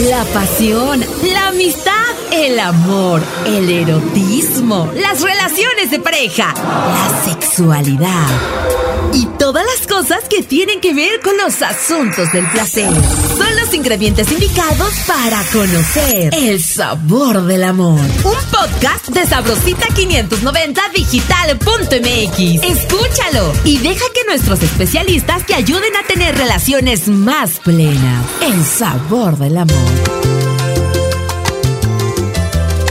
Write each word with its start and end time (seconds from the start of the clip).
la 0.00 0.24
pasión, 0.32 1.04
la 1.22 1.48
amistad, 1.48 1.92
el 2.32 2.58
amor, 2.58 3.22
el 3.46 3.68
erotismo, 3.68 4.90
las 4.94 5.20
relaciones 5.20 5.90
de 5.90 5.98
pareja, 5.98 6.54
la 6.54 7.30
sexualidad 7.30 8.91
y 9.12 9.26
todas 9.38 9.64
las 9.64 9.86
cosas 9.86 10.24
que 10.28 10.42
tienen 10.42 10.80
que 10.80 10.94
ver 10.94 11.20
con 11.20 11.36
los 11.36 11.62
asuntos 11.62 12.32
del 12.32 12.48
placer. 12.50 12.90
Son 13.36 13.56
los 13.56 13.74
ingredientes 13.74 14.30
indicados 14.32 14.92
para 15.06 15.42
conocer 15.52 16.34
el 16.34 16.62
sabor 16.62 17.44
del 17.44 17.64
amor. 17.64 18.00
Un 18.24 18.50
podcast 18.50 19.08
de 19.08 19.26
Sabrosita 19.26 19.86
590 19.94 20.82
digital.mx. 20.94 22.38
Escúchalo 22.62 23.52
y 23.64 23.78
deja 23.78 24.04
que 24.14 24.24
nuestros 24.26 24.62
especialistas 24.62 25.46
te 25.46 25.54
ayuden 25.54 25.94
a 25.96 26.06
tener 26.06 26.36
relaciones 26.36 27.08
más 27.08 27.58
plenas. 27.60 28.24
El 28.40 28.64
sabor 28.64 29.36
del 29.38 29.58
amor. 29.58 30.22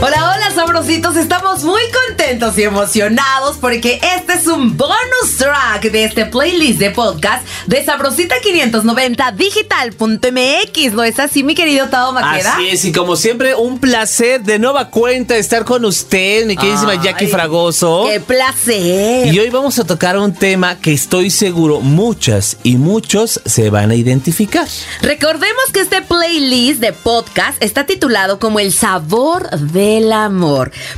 Hola, 0.04 0.32
hola, 0.34 0.41
sabrositos. 0.64 1.16
Estamos 1.16 1.64
muy 1.64 1.82
contentos 2.06 2.56
y 2.56 2.62
emocionados 2.62 3.56
porque 3.60 4.00
este 4.16 4.34
es 4.34 4.46
un 4.46 4.76
bonus 4.76 5.36
track 5.36 5.90
de 5.90 6.04
este 6.04 6.24
playlist 6.24 6.78
de 6.78 6.92
podcast 6.92 7.44
de 7.66 7.84
Sabrosita 7.84 8.36
590 8.40 9.32
digital.mx. 9.32 10.92
¿No 10.92 11.02
es 11.02 11.18
así, 11.18 11.42
mi 11.42 11.56
querido 11.56 11.88
Tado 11.88 12.12
Maqueda? 12.12 12.54
Así 12.54 12.68
es, 12.68 12.84
y 12.84 12.92
como 12.92 13.16
siempre, 13.16 13.56
un 13.56 13.80
placer 13.80 14.42
de 14.42 14.60
nueva 14.60 14.88
cuenta 14.88 15.36
estar 15.36 15.64
con 15.64 15.84
usted, 15.84 16.46
mi 16.46 16.56
queridísima 16.56 16.94
Jackie 16.94 17.26
Fragoso. 17.26 18.06
¡Qué 18.08 18.20
placer! 18.20 19.34
Y 19.34 19.40
hoy 19.40 19.50
vamos 19.50 19.80
a 19.80 19.84
tocar 19.84 20.16
un 20.16 20.32
tema 20.32 20.78
que 20.78 20.92
estoy 20.92 21.30
seguro 21.30 21.80
muchas 21.80 22.56
y 22.62 22.76
muchos 22.76 23.40
se 23.44 23.68
van 23.68 23.90
a 23.90 23.96
identificar. 23.96 24.68
Recordemos 25.00 25.64
que 25.72 25.80
este 25.80 26.02
playlist 26.02 26.80
de 26.80 26.92
podcast 26.92 27.60
está 27.60 27.84
titulado 27.84 28.38
como 28.38 28.60
El 28.60 28.72
sabor 28.72 29.50
de 29.50 29.98
el 29.98 30.12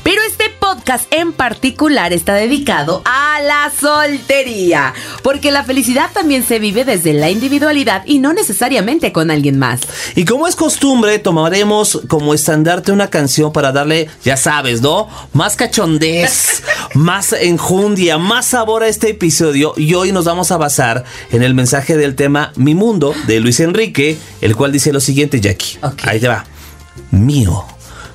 Pero 0.02 0.20
este 0.26 0.44
podcast 0.58 1.12
en 1.12 1.32
particular 1.32 2.12
está 2.12 2.34
dedicado 2.34 3.02
a 3.04 3.40
la 3.40 3.70
soltería, 3.78 4.92
porque 5.22 5.50
la 5.50 5.62
felicidad 5.62 6.10
también 6.12 6.44
se 6.44 6.58
vive 6.58 6.84
desde 6.84 7.12
la 7.12 7.30
individualidad 7.30 8.02
y 8.06 8.18
no 8.18 8.32
necesariamente 8.32 9.12
con 9.12 9.30
alguien 9.30 9.58
más. 9.58 9.80
Y 10.16 10.24
como 10.24 10.48
es 10.48 10.56
costumbre, 10.56 11.18
tomaremos 11.18 12.00
como 12.08 12.34
estandarte 12.34 12.92
una 12.92 13.10
canción 13.10 13.52
para 13.52 13.70
darle, 13.70 14.08
ya 14.24 14.36
sabes, 14.36 14.80
¿no? 14.80 15.08
Más 15.32 15.56
cachondez, 15.56 16.62
más 16.94 17.32
enjundia, 17.32 18.18
más 18.18 18.46
sabor 18.46 18.82
a 18.82 18.88
este 18.88 19.10
episodio. 19.10 19.74
Y 19.76 19.94
hoy 19.94 20.12
nos 20.12 20.24
vamos 20.24 20.50
a 20.50 20.56
basar 20.56 21.04
en 21.30 21.42
el 21.42 21.54
mensaje 21.54 21.96
del 21.96 22.16
tema 22.16 22.52
Mi 22.56 22.74
Mundo 22.74 23.14
de 23.26 23.40
Luis 23.40 23.60
Enrique, 23.60 24.18
el 24.40 24.56
cual 24.56 24.72
dice 24.72 24.92
lo 24.92 25.00
siguiente, 25.00 25.40
Jackie. 25.40 25.78
Ahí 26.02 26.18
te 26.18 26.28
va. 26.28 26.44
Mío. 27.10 27.73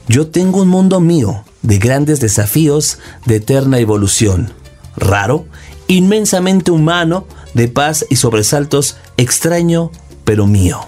Yo 0.09 0.25
tengo 0.25 0.63
un 0.63 0.67
mundo 0.67 0.99
mío 0.99 1.45
de 1.61 1.77
grandes 1.77 2.19
desafíos, 2.19 2.97
de 3.27 3.35
eterna 3.35 3.77
evolución. 3.77 4.51
Raro, 4.97 5.45
inmensamente 5.87 6.71
humano, 6.71 7.27
de 7.53 7.67
paz 7.67 8.07
y 8.09 8.15
sobresaltos, 8.15 8.97
extraño, 9.17 9.91
pero 10.23 10.47
mío. 10.47 10.79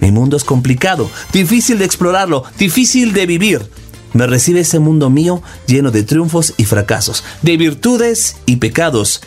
Mi 0.00 0.10
mundo 0.10 0.36
es 0.36 0.42
complicado, 0.42 1.08
difícil 1.32 1.78
de 1.78 1.84
explorarlo, 1.84 2.42
difícil 2.58 3.12
de 3.12 3.26
vivir. 3.26 3.70
Me 4.14 4.26
recibe 4.26 4.60
ese 4.60 4.80
mundo 4.80 5.10
mío 5.10 5.44
lleno 5.68 5.92
de 5.92 6.02
triunfos 6.02 6.52
y 6.56 6.64
fracasos, 6.64 7.22
de 7.42 7.56
virtudes 7.56 8.36
y 8.46 8.56
pecados, 8.56 9.22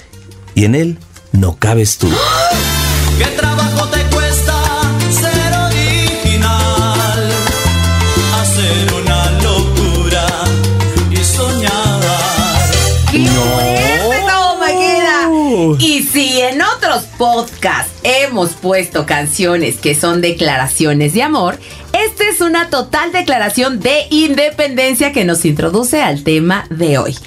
y 0.53 0.65
en 0.65 0.75
él 0.75 0.97
no 1.31 1.55
cabes 1.55 1.97
tú. 1.97 2.09
¿Qué 3.17 3.25
trabajo 3.37 3.87
te 3.87 3.98
otros 17.19 17.49
podcasts 17.49 17.93
hemos 18.03 18.51
puesto 18.51 19.05
canciones 19.05 19.77
que 19.77 19.93
son 19.93 20.21
declaraciones 20.21 21.13
de 21.13 21.23
amor, 21.23 21.59
esta 21.91 22.23
es 22.29 22.41
una 22.41 22.69
total 22.69 23.11
declaración 23.11 23.79
de 23.79 24.05
independencia 24.09 25.11
que 25.11 25.25
nos 25.25 25.43
introduce 25.43 26.01
al 26.01 26.23
tema 26.23 26.65
de 26.69 26.97
hoy. 26.97 27.17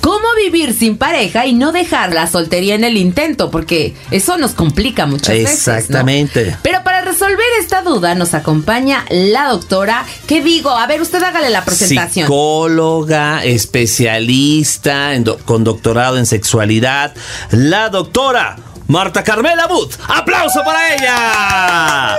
¿Cómo 0.00 0.26
vivir 0.36 0.74
sin 0.74 0.98
pareja 0.98 1.46
y 1.46 1.54
no 1.54 1.72
dejar 1.72 2.12
la 2.12 2.26
soltería 2.26 2.74
en 2.74 2.84
el 2.84 2.96
intento? 2.96 3.50
Porque 3.50 3.94
eso 4.10 4.36
nos 4.36 4.52
complica 4.52 5.06
muchas 5.06 5.36
veces. 5.36 5.68
Exactamente. 5.68 6.56
Pero 6.62 6.82
para 6.82 7.02
resolver 7.02 7.46
esta 7.60 7.82
duda 7.82 8.14
nos 8.14 8.34
acompaña 8.34 9.04
la 9.10 9.48
doctora, 9.48 10.04
¿qué 10.26 10.42
digo? 10.42 10.70
A 10.70 10.86
ver, 10.86 11.00
usted 11.00 11.22
hágale 11.22 11.50
la 11.50 11.64
presentación. 11.64 12.26
Psicóloga, 12.26 13.44
especialista 13.44 15.12
con 15.44 15.64
doctorado 15.64 16.18
en 16.18 16.26
sexualidad, 16.26 17.14
la 17.50 17.88
doctora 17.88 18.56
Marta 18.88 19.22
Carmela 19.22 19.66
Booth. 19.66 19.96
¡Aplauso 20.08 20.64
para 20.64 20.94
ella! 20.94 22.16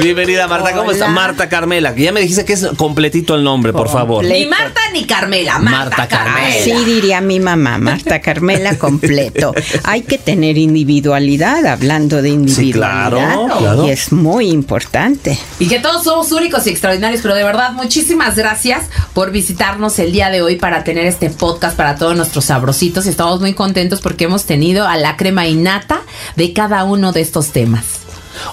Bienvenida, 0.00 0.46
Marta. 0.46 0.72
¿Cómo 0.72 0.92
está? 0.92 1.08
Marta 1.08 1.48
Carmela. 1.48 1.92
Ya 1.96 2.12
me 2.12 2.20
dijiste 2.20 2.44
que 2.44 2.52
es 2.52 2.64
completito 2.76 3.34
el 3.34 3.42
nombre, 3.42 3.72
por 3.72 3.88
favor. 3.88 4.24
Ni 4.24 4.46
Marta 4.46 4.80
ni 4.92 5.06
Carmela. 5.06 5.58
Marta, 5.58 6.06
Carmela. 6.06 6.54
Sí, 6.62 6.72
diría 6.84 7.20
mi 7.20 7.40
mamá, 7.40 7.78
Marta 7.78 8.20
Carmela 8.20 8.78
completo. 8.78 9.52
Hay 9.82 10.02
que 10.02 10.18
tener 10.18 10.56
individualidad, 10.56 11.66
hablando 11.66 12.22
de 12.22 12.28
individualidad. 12.28 13.32
Sí, 13.32 13.58
claro, 13.58 13.84
Y 13.84 13.90
es 13.90 14.12
muy 14.12 14.50
importante. 14.50 15.36
Y 15.58 15.66
que 15.66 15.80
todos 15.80 16.04
somos 16.04 16.30
únicos 16.30 16.64
y 16.68 16.70
extraordinarios, 16.70 17.22
pero 17.22 17.34
de 17.34 17.42
verdad, 17.42 17.72
muchísimas 17.72 18.36
gracias 18.36 18.84
por 19.14 19.32
visitarnos 19.32 19.98
el 19.98 20.12
día 20.12 20.30
de 20.30 20.42
hoy 20.42 20.54
para 20.54 20.84
tener 20.84 21.06
este 21.06 21.30
podcast 21.30 21.76
para 21.76 21.96
todos 21.96 22.16
nuestros 22.16 22.44
sabrositos. 22.44 23.06
Estamos 23.06 23.40
muy 23.40 23.54
contentos 23.54 24.00
porque 24.00 24.26
hemos 24.26 24.44
tenido 24.44 24.86
a 24.86 24.96
la 24.96 25.16
crema 25.16 25.48
innata 25.48 26.03
de 26.36 26.52
cada 26.52 26.84
uno 26.84 27.12
de 27.12 27.20
estos 27.20 27.50
temas. 27.50 28.04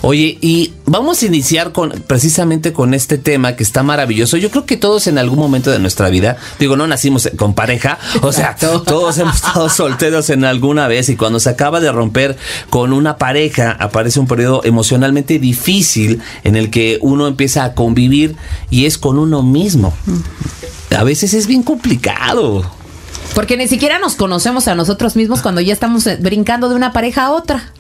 Oye, 0.02 0.38
y 0.42 0.74
vamos 0.86 1.22
a 1.22 1.26
iniciar 1.26 1.72
con 1.72 1.92
precisamente 2.08 2.74
con 2.74 2.94
este 2.94 3.18
tema 3.18 3.56
que 3.56 3.64
está 3.64 3.84
maravilloso. 3.84 4.38
Yo 4.38 4.50
creo 4.50 4.66
que 4.66 4.78
todos 4.78 5.08
en 5.08 5.18
algún 5.18 5.40
momento 5.40 5.72
de 5.72 5.80
nuestra 5.80 6.10
vida, 6.10 6.38
digo, 6.60 6.76
no 6.76 6.88
nacimos 6.88 7.30
con 7.38 7.54
pareja, 7.54 7.98
o 8.22 8.32
sea, 8.32 8.56
todos 8.56 9.18
hemos 9.18 9.36
estado 9.36 9.70
solteros 9.70 10.30
en 10.30 10.46
alguna 10.46 10.88
vez 10.88 11.10
y 11.10 11.16
cuando 11.16 11.40
se 11.40 11.50
acaba 11.50 11.80
de 11.80 11.92
romper 11.92 12.38
con 12.70 12.94
una 12.94 13.18
pareja, 13.18 13.72
aparece 13.72 14.20
un 14.20 14.28
periodo 14.28 14.62
emocionalmente 14.64 15.40
difícil 15.40 16.22
en 16.44 16.56
el 16.56 16.70
que 16.70 17.00
uno 17.02 17.28
empieza 17.28 17.64
a 17.64 17.74
convivir 17.74 18.36
y 18.70 18.86
es 18.86 18.98
con 18.98 19.18
uno 19.18 19.44
mismo. 19.44 19.94
A 20.96 21.04
veces 21.04 21.34
es 21.34 21.48
bien 21.48 21.64
complicado. 21.64 22.81
Porque 23.34 23.58
ni 23.58 23.68
siquiera 23.68 24.00
nos 24.00 24.16
conocemos 24.16 24.68
a 24.68 24.76
nosotros 24.76 25.16
mismos 25.16 25.42
cuando 25.42 25.62
ya 25.62 25.74
estamos 25.74 26.06
eh, 26.08 26.18
brincando 26.20 26.70
de 26.70 26.76
una 26.76 26.94
pareja 26.94 27.26
a 27.26 27.32
otra. 27.32 27.72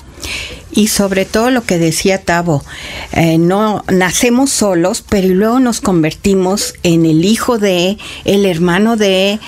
Y 0.73 0.87
sobre 0.87 1.25
todo 1.25 1.51
lo 1.51 1.63
que 1.63 1.77
decía 1.77 2.23
Tavo, 2.23 2.63
eh, 3.11 3.37
no 3.37 3.83
nacemos 3.89 4.51
solos, 4.51 5.03
pero 5.07 5.27
luego 5.27 5.59
nos 5.59 5.81
convertimos 5.81 6.75
en 6.83 7.05
el 7.05 7.25
hijo 7.25 7.57
de, 7.57 7.97
el 8.23 8.45
hermano 8.45 8.95
de, 8.95 9.39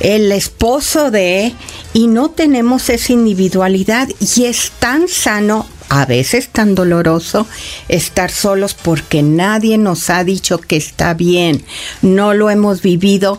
el 0.00 0.32
esposo 0.32 1.12
de, 1.12 1.54
y 1.92 2.08
no 2.08 2.30
tenemos 2.30 2.90
esa 2.90 3.12
individualidad. 3.12 4.08
Y 4.18 4.44
es 4.44 4.72
tan 4.80 5.06
sano 5.06 5.66
a 5.92 6.06
veces 6.06 6.48
tan 6.48 6.74
doloroso 6.74 7.46
estar 7.88 8.30
solos 8.30 8.72
porque 8.72 9.22
nadie 9.22 9.76
nos 9.76 10.08
ha 10.08 10.24
dicho 10.24 10.58
que 10.58 10.76
está 10.76 11.12
bien, 11.12 11.62
no 12.00 12.32
lo 12.32 12.48
hemos 12.48 12.80
vivido 12.80 13.38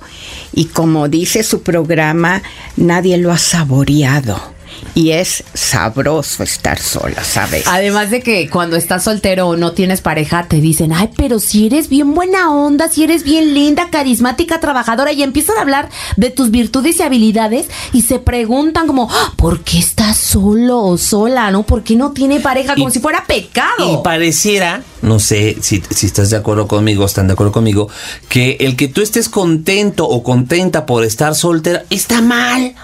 y 0.53 0.65
como 0.65 1.07
dice 1.07 1.41
su 1.41 1.63
programa, 1.63 2.43
nadie 2.77 3.17
lo 3.17 3.31
ha 3.31 3.39
saboreado 3.39 4.52
y 4.95 5.11
es 5.11 5.43
sabroso 5.53 6.43
estar 6.43 6.79
sola, 6.79 7.23
¿sabes? 7.23 7.63
Además 7.67 8.11
de 8.11 8.21
que 8.21 8.49
cuando 8.49 8.75
estás 8.75 9.03
soltero 9.03 9.47
o 9.47 9.55
no 9.55 9.71
tienes 9.71 10.01
pareja, 10.01 10.47
te 10.47 10.61
dicen, 10.61 10.93
ay, 10.93 11.09
pero 11.17 11.39
si 11.39 11.65
eres 11.65 11.89
bien 11.89 12.13
buena 12.13 12.53
onda, 12.53 12.89
si 12.89 13.03
eres 13.03 13.23
bien 13.23 13.53
linda, 13.53 13.89
carismática, 13.89 14.59
trabajadora, 14.59 15.11
y 15.11 15.23
empiezan 15.23 15.57
a 15.57 15.61
hablar 15.61 15.89
de 16.15 16.29
tus 16.29 16.51
virtudes 16.51 16.99
y 16.99 17.03
habilidades 17.03 17.67
y 17.91 18.03
se 18.03 18.19
preguntan 18.19 18.85
como, 18.85 19.09
ah, 19.11 19.33
¿por 19.35 19.61
qué 19.61 19.79
estás 19.79 20.17
solo 20.17 20.81
o 20.83 20.97
sola, 20.97 21.49
no? 21.49 21.63
¿Por 21.63 21.83
qué 21.83 21.95
no 21.95 22.11
tiene 22.11 22.39
pareja? 22.39 22.75
Como 22.75 22.91
si 22.91 22.99
fuera 22.99 23.25
pecado. 23.25 23.93
Y 23.93 24.03
pareciera, 24.03 24.83
no 25.01 25.19
sé 25.19 25.57
si, 25.61 25.81
si 25.89 26.05
estás 26.05 26.29
de 26.29 26.37
acuerdo 26.37 26.67
conmigo, 26.67 27.05
están 27.05 27.27
de 27.27 27.33
acuerdo 27.33 27.51
conmigo, 27.51 27.89
que 28.29 28.57
el 28.59 28.75
que 28.75 28.87
tú 28.87 29.01
estés 29.01 29.27
contento 29.27 30.07
o 30.07 30.21
contenta 30.21 30.85
por 30.85 31.03
estar 31.03 31.33
soltera 31.33 31.83
está 31.89 32.21
mal. 32.21 32.75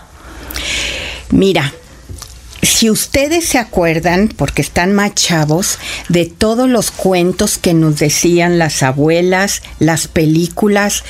Mira, 1.31 1.71
si 2.61 2.89
ustedes 2.89 3.45
se 3.45 3.57
acuerdan, 3.57 4.29
porque 4.35 4.61
están 4.61 4.93
más 4.93 5.09
de 6.09 6.25
todos 6.25 6.69
los 6.69 6.91
cuentos 6.91 7.57
que 7.57 7.73
nos 7.73 7.97
decían 7.99 8.59
las 8.59 8.83
abuelas, 8.83 9.61
las 9.79 10.07
películas, 10.07 11.03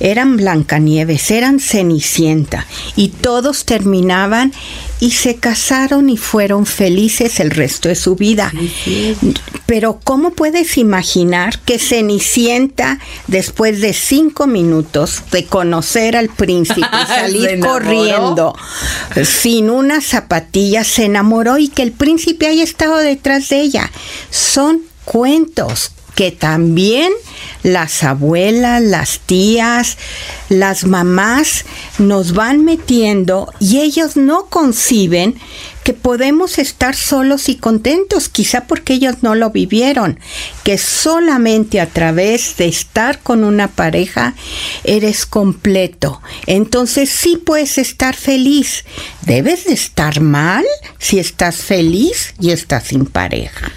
eran 0.00 0.36
Blancanieves, 0.36 1.30
eran 1.30 1.60
Cenicienta, 1.60 2.66
y 2.96 3.08
todos 3.08 3.64
terminaban 3.64 4.52
y 5.00 5.12
se 5.12 5.36
casaron 5.36 6.10
y 6.10 6.16
fueron 6.16 6.66
felices 6.66 7.40
el 7.40 7.50
resto 7.50 7.88
de 7.88 7.94
su 7.94 8.16
vida. 8.16 8.52
Pero 9.66 10.00
¿cómo 10.02 10.32
puedes 10.32 10.78
imaginar 10.78 11.58
que 11.60 11.78
Cenicienta, 11.78 12.98
después 13.26 13.80
de 13.80 13.92
cinco 13.92 14.46
minutos 14.46 15.22
de 15.30 15.44
conocer 15.44 16.16
al 16.16 16.28
príncipe 16.28 16.80
y 16.80 17.06
salir 17.06 17.60
corriendo 17.60 18.56
sin 19.24 19.70
una 19.70 20.00
zapatilla, 20.00 20.84
se 20.84 21.04
enamoró 21.04 21.58
y 21.58 21.68
que 21.68 21.82
el 21.82 21.92
príncipe 21.92 22.46
haya 22.46 22.64
estado 22.64 22.96
detrás 22.96 23.48
de 23.50 23.60
ella? 23.60 23.90
Son 24.30 24.80
cuentos 25.04 25.92
que 26.18 26.32
también 26.32 27.12
las 27.62 28.02
abuelas, 28.02 28.82
las 28.82 29.20
tías, 29.20 29.98
las 30.48 30.82
mamás 30.82 31.64
nos 31.98 32.32
van 32.32 32.64
metiendo 32.64 33.54
y 33.60 33.78
ellos 33.78 34.16
no 34.16 34.46
conciben 34.46 35.36
que 35.84 35.92
podemos 35.92 36.58
estar 36.58 36.96
solos 36.96 37.48
y 37.48 37.54
contentos, 37.54 38.28
quizá 38.28 38.66
porque 38.66 38.94
ellos 38.94 39.18
no 39.22 39.36
lo 39.36 39.50
vivieron, 39.50 40.18
que 40.64 40.76
solamente 40.76 41.80
a 41.80 41.86
través 41.86 42.56
de 42.56 42.66
estar 42.66 43.20
con 43.20 43.44
una 43.44 43.68
pareja 43.68 44.34
eres 44.82 45.24
completo. 45.24 46.20
Entonces 46.46 47.10
sí 47.10 47.36
puedes 47.36 47.78
estar 47.78 48.16
feliz. 48.16 48.84
Debes 49.22 49.66
de 49.66 49.74
estar 49.74 50.20
mal 50.20 50.64
si 50.98 51.20
estás 51.20 51.58
feliz 51.58 52.34
y 52.40 52.50
estás 52.50 52.88
sin 52.88 53.06
pareja. 53.06 53.70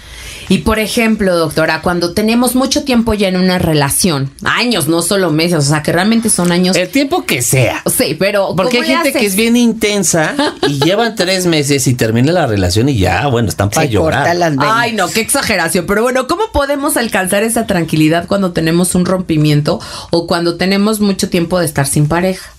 Y 0.52 0.58
por 0.58 0.78
ejemplo, 0.78 1.34
doctora, 1.34 1.80
cuando 1.80 2.12
tenemos 2.12 2.54
mucho 2.54 2.84
tiempo 2.84 3.14
ya 3.14 3.26
en 3.26 3.38
una 3.38 3.58
relación, 3.58 4.30
años, 4.44 4.86
no 4.86 5.00
solo 5.00 5.30
meses, 5.30 5.54
o 5.54 5.62
sea, 5.62 5.82
que 5.82 5.92
realmente 5.92 6.28
son 6.28 6.52
años. 6.52 6.76
El 6.76 6.90
tiempo 6.90 7.24
que 7.24 7.40
sea. 7.40 7.82
sí, 7.86 8.14
pero. 8.18 8.54
Porque 8.54 8.76
hay 8.76 8.82
¿cómo 8.82 8.98
le 8.98 9.02
gente 9.04 9.18
que 9.18 9.24
es 9.24 9.34
bien 9.34 9.56
intensa 9.56 10.34
y 10.68 10.78
llevan 10.84 11.16
tres 11.16 11.46
meses 11.46 11.86
y 11.86 11.94
termina 11.94 12.32
la 12.32 12.46
relación 12.46 12.90
y 12.90 12.98
ya, 12.98 13.28
bueno, 13.28 13.48
están 13.48 13.70
para 13.70 13.86
Se 13.86 13.94
llorar. 13.94 14.36
las 14.36 14.50
venas. 14.50 14.68
Ay, 14.70 14.92
no, 14.92 15.08
qué 15.08 15.22
exageración. 15.22 15.86
Pero 15.86 16.02
bueno, 16.02 16.26
¿cómo 16.26 16.52
podemos 16.52 16.98
alcanzar 16.98 17.44
esa 17.44 17.66
tranquilidad 17.66 18.26
cuando 18.26 18.52
tenemos 18.52 18.94
un 18.94 19.06
rompimiento 19.06 19.80
o 20.10 20.26
cuando 20.26 20.58
tenemos 20.58 21.00
mucho 21.00 21.30
tiempo 21.30 21.60
de 21.60 21.64
estar 21.64 21.86
sin 21.86 22.08
pareja? 22.08 22.52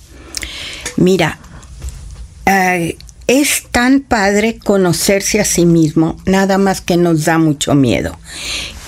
Mira, 0.98 1.38
eh, 2.48 2.98
es 3.28 3.64
tan 3.72 4.02
padre 4.02 4.58
conocerse 4.58 5.40
a 5.40 5.46
sí 5.46 5.66
mismo, 5.66 6.18
nada 6.26 6.58
más 6.58 6.82
que 6.82 6.98
nos 6.98 7.26
da 7.26 7.38
mucho 7.38 7.76
miedo. 7.76 8.18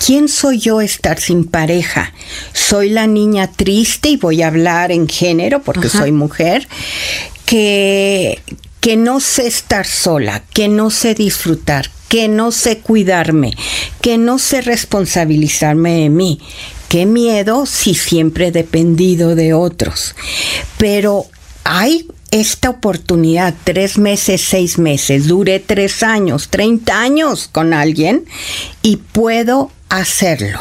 ¿Quién 0.05 0.27
soy 0.27 0.59
yo 0.59 0.81
estar 0.81 1.19
sin 1.19 1.45
pareja? 1.45 2.13
Soy 2.53 2.89
la 2.89 3.07
niña 3.07 3.51
triste 3.51 4.09
y 4.09 4.17
voy 4.17 4.41
a 4.41 4.47
hablar 4.47 4.91
en 4.91 5.07
género 5.07 5.61
porque 5.63 5.87
Ajá. 5.87 5.99
soy 5.99 6.11
mujer, 6.11 6.67
que, 7.45 8.41
que 8.81 8.97
no 8.97 9.19
sé 9.19 9.47
estar 9.47 9.87
sola, 9.87 10.43
que 10.53 10.67
no 10.67 10.91
sé 10.91 11.15
disfrutar, 11.15 11.89
que 12.09 12.27
no 12.27 12.51
sé 12.51 12.79
cuidarme, 12.79 13.53
que 14.01 14.17
no 14.17 14.37
sé 14.37 14.61
responsabilizarme 14.61 16.01
de 16.01 16.09
mí. 16.09 16.39
Qué 16.89 17.05
miedo 17.05 17.65
si 17.65 17.95
siempre 17.95 18.47
he 18.47 18.51
dependido 18.51 19.35
de 19.35 19.53
otros. 19.53 20.15
Pero 20.77 21.25
hay 21.63 22.07
esta 22.31 22.69
oportunidad, 22.69 23.53
tres 23.63 23.97
meses, 23.97 24.41
seis 24.41 24.77
meses, 24.77 25.27
duré 25.27 25.59
tres 25.59 26.03
años, 26.03 26.49
30 26.49 26.99
años 26.99 27.49
con 27.51 27.73
alguien 27.73 28.25
y 28.81 28.97
puedo 28.97 29.71
hacerlo. 29.89 30.59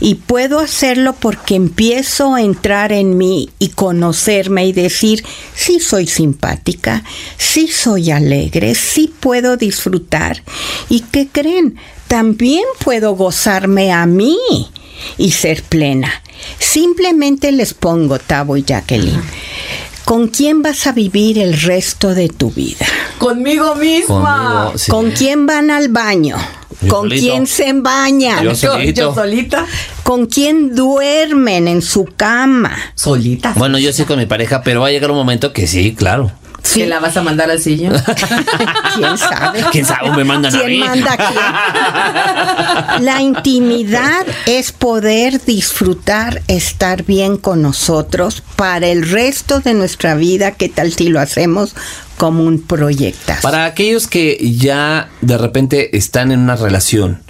Y 0.00 0.14
puedo 0.14 0.60
hacerlo 0.60 1.14
porque 1.18 1.54
empiezo 1.54 2.34
a 2.34 2.40
entrar 2.40 2.90
en 2.90 3.18
mí 3.18 3.50
y 3.58 3.68
conocerme 3.68 4.66
y 4.66 4.72
decir, 4.72 5.24
sí 5.54 5.78
soy 5.78 6.06
simpática, 6.06 7.04
sí 7.36 7.68
soy 7.68 8.10
alegre, 8.10 8.74
sí 8.74 9.12
puedo 9.20 9.58
disfrutar. 9.58 10.42
¿Y 10.88 11.00
qué 11.00 11.28
creen? 11.28 11.76
También 12.06 12.64
puedo 12.82 13.12
gozarme 13.12 13.92
a 13.92 14.06
mí 14.06 14.38
y 15.18 15.32
ser 15.32 15.62
plena. 15.62 16.22
Simplemente 16.58 17.52
les 17.52 17.74
pongo, 17.74 18.18
Tavo 18.18 18.56
y 18.56 18.62
Jacqueline, 18.62 19.22
¿con 20.08 20.28
quién 20.28 20.62
vas 20.62 20.86
a 20.86 20.92
vivir 20.92 21.38
el 21.38 21.52
resto 21.60 22.14
de 22.14 22.30
tu 22.30 22.50
vida? 22.50 22.86
Conmigo 23.18 23.74
misma. 23.74 24.62
Conmigo, 24.64 24.78
sí. 24.78 24.90
¿Con 24.90 25.10
quién 25.10 25.44
van 25.44 25.70
al 25.70 25.88
baño? 25.88 26.38
Yo 26.80 26.88
¿Con 26.88 27.10
solito. 27.10 27.20
quién 27.20 27.46
se 27.46 27.72
bañan? 27.74 28.42
Yo 28.42 28.54
solito. 28.54 29.00
yo 29.02 29.14
solita. 29.14 29.66
¿Con 30.04 30.24
quién 30.24 30.74
duermen 30.74 31.68
en 31.68 31.82
su 31.82 32.06
cama? 32.06 32.74
Solita. 32.94 33.52
Bueno, 33.58 33.78
yo 33.78 33.92
sí 33.92 34.04
con 34.04 34.18
mi 34.18 34.24
pareja, 34.24 34.62
pero 34.62 34.80
va 34.80 34.86
a 34.86 34.90
llegar 34.90 35.10
un 35.10 35.18
momento 35.18 35.52
que 35.52 35.66
sí, 35.66 35.94
claro. 35.94 36.32
¿Que 36.74 36.86
la 36.86 37.00
vas 37.00 37.16
a 37.16 37.22
mandar 37.22 37.50
al 37.50 37.60
sillón? 37.60 37.94
¿Quién 38.94 39.18
sabe? 39.18 39.64
¿Quién 39.72 39.84
sabe? 39.84 40.10
Me 40.10 40.24
mandan 40.24 40.54
a 40.54 40.58
¿Quién 40.58 40.70
mí. 40.70 40.78
manda 40.80 41.12
a 41.12 41.16
quién? 41.16 43.04
La 43.04 43.20
intimidad 43.22 44.26
es 44.46 44.72
poder 44.72 45.44
disfrutar, 45.44 46.42
estar 46.46 47.04
bien 47.04 47.36
con 47.36 47.62
nosotros 47.62 48.42
para 48.56 48.86
el 48.88 49.08
resto 49.08 49.60
de 49.60 49.74
nuestra 49.74 50.14
vida. 50.14 50.52
¿Qué 50.52 50.68
tal 50.68 50.92
si 50.92 51.08
lo 51.08 51.20
hacemos 51.20 51.74
como 52.16 52.44
un 52.44 52.60
proyecto? 52.60 53.32
Para 53.42 53.64
aquellos 53.64 54.06
que 54.06 54.36
ya 54.58 55.08
de 55.20 55.38
repente 55.38 55.96
están 55.96 56.32
en 56.32 56.40
una 56.40 56.56
relación 56.56 57.22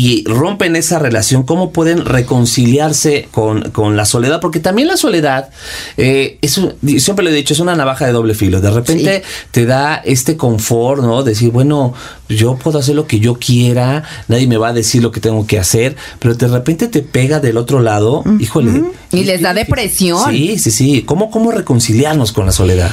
y 0.00 0.22
rompen 0.28 0.76
esa 0.76 1.00
relación, 1.00 1.42
¿cómo 1.42 1.72
pueden 1.72 2.04
reconciliarse 2.04 3.26
con, 3.32 3.70
con 3.72 3.96
la 3.96 4.04
soledad? 4.04 4.40
Porque 4.40 4.60
también 4.60 4.86
la 4.86 4.96
soledad, 4.96 5.50
eh, 5.96 6.38
es 6.40 6.56
un- 6.56 6.74
siempre 7.00 7.24
lo 7.24 7.30
he 7.30 7.34
dicho, 7.34 7.52
es 7.52 7.58
una 7.58 7.74
navaja 7.74 8.06
de 8.06 8.12
doble 8.12 8.34
filo. 8.34 8.60
De 8.60 8.70
repente 8.70 9.24
te 9.50 9.66
da 9.66 9.96
este 9.96 10.36
confort, 10.36 11.02
¿no? 11.02 11.24
Decir, 11.24 11.50
bueno, 11.50 11.94
yo 12.28 12.54
puedo 12.56 12.78
hacer 12.78 12.94
lo 12.94 13.08
que 13.08 13.18
yo 13.18 13.34
quiera, 13.40 14.04
nadie 14.28 14.46
me 14.46 14.56
va 14.56 14.68
a 14.68 14.72
decir 14.72 15.02
lo 15.02 15.10
que 15.10 15.18
tengo 15.20 15.46
que 15.48 15.58
hacer, 15.58 15.96
pero 16.20 16.34
de 16.34 16.46
repente 16.46 16.86
te 16.86 17.02
pega 17.02 17.40
del 17.40 17.56
otro 17.56 17.80
lado, 17.80 18.22
híjole. 18.38 18.84
Y 19.10 19.24
les 19.24 19.40
da 19.42 19.52
depresión. 19.52 20.30
Sí, 20.30 20.58
sí, 20.60 20.70
sí. 20.70 21.02
¿Cómo, 21.02 21.30
¿Cómo 21.32 21.50
reconciliarnos 21.50 22.30
con 22.30 22.46
la 22.46 22.52
soledad? 22.52 22.92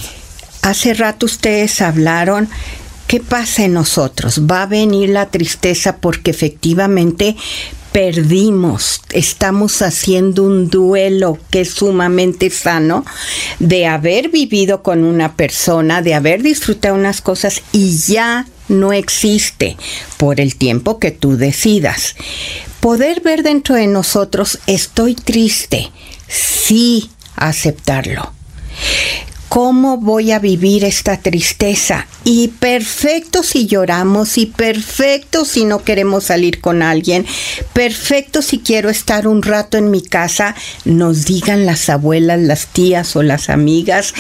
Hace 0.64 0.96
rato 0.96 1.28
ustedes 1.28 1.82
hablaron, 1.82 2.50
¿qué 3.08 3.20
pasa 3.20 3.66
en 3.66 3.74
nosotros? 3.74 4.42
Va 4.50 4.64
a 4.64 4.68
venir 4.68 5.10
la 5.10 5.28
tristeza 5.28 5.98
porque 5.98 6.32
efectivamente 6.32 7.36
perdimos, 7.92 9.00
estamos 9.14 9.82
haciendo 9.82 10.44
un 10.44 10.70
duelo 10.70 11.38
que 11.50 11.62
es 11.62 11.70
sumamente 11.70 12.50
sano 12.50 13.06
de 13.60 13.88
haber 13.88 14.30
vivido 14.30 14.84
con 14.84 15.06
una 15.06 15.36
persona, 15.38 16.02
de 16.02 16.14
haber 16.14 16.44
disfrutado 16.44 16.96
unas 16.96 17.22
cosas 17.22 17.62
y 17.72 17.98
ya 17.98 18.48
no 18.68 18.92
existe 18.92 19.78
por 20.18 20.42
el 20.42 20.58
tiempo 20.58 21.00
que 21.00 21.12
tú 21.12 21.38
decidas. 21.38 22.16
Poder 22.82 23.22
ver 23.22 23.44
dentro 23.44 23.76
de 23.76 23.88
nosotros, 23.88 24.60
estoy 24.68 25.16
triste, 25.16 25.90
sí 26.28 27.10
aceptarlo. 27.38 28.34
¿Cómo 29.50 29.98
voy 29.98 30.32
a 30.32 30.40
vivir 30.40 30.84
esta 30.84 31.18
tristeza? 31.18 32.08
Y 32.24 32.50
perfecto 32.50 33.44
si 33.44 33.68
lloramos, 33.68 34.38
y 34.38 34.48
perfecto 34.48 35.46
si 35.46 35.64
no 35.64 35.84
queremos 35.84 36.26
salir 36.26 36.60
con 36.60 36.82
alguien, 36.82 37.26
perfecto 37.72 38.42
si 38.42 38.60
quiero 38.60 38.90
estar 38.90 39.28
un 39.28 39.44
rato 39.44 39.78
en 39.78 39.92
mi 39.92 40.02
casa, 40.02 40.56
nos 40.84 41.26
digan 41.26 41.66
las 41.66 41.90
abuelas, 41.90 42.40
las 42.40 42.68
tías 42.68 43.16
o 43.16 43.24
las 43.24 43.50
amigas, 43.50 44.14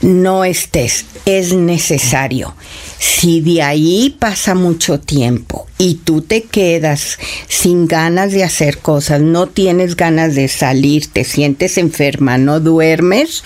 no 0.00 0.44
estés, 0.44 1.06
es 1.24 1.54
necesario. 1.54 2.54
Si 2.98 3.40
de 3.40 3.62
ahí 3.62 4.16
pasa 4.18 4.54
mucho 4.54 5.00
tiempo 5.00 5.66
y 5.78 5.94
tú 5.94 6.20
te 6.20 6.42
quedas 6.42 7.18
sin 7.48 7.86
ganas 7.86 8.32
de 8.32 8.44
hacer 8.44 8.78
cosas, 8.78 9.20
no 9.20 9.46
tienes 9.46 9.96
ganas 9.96 10.34
de 10.34 10.48
salir, 10.48 11.06
te 11.06 11.24
sientes 11.24 11.78
enferma, 11.78 12.38
no 12.38 12.60
duermes, 12.60 13.42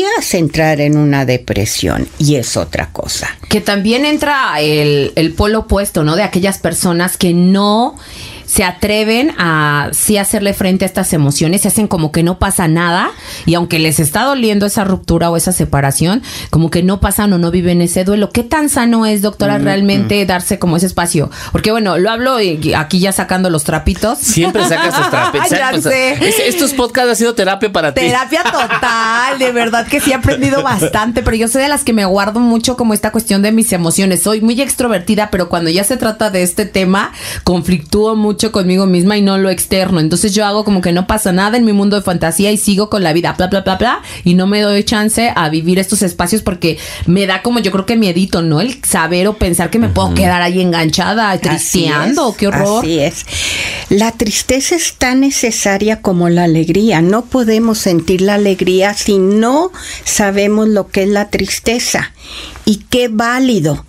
podrías 0.00 0.34
entrar 0.34 0.80
en 0.80 0.96
una 0.96 1.26
depresión 1.26 2.08
y 2.18 2.36
es 2.36 2.56
otra 2.56 2.90
cosa. 2.90 3.28
Que 3.48 3.60
también 3.60 4.04
entra 4.04 4.58
el, 4.60 5.12
el 5.14 5.34
polo 5.34 5.60
opuesto, 5.60 6.04
¿no? 6.04 6.16
De 6.16 6.22
aquellas 6.22 6.58
personas 6.58 7.16
que 7.18 7.34
no 7.34 7.96
se 8.50 8.64
atreven 8.64 9.32
a 9.38 9.90
sí 9.92 10.16
hacerle 10.16 10.54
frente 10.54 10.84
a 10.84 10.88
estas 10.88 11.12
emociones, 11.12 11.60
se 11.62 11.68
hacen 11.68 11.86
como 11.86 12.10
que 12.10 12.24
no 12.24 12.40
pasa 12.40 12.66
nada 12.66 13.10
y 13.46 13.54
aunque 13.54 13.78
les 13.78 14.00
está 14.00 14.24
doliendo 14.24 14.66
esa 14.66 14.82
ruptura 14.82 15.30
o 15.30 15.36
esa 15.36 15.52
separación, 15.52 16.20
como 16.50 16.68
que 16.68 16.82
no 16.82 16.98
pasan 17.00 17.32
o 17.32 17.38
no 17.38 17.52
viven 17.52 17.80
ese 17.80 18.02
duelo. 18.02 18.30
¿Qué 18.30 18.42
tan 18.42 18.68
sano 18.68 19.06
es, 19.06 19.22
doctora, 19.22 19.58
realmente 19.58 20.26
darse 20.26 20.58
como 20.58 20.76
ese 20.78 20.86
espacio? 20.86 21.30
Porque 21.52 21.70
bueno, 21.70 21.96
lo 21.98 22.10
hablo 22.10 22.40
y- 22.40 22.74
aquí 22.74 22.98
ya 22.98 23.12
sacando 23.12 23.50
los 23.50 23.62
trapitos. 23.62 24.18
Siempre 24.18 24.66
sacas 24.66 24.96
tus 24.96 25.10
trapes. 25.10 25.42
Ya 25.50 25.80
sé. 25.80 26.12
Es- 26.14 26.40
estos 26.40 26.72
podcasts 26.72 27.10
han 27.10 27.16
sido 27.16 27.34
terapia 27.34 27.70
para 27.70 27.94
ti. 27.94 28.00
Terapia 28.00 28.42
total, 28.42 29.38
de 29.38 29.52
verdad 29.52 29.86
que 29.86 30.00
sí 30.00 30.10
he 30.10 30.14
aprendido 30.14 30.62
bastante, 30.64 31.22
pero 31.22 31.36
yo 31.36 31.46
soy 31.46 31.62
de 31.62 31.68
las 31.68 31.84
que 31.84 31.92
me 31.92 32.04
guardo 32.04 32.40
mucho 32.40 32.76
como 32.76 32.94
esta 32.94 33.12
cuestión 33.12 33.42
de 33.42 33.52
mis 33.52 33.72
emociones. 33.72 34.22
Soy 34.24 34.40
muy 34.40 34.60
extrovertida, 34.60 35.30
pero 35.30 35.48
cuando 35.48 35.70
ya 35.70 35.84
se 35.84 35.96
trata 35.96 36.30
de 36.30 36.42
este 36.42 36.64
tema, 36.66 37.12
conflictúo 37.44 38.16
mucho 38.16 38.39
mucho 38.40 38.52
conmigo 38.52 38.86
misma 38.86 39.18
y 39.18 39.20
no 39.20 39.36
lo 39.36 39.50
externo. 39.50 40.00
Entonces 40.00 40.34
yo 40.34 40.46
hago 40.46 40.64
como 40.64 40.80
que 40.80 40.92
no 40.92 41.06
pasa 41.06 41.30
nada 41.30 41.58
en 41.58 41.64
mi 41.66 41.74
mundo 41.74 41.96
de 41.96 42.02
fantasía 42.02 42.50
y 42.50 42.56
sigo 42.56 42.88
con 42.88 43.02
la 43.02 43.12
vida, 43.12 43.34
bla, 43.34 43.48
bla, 43.48 43.60
bla, 43.60 43.76
bla, 43.76 44.02
y 44.24 44.32
no 44.32 44.46
me 44.46 44.62
doy 44.62 44.82
chance 44.82 45.30
a 45.36 45.50
vivir 45.50 45.78
estos 45.78 46.00
espacios 46.00 46.40
porque 46.40 46.78
me 47.04 47.26
da 47.26 47.42
como 47.42 47.58
yo 47.58 47.70
creo 47.70 47.84
que 47.84 47.96
miedito, 47.96 48.40
¿no? 48.40 48.62
El 48.62 48.82
saber 48.82 49.28
o 49.28 49.36
pensar 49.36 49.68
que 49.68 49.78
me 49.78 49.90
puedo 49.90 50.14
quedar 50.14 50.40
ahí 50.40 50.62
enganchada, 50.62 51.36
tristeando, 51.36 52.34
qué 52.34 52.48
horror. 52.48 52.82
Así 52.82 52.98
es. 52.98 53.26
La 53.90 54.12
tristeza 54.12 54.74
es 54.74 54.94
tan 54.94 55.20
necesaria 55.20 56.00
como 56.00 56.30
la 56.30 56.44
alegría. 56.44 57.02
No 57.02 57.26
podemos 57.26 57.76
sentir 57.76 58.22
la 58.22 58.36
alegría 58.36 58.94
si 58.94 59.18
no 59.18 59.70
sabemos 60.04 60.66
lo 60.66 60.88
que 60.88 61.02
es 61.02 61.10
la 61.10 61.28
tristeza. 61.28 62.14
Y 62.64 62.86
qué 62.88 63.08
válido 63.08 63.84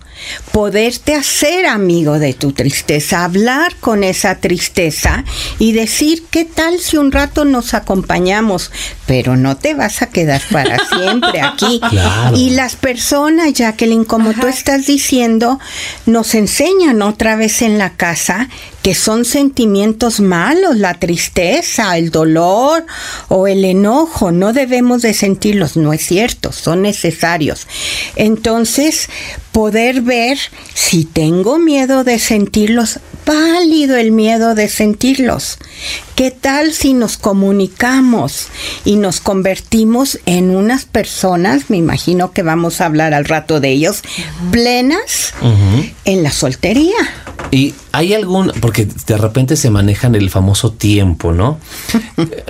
poderte 0.52 1.14
hacer 1.14 1.66
amigo 1.66 2.18
de 2.18 2.34
tu 2.34 2.52
tristeza, 2.52 3.24
hablar 3.24 3.76
con 3.76 4.04
esa 4.04 4.36
tristeza 4.36 5.24
y 5.58 5.72
decir, 5.72 6.24
¿qué 6.30 6.44
tal 6.44 6.78
si 6.78 6.96
un 6.96 7.12
rato 7.12 7.44
nos 7.44 7.74
acompañamos? 7.74 8.70
Pero 9.06 9.36
no 9.36 9.56
te 9.56 9.74
vas 9.74 10.02
a 10.02 10.06
quedar 10.08 10.42
para 10.50 10.78
siempre 10.88 11.40
aquí. 11.40 11.80
Claro. 11.88 12.36
Y 12.36 12.50
las 12.50 12.76
personas, 12.76 13.52
Jacqueline, 13.52 14.04
como 14.04 14.32
tú 14.34 14.46
estás 14.46 14.86
diciendo, 14.86 15.58
nos 16.06 16.34
enseñan 16.34 17.02
otra 17.02 17.36
vez 17.36 17.62
en 17.62 17.78
la 17.78 17.90
casa 17.90 18.48
que 18.82 18.94
son 18.94 19.24
sentimientos 19.24 20.20
malos, 20.20 20.76
la 20.76 20.94
tristeza, 20.94 21.96
el 21.96 22.10
dolor 22.10 22.84
o 23.28 23.46
el 23.46 23.64
enojo, 23.64 24.32
no 24.32 24.52
debemos 24.52 25.02
de 25.02 25.14
sentirlos, 25.14 25.76
no 25.76 25.92
es 25.92 26.04
cierto, 26.04 26.52
son 26.52 26.82
necesarios. 26.82 27.68
Entonces, 28.16 29.08
poder 29.52 30.00
ver 30.00 30.38
si 30.74 31.04
tengo 31.04 31.58
miedo 31.58 32.04
de 32.04 32.18
sentirlos, 32.18 32.98
válido 33.24 33.96
el 33.96 34.10
miedo 34.10 34.54
de 34.54 34.68
sentirlos. 34.68 35.58
¿Qué 36.16 36.30
tal 36.30 36.72
si 36.72 36.94
nos 36.94 37.16
comunicamos 37.16 38.48
y 38.84 38.96
nos 38.96 39.20
convertimos 39.20 40.18
en 40.26 40.50
unas 40.50 40.86
personas, 40.86 41.70
me 41.70 41.76
imagino 41.76 42.32
que 42.32 42.42
vamos 42.42 42.80
a 42.80 42.86
hablar 42.86 43.14
al 43.14 43.26
rato 43.26 43.60
de 43.60 43.70
ellos, 43.70 44.02
plenas 44.50 45.34
en 46.04 46.22
la 46.22 46.30
soltería? 46.30 46.96
Y 47.50 47.74
hay 47.92 48.14
algún, 48.14 48.52
porque 48.72 48.88
de 49.06 49.18
repente 49.18 49.56
se 49.56 49.68
manejan 49.68 50.14
el 50.14 50.30
famoso 50.30 50.72
tiempo, 50.72 51.34
¿no? 51.34 51.58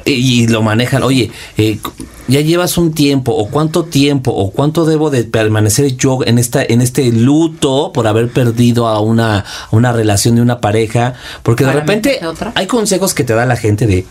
y, 0.05 0.12
y 0.43 0.47
lo 0.47 0.62
manejan, 0.62 1.02
oye, 1.02 1.33
eh, 1.59 1.81
ya 2.29 2.41
llevas 2.41 2.79
un 2.79 2.95
tiempo, 2.95 3.33
o 3.33 3.49
cuánto 3.49 3.87
tiempo, 3.87 4.31
o 4.31 4.52
cuánto 4.52 4.85
debo 4.85 5.11
de 5.11 5.25
permanecer 5.25 5.97
yo 5.97 6.21
en 6.25 6.38
esta, 6.38 6.62
en 6.62 6.81
este 6.81 7.11
luto 7.11 7.91
por 7.93 8.07
haber 8.07 8.31
perdido 8.31 8.87
a 8.87 9.00
una, 9.00 9.41
a 9.41 9.45
una 9.73 9.91
relación 9.91 10.37
de 10.37 10.43
una 10.43 10.61
pareja, 10.61 11.14
porque 11.43 11.64
de 11.64 11.73
repente 11.73 12.21
hay 12.55 12.69
consejos 12.69 13.14
que 13.14 13.25
te 13.25 13.35
da 13.35 13.45
la 13.45 13.57
gente 13.57 13.88
de, 13.88 14.07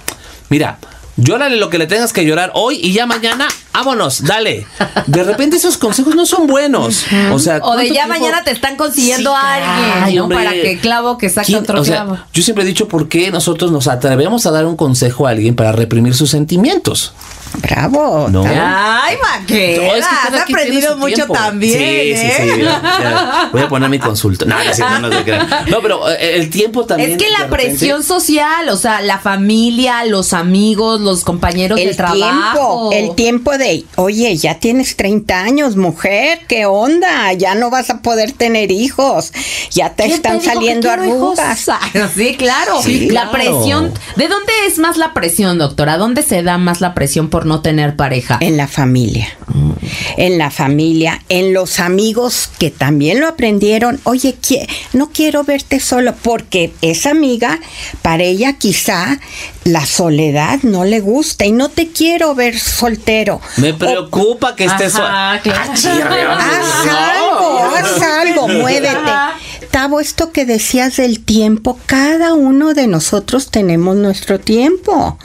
mira, 0.50 0.80
Llórale 1.18 1.58
lo 1.58 1.70
que 1.70 1.77
le 1.77 1.88
tengas 1.88 2.13
que 2.13 2.25
llorar 2.25 2.51
hoy 2.56 2.80
y 2.82 2.94
ya 2.94 3.06
mañana, 3.06 3.48
vámonos, 3.74 4.24
dale. 4.24 4.65
De 5.08 5.24
repente 5.24 5.58
esos 5.58 5.77
consejos 5.77 6.15
no 6.15 6.25
son 6.25 6.48
buenos. 6.48 7.06
O 7.32 7.38
sea, 7.38 7.56
O 7.56 7.58
de 7.58 7.60
¿cuánto 7.60 7.84
ya 7.84 8.06
tiempo- 8.06 8.08
mañana 8.10 8.44
te 8.44 8.51
están 8.51 8.75
consiguiendo 8.77 9.32
Sí, 9.32 9.38
a 9.39 9.53
alguien, 9.56 10.03
ay, 10.03 10.15
¿no? 10.15 10.24
hombre. 10.24 10.38
Para 10.38 10.51
que 10.53 10.80
clavo 10.80 11.18
que 11.18 11.30
saque 11.30 11.48
¿Quién- 11.48 11.60
otro 11.63 11.82
o 11.82 11.86
sea, 11.86 12.06
clavo. 12.06 12.18
yo 12.34 12.41
siempre 12.44 12.63
he 12.63 12.68
dicho 12.68 12.88
por 12.88 13.10
qué 13.10 13.30
nosotros 13.30 13.72
nos 13.72 13.88
atrevemos 13.88 14.46
a 14.46 14.51
dar 14.51 14.65
un 14.65 14.75
consejo 14.77 15.27
a 15.27 15.32
alguien 15.32 15.56
para 15.56 15.74
reprimir 15.74 16.13
sus 16.15 16.30
sentimientos. 16.30 17.13
Bravo. 17.60 18.29
No. 18.29 18.43
Ay, 18.46 19.17
No, 19.22 19.39
es 19.39 19.46
que 19.46 19.89
has 20.01 20.41
aprendido 20.41 20.98
mucho 20.98 21.15
tiempo. 21.15 21.34
también. 21.34 21.77
Sí, 21.77 22.15
sí, 22.15 22.31
sí. 22.38 22.50
¿eh? 22.50 22.63
ya, 22.63 23.50
voy 23.51 23.62
a 23.62 23.67
poner 23.70 23.89
mi 23.89 24.00
consulta. 24.00 24.46
No, 24.46 24.55
no, 25.00 25.81
pero 25.81 26.10
eh, 26.10 26.36
el 26.38 26.50
tiempo 26.50 26.86
también. 26.86 27.12
Es 27.12 27.17
que 27.17 27.29
la 27.29 27.39
repente- 27.46 27.70
presión 27.70 28.03
social, 28.03 28.70
o 28.70 28.77
sea, 28.77 29.01
la 29.01 29.20
familia, 29.20 30.05
los 30.05 30.34
amigos, 30.34 31.01
los 31.01 31.24
compañeros 31.24 31.77
de 31.77 31.89
El 31.89 31.96
trabajo. 31.96 32.89
tiempo, 32.89 32.89
el 32.93 33.15
tiempo 33.15 33.58
de, 33.58 33.84
oye, 33.96 34.36
ya 34.38 34.60
tienes 34.60 34.96
30 34.96 35.41
años, 35.41 35.75
mujer, 35.75 36.39
¿qué 36.48 36.65
onda? 36.65 37.34
Ya 37.34 37.55
no 37.55 37.70
vas 37.70 37.89
a 37.89 38.01
poder 38.01 38.31
tener 38.31 38.72
hijos, 38.72 39.31
ya 39.72 39.93
te 39.93 40.03
¿Quién 40.03 40.15
están 40.15 40.41
saliendo 40.41 40.89
arrugas. 40.91 41.70
Sí, 42.15 42.36
claro. 42.38 42.81
Sí, 42.81 43.10
la 43.10 43.29
claro. 43.29 43.31
presión. 43.31 43.93
¿De 44.15 44.27
dónde 44.27 44.51
es 44.67 44.77
más 44.79 44.98
la 44.98 45.13
presión, 45.13 45.58
doctora? 45.58 45.98
¿Dónde 45.98 46.24
se 46.24 46.43
da 46.43 46.58
más 46.58 46.81
la 46.81 46.93
presión 46.93 47.29
por 47.29 47.40
no 47.45 47.62
tener 47.62 47.95
pareja? 47.95 48.38
En 48.41 48.57
la 48.57 48.67
familia, 48.67 49.27
en 50.17 50.38
la 50.38 50.51
familia, 50.51 51.21
en 51.29 51.53
los 51.53 51.79
amigos 51.79 52.50
que 52.60 52.69
también 52.71 53.19
lo 53.19 53.27
aprendieron. 53.27 54.00
Oye, 54.03 54.36
qui- 54.41 54.67
no 54.93 55.10
quiero 55.12 55.43
verte 55.43 55.79
solo 55.79 56.13
porque 56.21 56.74
esa 56.81 57.12
amiga, 57.12 57.60
para 58.01 58.24
ella 58.24 58.53
quizá 58.53 59.19
la 59.63 59.86
soledad 59.86 60.60
no 60.63 60.83
le 60.86 61.00
gusta 61.00 61.45
y 61.45 61.51
no 61.51 61.69
te 61.69 61.88
quiero 61.91 62.33
ver 62.36 62.57
soltero. 62.60 63.41
Me 63.57 63.74
preocupa 63.74 64.55
que 64.55 64.65
estés. 64.65 64.95
Ajá, 64.95 65.39
so- 65.43 65.43
claro. 65.43 66.31
Ah. 66.31 66.60
Haz 66.62 66.88
algo, 66.89 67.75
haz 67.75 68.01
algo, 68.01 68.48
muévete. 68.60 69.12
Tavo, 69.72 70.01
esto 70.01 70.34
que 70.34 70.46
decías 70.46 70.98
del 70.98 71.24
tiempo, 71.24 71.80
cada 71.86 72.34
uno 72.34 72.74
de 72.74 72.88
nosotros 72.88 73.51
tenemos 73.51 73.96
nuestro 73.96 74.38
tiempo 74.38 75.18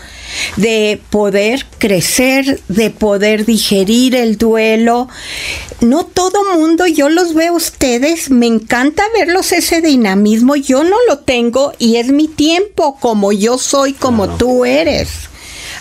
de 0.57 1.00
poder 1.11 1.67
crecer, 1.79 2.61
de 2.69 2.91
poder 2.91 3.45
digerir 3.45 4.15
el 4.15 4.38
duelo. 4.38 5.09
No 5.81 6.07
todo 6.07 6.55
mundo, 6.57 6.87
yo 6.87 7.09
los 7.09 7.35
veo 7.35 7.55
a 7.55 7.57
ustedes, 7.57 8.31
me 8.31 8.47
encanta 8.47 9.03
verlos 9.19 9.50
ese 9.50 9.81
dinamismo, 9.81 10.55
yo 10.55 10.85
no 10.85 10.97
lo 11.09 11.19
tengo 11.19 11.73
y 11.81 11.97
es 11.97 12.09
mi 12.09 12.29
tiempo, 12.29 12.99
como 13.00 13.33
yo 13.33 13.59
soy, 13.59 13.95
como 13.95 14.37
tú 14.37 14.65
eres. 14.65 15.09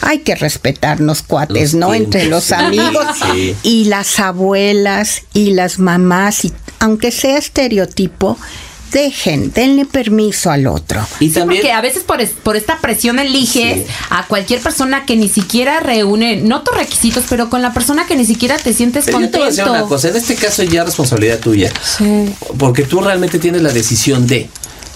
Hay 0.02 0.20
que 0.20 0.36
respetarnos, 0.36 1.22
cuates, 1.22 1.74
Los 1.74 1.76
¿no? 1.76 1.92
tiempos, 1.92 2.16
Entre 2.16 2.26
los 2.30 2.52
amigos 2.52 3.06
sí. 3.34 3.56
y 3.64 3.86
las 3.86 4.20
abuelas 4.20 5.22
y 5.34 5.52
las 5.52 5.80
mamás, 5.80 6.46
y 6.46 6.54
aunque 6.79 7.12
sea 7.12 7.38
estereotipo, 7.38 8.38
dejen, 8.91 9.51
denle 9.51 9.86
permiso 9.86 10.50
al 10.51 10.67
otro. 10.67 11.05
Y 11.20 11.27
Sí, 11.29 11.34
también. 11.36 11.62
porque 11.62 11.74
a 11.74 11.82
veces 11.82 12.03
por, 12.03 12.22
es- 12.22 12.29
por 12.32 12.55
esta 12.55 12.77
presión 12.79 13.20
eliges 13.20 13.86
a 14.10 14.25
cualquier 14.27 14.62
persona 14.62 15.05
que 15.05 15.17
ni 15.17 15.27
siquiera 15.27 15.82
reúne, 15.82 16.38
no 16.38 16.62
tus 16.62 16.77
requisitos, 16.77 17.25
pero 17.27 17.50
con 17.50 17.62
la 17.62 17.74
persona 17.74 18.05
que 18.05 18.15
ni 18.15 18.25
siquiera 18.25 18.58
te 18.58 18.74
sientes 18.74 19.05
Pero 19.05 19.20
yo 19.20 19.29
te 19.29 19.38
voy 19.38 19.48
a 19.48 19.50
decir 19.50 19.63
una 19.63 19.72
contento. 19.82 19.89
cosa, 19.96 20.10
en 20.10 20.15
este 20.15 20.36
caso 20.36 20.63
ya 20.63 20.82
es 20.82 20.86
responsabilidad 20.86 21.39
tuya. 21.39 21.74
Porque 22.58 22.84
tú 22.84 23.01
realmente 23.01 23.38
tienes 23.39 23.62
la 23.63 23.72
decisión 23.74 24.27
de. 24.27 24.50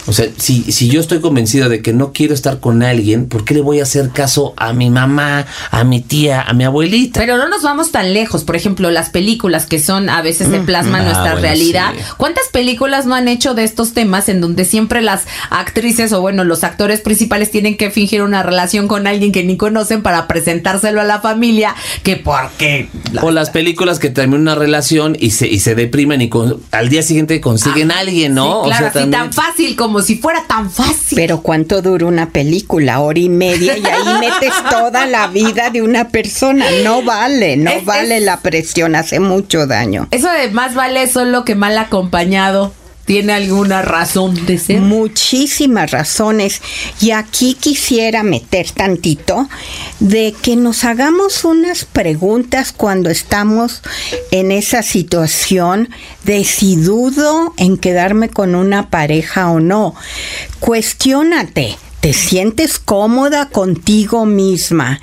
O 0.10 0.14
sea, 0.14 0.26
si, 0.38 0.64
si 0.72 0.90
yo 0.90 1.00
estoy 1.00 1.20
convencido 1.22 1.70
de 1.70 1.82
que 1.84 1.94
no 1.94 2.14
quiero 2.14 2.34
estar 2.34 2.60
con 2.60 2.82
alguien, 2.82 3.28
¿por 3.28 3.46
qué 3.46 3.54
le 3.54 3.62
voy 3.62 3.80
a 3.80 3.84
hacer 3.84 4.10
caso 4.10 4.54
a 4.58 4.74
mi 4.74 4.90
mamá, 4.90 5.46
a 5.70 5.84
mi 5.84 6.02
tía, 6.02 6.42
a 6.42 6.54
mi 6.54 6.64
abuelita? 6.64 7.20
Pero 7.20 7.38
no 7.38 7.48
nos 7.48 7.62
vamos 7.62 7.92
tan 7.92 8.14
lejos. 8.14 8.44
Por 8.44 8.56
ejemplo, 8.56 8.90
las 8.90 9.10
películas 9.12 9.68
que 9.68 9.80
son 9.80 10.10
a 10.10 10.22
veces 10.24 10.48
se 10.50 10.60
plasman 10.62 11.02
Ah, 11.02 11.04
nuestra 11.04 11.24
bueno, 11.34 11.42
realidad. 11.42 11.92
sí. 11.96 12.04
¿Cuántas 12.18 12.48
películas 12.52 13.06
no 13.06 13.14
han 13.14 13.28
hecho 13.28 13.54
de 13.54 13.64
estos 13.64 13.94
temas 13.94 14.30
en 14.30 14.42
donde 14.42 14.66
siempre 14.66 15.02
las 15.02 15.24
actrices 15.52 16.12
o 16.14 16.22
bueno, 16.22 16.44
los 16.44 16.64
actores 16.64 17.02
principales 17.02 17.52
tienen 17.52 17.78
que 17.78 17.92
fingir 17.92 18.24
una 18.24 18.42
relación 18.42 18.88
con 18.88 19.06
alguien 19.06 19.32
que 19.32 19.44
ni 19.44 19.58
conocen 19.58 20.02
para 20.02 20.28
presentárselo 20.28 21.02
a 21.02 21.04
la 21.04 21.22
familia? 21.22 21.76
Que 22.02 22.16
porque 22.16 22.90
la- 23.12 23.22
O 23.22 23.32
las 23.32 23.52
películas 23.52 24.00
que 24.00 24.10
terminan 24.10 24.42
una 24.42 24.56
relación 24.56 25.16
y 25.20 25.32
se, 25.32 25.48
y 25.48 25.60
se 25.60 25.76
deprimen 25.76 26.22
y 26.22 26.30
con- 26.30 26.62
al 26.72 26.90
día 26.90 27.04
siguiente 27.04 27.40
consiguen 27.42 27.92
a 27.92 28.00
alguien, 28.00 28.34
¿no? 28.34 28.64
Sí, 28.64 28.70
claro, 28.70 28.70
o 28.70 28.78
sea, 28.80 28.88
así 28.88 29.00
también- 29.00 29.12
tan 29.12 29.34
fácil 29.34 29.76
como 29.76 29.99
si 30.02 30.18
fuera 30.18 30.44
tan 30.48 30.70
fácil. 30.70 31.16
Pero 31.16 31.42
¿cuánto 31.42 31.82
dura 31.82 32.06
una 32.06 32.30
película? 32.30 33.00
Hora 33.00 33.20
y 33.20 33.30
media 33.30 33.78
y 33.78 33.86
ahí 33.86 34.20
metes 34.20 34.54
toda 34.70 35.06
la 35.06 35.28
vida 35.28 35.70
de 35.70 35.82
una 35.82 36.10
persona. 36.10 36.66
No 36.84 37.02
vale, 37.04 37.58
no 37.58 37.72
Es- 37.72 37.86
vale 37.86 38.18
es- 38.18 38.24
la 38.24 38.38
presión, 38.42 38.96
hace 38.96 39.20
mucho 39.20 39.68
daño. 39.68 40.08
Eso 40.12 40.30
de 40.32 40.50
más 40.52 40.76
vale 40.76 41.08
solo 41.08 41.46
que 41.46 41.56
mal 41.56 41.78
acompañado. 41.78 42.74
¿Tiene 43.10 43.34
alguna 43.34 43.82
razón 43.82 44.46
de 44.46 44.60
ser? 44.60 44.82
Muchísimas 44.82 45.90
razones. 45.90 46.62
Y 47.02 47.10
aquí 47.10 47.58
quisiera 47.60 48.22
meter 48.22 48.70
tantito 48.70 49.50
de 50.00 50.36
que 50.40 50.56
nos 50.56 50.84
hagamos 50.84 51.44
unas 51.44 51.86
preguntas 51.86 52.72
cuando 52.72 53.10
estamos 53.10 53.82
en 54.30 54.52
esa 54.52 54.84
situación 54.84 55.90
de 56.24 56.44
si 56.44 56.76
dudo 56.76 57.56
en 57.58 57.78
quedarme 57.78 58.30
con 58.30 58.54
una 58.54 58.92
pareja 58.92 59.50
o 59.50 59.60
no. 59.60 59.96
Cuestiónate. 60.60 61.78
¿Te 62.02 62.14
sientes 62.14 62.80
cómoda 62.80 63.50
contigo 63.50 64.26
misma 64.26 65.02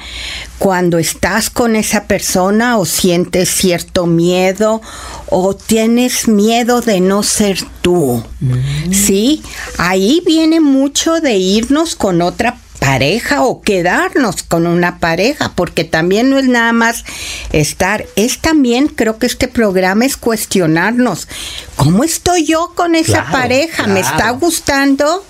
cuando 0.58 0.96
estás 0.98 1.50
con 1.50 1.76
esa 1.76 2.04
persona 2.04 2.78
o 2.78 2.86
sientes 2.86 3.50
cierto 3.50 4.06
miedo 4.06 4.80
o 5.28 5.54
tienes 5.54 6.26
miedo 6.26 6.80
de 6.80 7.00
no 7.00 7.22
ser 7.22 7.58
tú? 7.82 8.24
Sí, 8.90 9.42
ahí 9.76 10.22
viene 10.24 10.60
mucho 10.60 11.20
de 11.20 11.36
irnos 11.36 11.96
con 11.96 12.22
otra 12.22 12.56
pareja 12.78 13.42
o 13.42 13.62
quedarnos 13.62 14.42
con 14.42 14.66
una 14.66 14.98
pareja, 14.98 15.52
porque 15.54 15.84
también 15.84 16.30
no 16.30 16.38
es 16.38 16.46
nada 16.46 16.72
más 16.72 17.04
estar, 17.52 18.06
es 18.16 18.38
también, 18.38 18.88
creo 18.88 19.18
que 19.18 19.26
este 19.26 19.48
programa 19.48 20.04
es 20.04 20.16
cuestionarnos, 20.16 21.28
¿cómo 21.76 22.04
estoy 22.04 22.44
yo 22.44 22.72
con 22.74 22.94
esa 22.94 23.24
Claro, 23.24 23.32
pareja? 23.32 23.86
¿Me 23.86 24.00
está 24.00 24.30
gustando? 24.30 25.24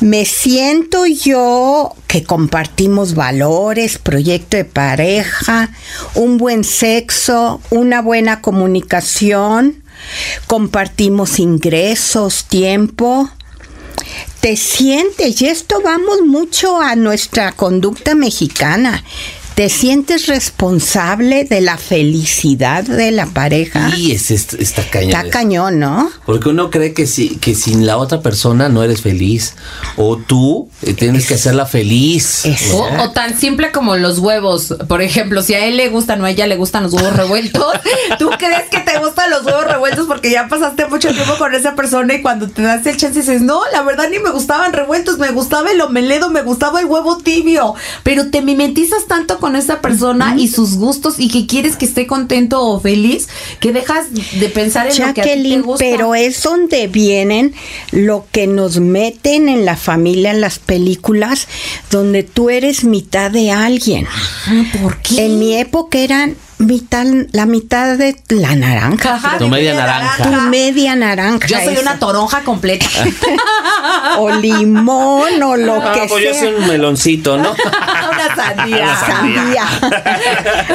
¿Me 0.00 0.24
siento 0.24 1.06
yo 1.06 1.94
que 2.06 2.24
compartimos 2.24 3.14
valores, 3.14 3.98
proyecto 3.98 4.56
de 4.56 4.64
pareja, 4.64 5.70
un 6.14 6.38
buen 6.38 6.64
sexo, 6.64 7.60
una 7.70 8.02
buena 8.02 8.40
comunicación? 8.40 9.82
compartimos 10.46 11.38
ingresos, 11.38 12.44
tiempo. 12.48 13.30
Te 14.40 14.56
sientes, 14.56 15.42
y 15.42 15.46
esto 15.46 15.80
vamos 15.82 16.22
mucho 16.22 16.80
a 16.80 16.94
nuestra 16.96 17.52
conducta 17.52 18.14
mexicana. 18.14 19.04
Te 19.58 19.68
sientes 19.70 20.28
responsable 20.28 21.42
de 21.42 21.60
la 21.60 21.78
felicidad 21.78 22.84
de 22.84 23.10
la 23.10 23.26
pareja. 23.26 23.90
Y 23.96 24.12
es, 24.12 24.30
es- 24.30 24.54
está 24.54 24.84
cañón. 24.88 25.10
Está 25.10 25.30
cañón, 25.30 25.80
¿no? 25.80 26.12
Porque 26.24 26.50
uno 26.50 26.70
cree 26.70 26.94
que, 26.94 27.08
si, 27.08 27.30
que 27.38 27.56
sin 27.56 27.84
la 27.84 27.96
otra 27.96 28.20
persona 28.20 28.68
no 28.68 28.84
eres 28.84 29.00
feliz. 29.02 29.56
O 29.96 30.16
tú 30.16 30.70
eh, 30.82 30.94
tienes 30.94 31.26
que 31.26 31.34
hacerla 31.34 31.66
feliz. 31.66 32.44
O 32.70 33.10
tan 33.10 33.36
simple 33.36 33.72
como 33.72 33.96
los 33.96 34.20
huevos. 34.20 34.76
Por 34.86 35.02
ejemplo, 35.02 35.42
si 35.42 35.54
a 35.54 35.66
él 35.66 35.76
le 35.76 35.88
gustan 35.88 36.20
o 36.20 36.26
a 36.26 36.30
ella 36.30 36.46
le 36.46 36.54
gustan 36.54 36.84
los 36.84 36.92
huevos 36.92 37.16
revueltos, 37.16 37.66
¿tú 38.20 38.30
crees 38.38 38.68
que 38.70 38.78
te 38.78 38.96
gustan 39.00 39.28
los 39.32 39.44
huevos 39.44 39.64
revueltos 39.64 40.06
porque 40.06 40.30
ya 40.30 40.46
pasaste 40.46 40.86
mucho 40.86 41.08
tiempo 41.12 41.34
con 41.36 41.52
esa 41.56 41.74
persona 41.74 42.14
y 42.14 42.22
cuando 42.22 42.48
te 42.48 42.62
das 42.62 42.86
el 42.86 42.96
chance 42.96 43.18
dices, 43.18 43.42
no, 43.42 43.62
la 43.72 43.82
verdad 43.82 44.08
ni 44.08 44.20
me 44.20 44.30
gustaban 44.30 44.72
revueltos, 44.72 45.18
me 45.18 45.32
gustaba 45.32 45.72
el 45.72 45.80
omeledo, 45.80 46.30
me 46.30 46.42
gustaba 46.42 46.78
el 46.78 46.86
huevo 46.86 47.18
tibio. 47.18 47.74
Pero 48.04 48.30
te 48.30 48.40
mimetizas 48.40 49.06
tanto 49.08 49.40
con 49.40 49.47
esa 49.56 49.80
persona 49.80 50.34
y 50.38 50.48
sus 50.48 50.76
gustos 50.76 51.16
y 51.18 51.28
que 51.28 51.46
quieres 51.46 51.76
que 51.76 51.84
esté 51.84 52.06
contento 52.06 52.60
o 52.62 52.80
feliz 52.80 53.28
que 53.60 53.72
dejas 53.72 54.06
de 54.12 54.48
pensar 54.48 54.86
en 54.88 54.92
lo 54.92 54.98
que 54.98 55.02
a 55.04 55.14
ti 55.14 55.20
te 55.20 55.28
Jacqueline, 55.28 55.62
gusta. 55.62 55.84
pero 55.84 56.14
es 56.14 56.42
donde 56.42 56.86
vienen 56.88 57.54
lo 57.90 58.26
que 58.32 58.46
nos 58.46 58.80
meten 58.80 59.48
en 59.48 59.64
la 59.64 59.76
familia, 59.76 60.30
en 60.30 60.40
las 60.40 60.58
películas, 60.58 61.48
donde 61.90 62.22
tú 62.22 62.50
eres 62.50 62.84
mitad 62.84 63.30
de 63.30 63.50
alguien. 63.50 64.06
Ah, 64.46 64.64
¿Por 64.82 64.98
qué? 65.02 65.26
En 65.26 65.38
mi 65.38 65.54
época 65.56 65.98
eran 65.98 66.36
mitad, 66.58 67.06
la 67.32 67.46
mitad 67.46 67.96
de 67.96 68.16
la 68.28 68.54
naranja. 68.56 69.14
Ajá, 69.14 69.38
Tu 69.38 69.48
media 69.48 69.74
naranja. 69.74 70.24
Tu 70.24 70.30
media 70.48 70.96
naranja. 70.96 71.46
Yo 71.48 71.56
soy 71.62 71.72
esa. 71.74 71.82
una 71.82 71.98
toronja 71.98 72.42
completa. 72.42 72.86
O 74.18 74.30
limón 74.30 75.42
o 75.42 75.56
lo 75.56 75.74
Ah, 75.80 75.92
que 75.92 76.06
pues 76.08 76.24
yo 76.24 76.32
sea. 76.32 76.40
soy 76.42 76.54
un 76.54 76.66
meloncito, 76.68 77.38
¿no? 77.38 77.52
una 78.12 78.34
sandía. 78.34 78.96
sandía. 78.96 79.64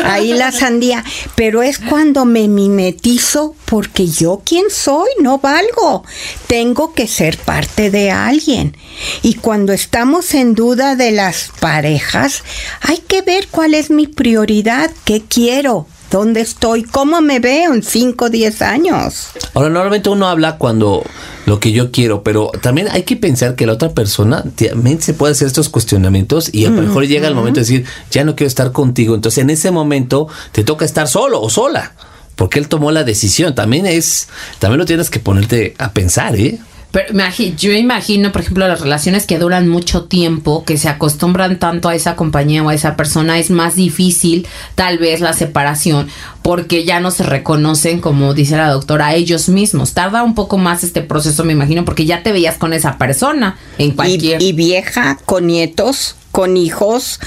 Ahí 0.06 0.34
la 0.34 0.52
sandía. 0.52 1.04
Pero 1.36 1.62
es 1.62 1.80
cuando 1.80 2.26
me 2.26 2.48
mimetizo 2.48 3.56
porque 3.66 4.08
yo 4.08 4.42
quién 4.46 4.66
soy, 4.72 5.10
no 5.20 5.40
valgo. 5.40 6.04
Tengo 6.48 6.94
que 6.94 7.08
ser 7.08 7.38
parte 7.38 7.90
de 7.92 8.12
alguien. 8.12 8.78
Y 9.22 9.36
cuando 9.36 9.74
estamos 9.74 10.34
en 10.34 10.56
duda 10.56 10.96
de 10.96 11.12
las 11.12 11.52
parejas, 11.60 12.44
hay 12.82 12.98
que 13.00 13.22
ver 13.22 13.48
cuál 13.50 13.74
es 13.74 13.90
mi 13.90 14.08
prioridad, 14.08 14.90
qué 15.06 15.22
quiero. 15.28 15.73
¿Dónde 16.14 16.42
estoy? 16.42 16.84
¿Cómo 16.84 17.22
me 17.22 17.40
veo 17.40 17.74
en 17.74 17.82
5 17.82 18.26
o 18.26 18.30
10 18.30 18.62
años? 18.62 19.30
Ahora, 19.56 19.72
normalmente 19.72 20.10
uno 20.10 20.28
habla 20.28 20.60
cuando 20.60 21.04
lo 21.48 21.60
que 21.60 21.72
yo 21.72 21.90
quiero, 21.90 22.22
pero 22.22 22.52
también 22.62 22.88
hay 22.92 23.02
que 23.02 23.16
pensar 23.16 23.56
que 23.56 23.66
la 23.66 23.74
otra 23.74 23.96
persona 23.96 24.44
también 24.44 25.02
se 25.02 25.16
puede 25.16 25.32
hacer 25.32 25.48
estos 25.48 25.70
cuestionamientos 25.70 26.54
y 26.54 26.66
a 26.66 26.70
lo 26.70 26.84
mejor 26.84 27.08
llega 27.08 27.28
el 27.28 27.34
momento 27.34 27.56
de 27.56 27.62
decir, 27.62 27.86
ya 28.12 28.24
no 28.24 28.36
quiero 28.36 28.48
estar 28.48 28.72
contigo. 28.72 29.16
Entonces, 29.16 29.40
en 29.40 29.50
ese 29.50 29.72
momento 29.72 30.28
te 30.52 30.64
toca 30.64 30.86
estar 30.86 31.08
solo 31.08 31.42
o 31.42 31.50
sola, 31.50 31.94
porque 32.36 32.60
él 32.60 32.68
tomó 32.68 32.92
la 32.92 33.04
decisión. 33.04 33.56
También 33.56 33.88
es, 33.88 34.28
también 34.60 34.78
lo 34.78 34.86
tienes 34.86 35.10
que 35.10 35.20
ponerte 35.20 35.74
a 35.80 35.94
pensar, 35.94 36.36
¿eh? 36.36 36.60
Pero 36.94 37.12
yo 37.58 37.72
imagino, 37.72 38.32
por 38.32 38.42
ejemplo, 38.42 38.68
las 38.68 38.80
relaciones 38.80 39.26
que 39.26 39.40
duran 39.40 39.68
mucho 39.68 40.04
tiempo, 40.04 40.64
que 40.64 40.78
se 40.78 40.90
acostumbran 40.90 41.58
tanto 41.58 41.90
a 41.90 41.96
esa 41.96 42.16
compañía 42.16 42.62
o 42.62 42.70
a 42.70 42.76
esa 42.76 42.96
persona, 42.96 43.40
es 43.40 43.50
más 43.50 43.74
difícil 43.74 44.46
tal 44.76 45.00
vez 45.00 45.20
la 45.20 45.34
separación, 45.34 46.08
porque 46.44 46.86
ya 46.86 47.00
no 47.00 47.10
se 47.10 47.24
reconocen, 47.24 48.00
como 48.00 48.36
dice 48.36 48.58
la 48.58 48.70
doctora, 48.70 49.08
a 49.08 49.16
ellos 49.16 49.50
mismos. 49.50 49.96
Tarda 49.96 50.22
un 50.22 50.36
poco 50.36 50.60
más 50.60 50.84
este 50.84 51.02
proceso, 51.02 51.44
me 51.44 51.54
imagino, 51.54 51.84
porque 51.84 52.06
ya 52.06 52.22
te 52.22 52.32
veías 52.32 52.60
con 52.60 52.74
esa 52.74 53.00
persona 53.00 53.58
en 53.80 53.88
Y, 53.88 53.92
cualquier... 53.94 54.40
y 54.40 54.54
vieja, 54.54 55.18
con 55.26 55.48
nietos, 55.48 56.16
con 56.32 56.58
hijos 56.58 57.20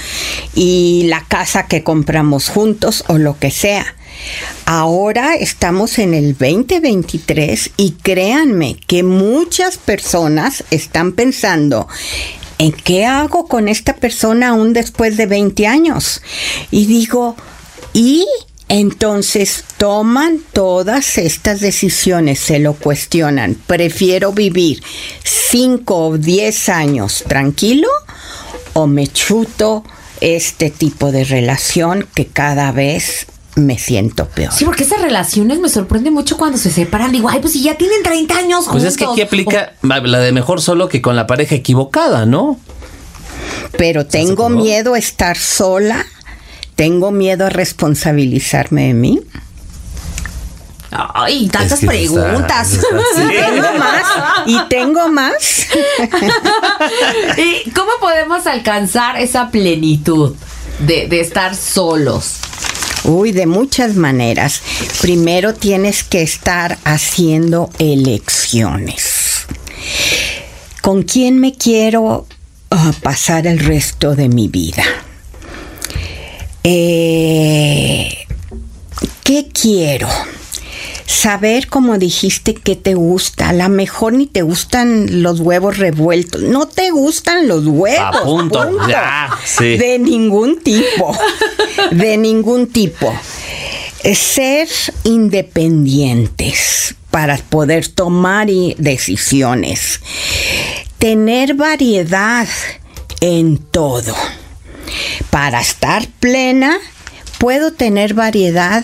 y 0.55 1.07
la 1.09 1.25
casa 1.27 1.67
que 1.67 1.83
compramos 1.83 2.47
juntos 2.47 3.03
o 3.07 3.17
lo 3.17 3.37
que 3.37 3.51
sea. 3.51 3.96
Ahora 4.65 5.35
estamos 5.35 5.99
en 5.99 6.13
el 6.13 6.37
2023 6.37 7.71
y 7.77 7.91
créanme 7.91 8.77
que 8.87 9.03
muchas 9.03 9.77
personas 9.77 10.63
están 10.71 11.13
pensando 11.13 11.87
en 12.57 12.71
qué 12.71 13.05
hago 13.05 13.47
con 13.47 13.67
esta 13.67 13.95
persona 13.95 14.49
aún 14.49 14.73
después 14.73 15.17
de 15.17 15.25
20 15.25 15.67
años. 15.67 16.21
Y 16.71 16.85
digo, 16.85 17.35
¿y? 17.93 18.25
Entonces 18.69 19.63
toman 19.77 20.41
todas 20.51 21.17
estas 21.17 21.61
decisiones, 21.61 22.39
se 22.39 22.59
lo 22.59 22.73
cuestionan. 22.73 23.55
Prefiero 23.55 24.33
vivir 24.33 24.83
5 25.23 26.07
o 26.07 26.17
10 26.17 26.69
años 26.69 27.23
tranquilo 27.27 27.87
o 28.73 28.85
me 28.85 29.07
chuto 29.07 29.85
este 30.19 30.69
tipo 30.69 31.13
de 31.13 31.23
relación 31.23 32.07
que 32.13 32.27
cada 32.27 32.73
vez 32.73 33.27
me 33.57 33.77
siento 33.77 34.27
peor. 34.27 34.53
Sí, 34.53 34.63
porque 34.65 34.83
esas 34.83 35.01
relaciones 35.01 35.59
me 35.59 35.67
sorprende 35.69 36.11
mucho 36.11 36.37
cuando 36.37 36.57
se 36.57 36.71
separan. 36.71 37.11
Digo, 37.11 37.27
ay, 37.29 37.39
pues 37.41 37.53
si 37.53 37.61
ya 37.63 37.75
tienen 37.75 38.03
30 38.03 38.37
años 38.37 38.65
Pues 38.71 38.83
es 38.83 38.95
que 38.97 39.03
aquí 39.03 39.09
juntos. 39.11 39.25
aplica 39.27 39.73
la 39.81 40.19
de 40.19 40.31
mejor 40.31 40.61
solo 40.61 40.87
que 40.89 41.01
con 41.01 41.15
la 41.15 41.27
pareja 41.27 41.55
equivocada, 41.55 42.25
¿no? 42.25 42.59
Pero 43.77 44.05
tengo 44.05 44.49
miedo 44.49 44.93
a 44.93 44.97
estar 44.99 45.37
sola, 45.37 46.05
tengo 46.75 47.11
miedo 47.11 47.45
a 47.45 47.49
responsabilizarme 47.49 48.87
de 48.87 48.93
mí. 48.93 49.19
Ay, 50.89 51.47
tantas 51.49 51.83
Es 51.83 51.89
que 51.89 52.03
está- 52.03 52.21
preguntas. 52.23 52.73
está- 52.73 52.87
sí. 53.15 53.21
Tengo 53.27 53.77
más 53.77 54.03
y 54.45 54.59
tengo 54.69 55.09
más. 55.09 55.67
¿Y 57.37 57.69
cómo 57.71 57.91
podemos 57.99 58.47
alcanzar 58.47 59.19
esa 59.19 59.49
plenitud 59.51 60.35
de, 60.79 61.07
de 61.07 61.19
estar 61.19 61.55
solos? 61.55 62.37
Uy, 63.07 63.31
de 63.31 63.47
muchas 63.47 63.95
maneras. 63.95 64.61
Primero 65.01 65.53
tienes 65.53 66.03
que 66.03 66.21
estar 66.21 66.77
haciendo 66.83 67.69
elecciones. 67.79 69.47
¿Con 70.81 71.03
quién 71.03 71.39
me 71.39 71.53
quiero 71.53 72.27
ah, 72.69 72.91
pasar 73.01 73.47
el 73.47 73.59
resto 73.59 74.13
de 74.13 74.27
mi 74.27 74.49
vida? 74.49 74.83
Eh, 76.63 78.27
¿Qué 79.23 79.47
quiero? 79.53 80.09
Saber, 81.07 81.67
como 81.67 81.97
dijiste, 81.97 82.53
qué 82.53 82.75
te 82.75 82.93
gusta. 82.93 83.49
A 83.49 83.53
lo 83.53 83.69
mejor 83.69 84.11
ni 84.11 84.27
te 84.27 84.41
gustan 84.41 85.23
los 85.23 85.39
huevos 85.39 85.77
revueltos. 85.77 86.41
No 86.41 86.67
te 86.67 86.91
gustan 86.91 87.47
los 87.47 87.65
huevos. 87.65 88.17
A 88.17 88.23
punto, 88.23 88.87
ya, 88.89 89.29
sí. 89.45 89.77
De 89.77 89.97
ningún 89.99 90.59
tipo. 90.61 91.17
De 91.91 92.17
ningún 92.17 92.67
tipo. 92.67 93.17
Ser 94.03 94.67
independientes 95.05 96.95
para 97.09 97.37
poder 97.37 97.87
tomar 97.87 98.47
decisiones. 98.77 100.01
Tener 100.97 101.53
variedad 101.53 102.47
en 103.21 103.57
todo. 103.57 104.13
Para 105.29 105.61
estar 105.61 106.05
plena, 106.19 106.77
puedo 107.37 107.71
tener 107.71 108.13
variedad 108.13 108.83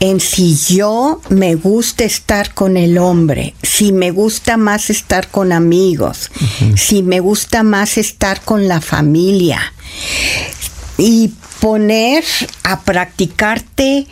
en 0.00 0.20
si 0.20 0.56
yo 0.56 1.20
me 1.28 1.54
gusta 1.54 2.04
estar 2.04 2.54
con 2.54 2.76
el 2.76 2.98
hombre, 2.98 3.54
si 3.62 3.92
me 3.92 4.10
gusta 4.10 4.56
más 4.56 4.90
estar 4.90 5.28
con 5.28 5.52
amigos, 5.52 6.30
si 6.76 7.02
me 7.02 7.20
gusta 7.20 7.62
más 7.62 7.98
estar 7.98 8.40
con 8.40 8.68
la 8.68 8.80
familia. 8.80 9.60
Y 10.98 11.32
poner 11.60 12.24
a 12.64 12.80
practicarte 12.80 14.06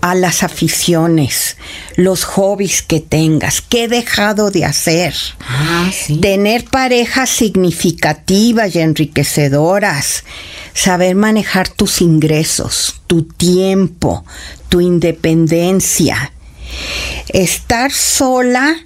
a 0.00 0.14
las 0.14 0.42
aficiones, 0.42 1.56
los 1.96 2.24
hobbies 2.24 2.82
que 2.82 3.00
tengas, 3.00 3.60
qué 3.60 3.84
he 3.84 3.88
dejado 3.88 4.50
de 4.50 4.64
hacer. 4.64 5.14
Ah, 5.40 5.90
sí. 5.92 6.16
Tener 6.16 6.64
parejas 6.64 7.30
significativas 7.30 8.74
y 8.74 8.80
enriquecedoras. 8.80 10.24
Saber 10.74 11.14
manejar 11.14 11.68
tus 11.68 12.00
ingresos, 12.00 13.00
tu 13.06 13.24
tiempo, 13.24 14.24
tu 14.68 14.80
independencia. 14.80 16.32
Estar 17.28 17.92
sola 17.92 18.76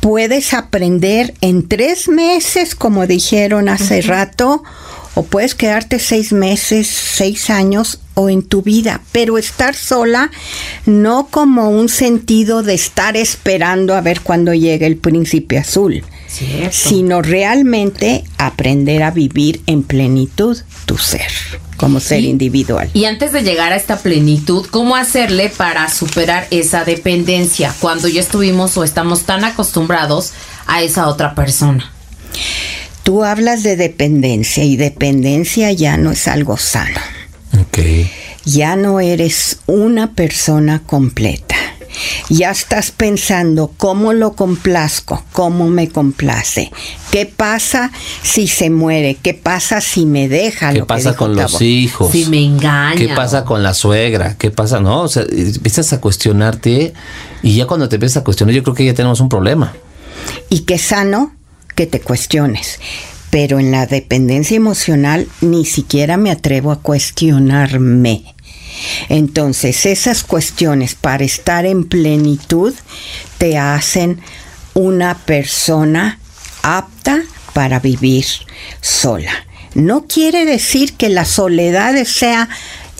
puedes 0.00 0.54
aprender 0.54 1.34
en 1.40 1.66
tres 1.66 2.08
meses, 2.08 2.74
como 2.74 3.06
dijeron 3.06 3.68
hace 3.68 4.02
rato, 4.02 4.62
o 5.18 5.22
puedes 5.22 5.54
quedarte 5.54 5.98
seis 5.98 6.32
meses, 6.32 6.86
seis 6.86 7.48
años 7.50 8.00
o 8.14 8.28
en 8.28 8.42
tu 8.42 8.60
vida, 8.62 9.00
pero 9.12 9.38
estar 9.38 9.74
sola 9.74 10.30
no 10.84 11.26
como 11.30 11.70
un 11.70 11.88
sentido 11.88 12.62
de 12.62 12.74
estar 12.74 13.16
esperando 13.16 13.94
a 13.94 14.02
ver 14.02 14.20
cuándo 14.20 14.52
llega 14.54 14.86
el 14.86 14.96
príncipe 14.98 15.56
azul, 15.58 16.04
Cierto. 16.28 16.68
sino 16.70 17.22
realmente 17.22 18.24
aprender 18.36 19.02
a 19.02 19.10
vivir 19.10 19.62
en 19.66 19.82
plenitud 19.82 20.58
tu 20.84 20.98
ser, 20.98 21.30
como 21.78 21.98
ser 21.98 22.20
Y- 22.20 22.26
individual. 22.28 22.90
Y 22.92 23.06
antes 23.06 23.32
de 23.32 23.42
llegar 23.42 23.72
a 23.72 23.76
esta 23.76 23.98
plenitud, 23.98 24.66
¿cómo 24.70 24.96
hacerle 24.96 25.48
para 25.48 25.88
superar 25.88 26.46
esa 26.50 26.84
dependencia 26.84 27.74
cuando 27.80 28.06
ya 28.08 28.20
estuvimos 28.20 28.76
o 28.76 28.84
estamos 28.84 29.22
tan 29.22 29.44
acostumbrados 29.44 30.32
a 30.66 30.82
esa 30.82 31.08
otra 31.08 31.34
persona? 31.34 31.90
Tú 33.06 33.22
hablas 33.22 33.62
de 33.62 33.76
dependencia 33.76 34.64
y 34.64 34.76
dependencia 34.76 35.70
ya 35.70 35.96
no 35.96 36.10
es 36.10 36.26
algo 36.26 36.56
sano. 36.56 36.98
Ok. 37.62 37.78
ya 38.44 38.74
no 38.74 38.98
eres 38.98 39.60
una 39.66 40.14
persona 40.14 40.82
completa. 40.84 41.54
Ya 42.28 42.50
estás 42.50 42.90
pensando 42.90 43.70
cómo 43.76 44.12
lo 44.12 44.32
complazco, 44.32 45.24
cómo 45.30 45.68
me 45.68 45.88
complace. 45.88 46.72
¿Qué 47.12 47.26
pasa 47.26 47.92
si 48.24 48.48
se 48.48 48.70
muere? 48.70 49.14
¿Qué 49.14 49.34
pasa 49.34 49.80
si 49.80 50.04
me 50.04 50.28
deja? 50.28 50.72
¿Qué 50.72 50.80
Lo 50.80 50.88
pasa 50.88 51.14
con 51.14 51.36
los 51.36 51.62
hijos? 51.62 52.10
Si 52.10 52.24
me 52.24 52.44
engaña. 52.44 52.96
¿Qué 52.96 53.10
pasa 53.10 53.44
con 53.44 53.62
la 53.62 53.72
suegra? 53.72 54.36
¿Qué 54.36 54.50
pasa? 54.50 54.80
No, 54.80 55.02
o 55.02 55.08
sea, 55.08 55.22
empiezas 55.30 55.92
a 55.92 56.00
cuestionarte 56.00 56.92
y 57.44 57.54
ya 57.54 57.68
cuando 57.68 57.88
te 57.88 57.94
empiezas 57.94 58.16
a 58.16 58.24
cuestionar, 58.24 58.52
yo 58.52 58.64
creo 58.64 58.74
que 58.74 58.84
ya 58.84 58.94
tenemos 58.94 59.20
un 59.20 59.28
problema. 59.28 59.74
Y 60.50 60.60
qué 60.60 60.76
sano 60.78 61.35
que 61.76 61.86
te 61.86 62.00
cuestiones. 62.00 62.80
Pero 63.30 63.60
en 63.60 63.70
la 63.70 63.86
dependencia 63.86 64.56
emocional 64.56 65.28
ni 65.40 65.64
siquiera 65.64 66.16
me 66.16 66.32
atrevo 66.32 66.72
a 66.72 66.80
cuestionarme. 66.80 68.34
Entonces 69.08 69.86
esas 69.86 70.24
cuestiones 70.24 70.94
para 70.94 71.24
estar 71.24 71.64
en 71.64 71.84
plenitud 71.84 72.74
te 73.38 73.58
hacen 73.58 74.20
una 74.74 75.18
persona 75.18 76.18
apta 76.62 77.22
para 77.52 77.78
vivir 77.78 78.26
sola. 78.80 79.32
No 79.74 80.06
quiere 80.06 80.44
decir 80.44 80.94
que 80.94 81.08
la 81.08 81.24
soledad 81.24 82.02
sea 82.04 82.48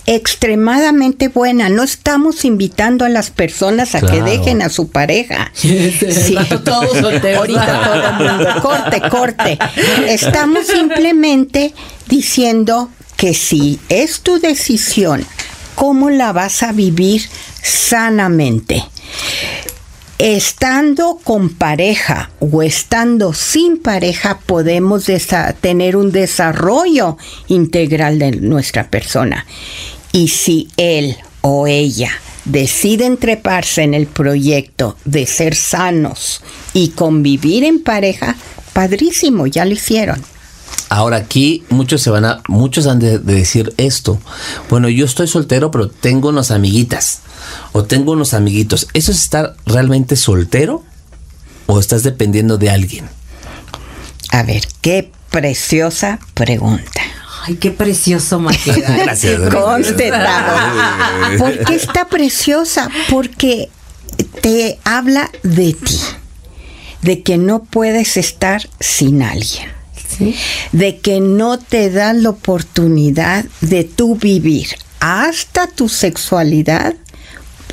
extremadamente 0.07 1.29
buena. 1.29 1.69
No 1.69 1.83
estamos 1.83 2.45
invitando 2.45 3.05
a 3.05 3.09
las 3.09 3.31
personas 3.31 3.95
a 3.95 4.01
que 4.01 4.23
dejen 4.23 4.62
a 4.62 4.69
su 4.69 4.88
pareja. 4.88 5.53
Sí. 5.66 6.37
Todos 6.64 6.99
solteros. 6.99 7.40
Ahorita 7.40 7.83
todo 7.85 7.95
el 7.95 8.31
mundo. 8.31 8.62
Corte, 8.62 9.03
corte. 9.09 9.59
Estamos 10.07 10.66
simplemente 10.66 11.75
diciendo 12.09 12.90
que 13.16 13.35
si 13.35 13.81
es 13.88 14.21
tu 14.21 14.38
decisión, 14.38 15.25
¿cómo 15.75 16.11
la 16.11 16.33
vas 16.33 16.62
a 16.62 16.73
vivir 16.73 17.23
sanamente? 17.62 18.85
Estando 20.19 21.19
con 21.23 21.51
pareja 21.51 22.31
o 22.40 22.62
estando 22.62 23.35
sin 23.35 23.79
pareja 23.79 24.40
podemos 24.47 25.05
tener 25.61 25.97
un 25.97 26.11
desarrollo 26.11 27.19
integral 27.49 28.19
de 28.19 28.33
nuestra 28.33 28.88
persona. 28.88 29.45
Y 30.12 30.29
si 30.29 30.69
él 30.77 31.16
o 31.40 31.66
ella 31.66 32.11
deciden 32.45 33.16
treparse 33.19 33.83
en 33.83 33.95
el 33.95 34.07
proyecto 34.07 34.97
de 35.05 35.27
ser 35.27 35.55
sanos 35.55 36.42
y 36.73 36.90
convivir 36.90 37.64
en 37.64 37.83
pareja, 37.83 38.37
padrísimo, 38.73 39.47
ya 39.47 39.64
lo 39.64 39.73
hicieron. 39.73 40.23
Ahora 40.88 41.16
aquí 41.16 41.64
muchos 41.69 42.03
se 42.03 42.11
van 42.11 42.25
a, 42.25 42.42
muchos 42.49 42.87
han 42.87 43.01
de, 43.01 43.19
de 43.19 43.35
decir 43.35 43.75
esto. 43.77 44.21
Bueno, 44.71 44.88
yo 44.88 45.05
estoy 45.05 45.27
soltero, 45.27 45.71
pero 45.71 45.88
tengo 45.88 46.29
unas 46.29 46.51
amiguitas 46.53 47.21
o 47.73 47.85
tengo 47.85 48.12
unos 48.12 48.35
amiguitos. 48.35 48.88
¿Eso 48.95 49.11
es 49.11 49.19
estar 49.19 49.57
realmente 49.66 50.14
soltero 50.14 50.85
o 51.66 51.81
estás 51.81 52.05
dependiendo 52.05 52.57
de 52.57 52.71
alguien? 52.71 53.09
A 54.31 54.42
ver, 54.42 54.66
qué 54.81 55.11
preciosa 55.31 56.21
pregunta. 56.35 57.03
Ay, 57.46 57.56
qué 57.56 57.70
precioso, 57.70 58.40
Maqueda. 58.40 58.96
Gracias. 59.04 59.40
Conste. 59.54 60.12
¿Por 61.38 61.64
qué 61.64 61.74
está 61.74 62.06
preciosa? 62.09 62.88
Porque 63.11 63.68
te 64.40 64.78
habla 64.85 65.30
de 65.42 65.72
ti, 65.74 65.98
de 67.02 67.22
que 67.22 67.38
no 67.38 67.64
puedes 67.64 68.16
estar 68.16 68.68
sin 68.80 69.22
alguien, 69.22 69.70
Sí. 70.16 70.35
de 70.72 70.98
que 70.98 71.20
no 71.20 71.59
te 71.59 71.90
dan 71.90 72.22
la 72.22 72.30
oportunidad 72.30 73.44
de 73.61 73.85
tú 73.85 74.16
vivir 74.16 74.68
hasta 75.00 75.66
tu 75.66 75.88
sexualidad 75.88 76.94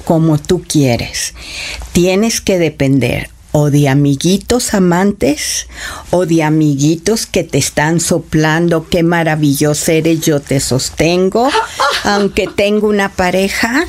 como 0.03 0.37
tú 0.37 0.61
quieres. 0.61 1.33
Tienes 1.93 2.41
que 2.41 2.57
depender 2.59 3.29
o 3.53 3.69
de 3.69 3.87
amiguitos 3.87 4.73
amantes 4.73 5.67
o 6.09 6.25
de 6.25 6.43
amiguitos 6.43 7.25
que 7.27 7.43
te 7.43 7.59
están 7.59 7.99
soplando, 7.99 8.87
qué 8.89 9.03
maravilloso 9.03 9.91
eres, 9.91 10.21
yo 10.21 10.41
te 10.41 10.59
sostengo, 10.59 11.49
aunque 12.03 12.47
tengo 12.47 12.89
una 12.89 13.09
pareja. 13.09 13.85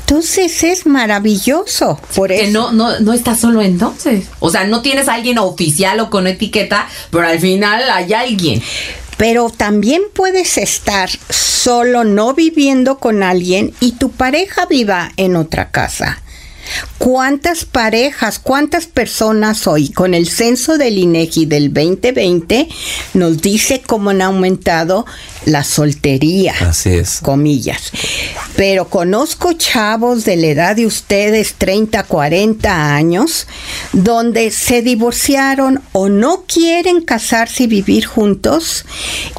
Entonces 0.00 0.62
es 0.62 0.86
maravilloso. 0.86 2.00
Por 2.14 2.28
Que 2.30 2.44
eso. 2.44 2.52
no, 2.52 2.72
no, 2.72 3.00
no 3.00 3.12
estás 3.12 3.40
solo 3.40 3.60
entonces. 3.60 4.26
O 4.38 4.50
sea, 4.50 4.64
no 4.64 4.82
tienes 4.82 5.08
a 5.08 5.14
alguien 5.14 5.38
oficial 5.38 5.98
o 6.00 6.08
con 6.08 6.26
etiqueta, 6.28 6.86
pero 7.10 7.26
al 7.26 7.40
final 7.40 7.82
hay 7.90 8.12
alguien. 8.12 8.62
Pero 9.16 9.50
también 9.50 10.02
puedes 10.14 10.58
estar 10.58 11.10
solo, 11.28 12.04
no 12.04 12.34
viviendo 12.34 12.98
con 12.98 13.22
alguien 13.24 13.74
y 13.80 13.92
tu 13.92 14.10
pareja 14.10 14.66
viva 14.66 15.10
en 15.16 15.34
otra 15.36 15.70
casa. 15.70 16.21
¿Cuántas 16.98 17.64
parejas, 17.64 18.38
cuántas 18.38 18.86
personas 18.86 19.66
hoy 19.66 19.90
con 19.90 20.14
el 20.14 20.28
censo 20.28 20.78
del 20.78 20.98
INEGI 20.98 21.46
del 21.46 21.72
2020 21.72 22.68
nos 23.14 23.42
dice 23.42 23.82
cómo 23.84 24.10
han 24.10 24.22
aumentado 24.22 25.04
la 25.44 25.64
soltería? 25.64 26.54
Así 26.60 26.90
es. 26.90 27.18
comillas. 27.20 27.90
Pero 28.56 28.88
conozco 28.88 29.52
chavos 29.54 30.24
de 30.24 30.36
la 30.36 30.46
edad 30.48 30.76
de 30.76 30.86
ustedes, 30.86 31.54
30, 31.54 32.04
40 32.04 32.94
años, 32.94 33.46
donde 33.92 34.50
se 34.50 34.82
divorciaron 34.82 35.82
o 35.92 36.08
no 36.08 36.44
quieren 36.46 37.02
casarse 37.02 37.64
y 37.64 37.66
vivir 37.66 38.06
juntos, 38.06 38.84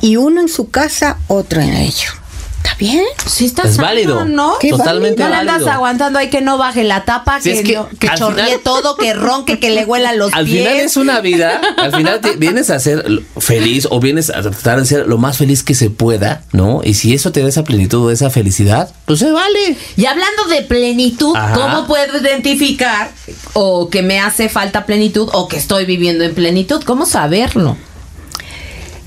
y 0.01 0.17
uno 0.17 0.41
en 0.41 0.49
su 0.49 0.69
casa, 0.69 1.17
otro 1.27 1.61
en 1.61 1.73
ello. 1.73 2.22
¿Está 2.63 2.75
bien? 2.77 3.03
Sí, 3.27 3.45
está 3.45 3.63
Es 3.63 3.75
sano, 3.75 3.87
válido. 3.89 4.23
¿no? 4.25 4.53
Qué 4.61 4.69
Totalmente 4.69 5.21
No 5.21 5.27
le 5.29 5.35
andas 5.35 5.55
válido. 5.55 5.71
aguantando 5.73 6.17
ahí 6.17 6.29
que 6.29 6.39
no 6.39 6.57
baje 6.57 6.85
la 6.85 7.03
tapa, 7.03 7.41
Sí, 7.41 7.49
que, 7.51 7.59
es 7.59 7.65
que 7.65 7.73
no- 7.75 7.89
que 7.99 8.07
al 8.07 8.17
chorree 8.17 8.45
final- 8.45 8.59
todo, 8.63 8.95
que 8.95 9.13
ronque, 9.13 9.59
que 9.59 9.69
le 9.71 9.83
huela 9.83 10.13
los 10.13 10.33
Al 10.33 10.45
pies. 10.45 10.59
final 10.65 10.79
es 10.79 10.95
una 10.95 11.19
vida, 11.19 11.59
al 11.77 11.93
final 11.93 12.21
te- 12.21 12.37
vienes 12.37 12.69
a 12.69 12.79
ser 12.79 13.05
feliz 13.37 13.85
o 13.91 13.99
vienes 13.99 14.29
a 14.29 14.41
tratar 14.41 14.79
de 14.79 14.85
ser 14.85 15.07
lo 15.07 15.17
más 15.17 15.37
feliz 15.37 15.61
que 15.61 15.75
se 15.75 15.89
pueda, 15.89 16.43
¿no? 16.53 16.79
Y 16.85 16.93
si 16.93 17.13
eso 17.13 17.33
te 17.33 17.41
da 17.41 17.49
esa 17.49 17.65
plenitud 17.65 18.05
o 18.05 18.11
esa 18.11 18.29
felicidad, 18.29 18.93
pues 19.05 19.19
se 19.19 19.29
vale. 19.31 19.77
Y 19.97 20.05
hablando 20.05 20.45
de 20.45 20.61
plenitud, 20.61 21.35
Ajá. 21.35 21.53
¿cómo 21.55 21.85
puedo 21.85 22.17
identificar 22.17 23.11
o 23.51 23.89
que 23.89 24.01
me 24.03 24.21
hace 24.21 24.47
falta 24.47 24.85
plenitud 24.85 25.27
o 25.33 25.49
que 25.49 25.57
estoy 25.57 25.83
viviendo 25.85 26.23
en 26.23 26.33
plenitud? 26.33 26.81
¿Cómo 26.83 27.05
saberlo? 27.05 27.75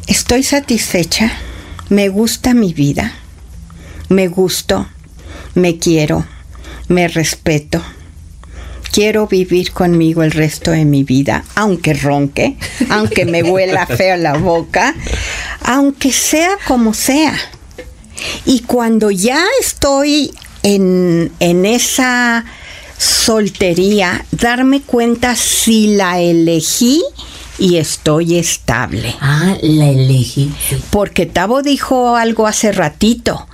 Estoy 0.07 0.43
satisfecha, 0.43 1.33
me 1.89 2.09
gusta 2.11 2.53
mi 2.55 2.73
vida, 2.75 3.15
me 4.09 4.29
gusto, 4.29 4.87
me 5.55 5.79
quiero, 5.79 6.27
me 6.89 7.09
respeto. 7.09 7.83
Quiero 8.93 9.27
vivir 9.27 9.73
conmigo 9.73 10.23
el 10.23 10.31
resto 10.31 10.71
de 10.71 10.85
mi 10.85 11.05
vida, 11.05 11.45
aunque 11.55 11.93
ronque, 11.93 12.57
aunque 12.91 13.27
me 13.27 13.43
huela 13.43 13.87
feo 13.87 14.17
la 14.17 14.39
boca, 14.39 14.95
aunque 15.63 16.13
sea 16.13 16.57
como 16.67 16.95
sea. 16.95 17.37
Y 18.45 18.61
cuando 18.61 19.11
ya 19.11 19.45
estoy 19.61 20.33
en, 20.63 21.31
en 21.41 21.67
esa 21.67 22.45
soltería, 22.97 24.25
darme 24.31 24.81
cuenta 24.81 25.37
si 25.37 25.97
la 25.97 26.21
elegí 26.21 27.03
y 27.59 27.77
estoy 27.77 28.39
estable. 28.39 29.15
Ah, 29.21 29.57
la 29.63 29.89
elegí. 29.89 30.53
Porque 30.91 31.27
Tavo 31.27 31.63
dijo 31.63 32.17
algo 32.17 32.47
hace 32.47 32.73
ratito. 32.73 33.47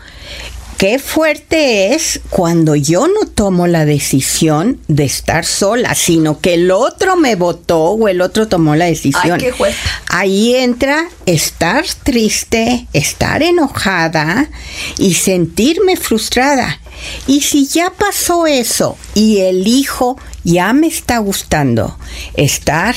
Qué 0.82 0.98
fuerte 0.98 1.94
es 1.94 2.18
cuando 2.28 2.74
yo 2.74 3.06
no 3.06 3.28
tomo 3.28 3.68
la 3.68 3.84
decisión 3.84 4.80
de 4.88 5.04
estar 5.04 5.44
sola, 5.44 5.94
sino 5.94 6.40
que 6.40 6.54
el 6.54 6.72
otro 6.72 7.14
me 7.14 7.36
votó 7.36 7.90
o 7.90 8.08
el 8.08 8.20
otro 8.20 8.48
tomó 8.48 8.74
la 8.74 8.86
decisión. 8.86 9.34
Ay, 9.34 9.38
qué 9.38 9.52
fuerte. 9.52 9.78
Ahí 10.08 10.56
entra 10.56 11.08
estar 11.24 11.84
triste, 12.02 12.88
estar 12.92 13.44
enojada 13.44 14.50
y 14.98 15.14
sentirme 15.14 15.96
frustrada. 15.96 16.80
Y 17.28 17.42
si 17.42 17.68
ya 17.68 17.90
pasó 17.90 18.48
eso 18.48 18.98
y 19.14 19.38
elijo 19.38 20.18
ya 20.42 20.72
me 20.72 20.88
está 20.88 21.18
gustando 21.18 21.96
estar 22.34 22.96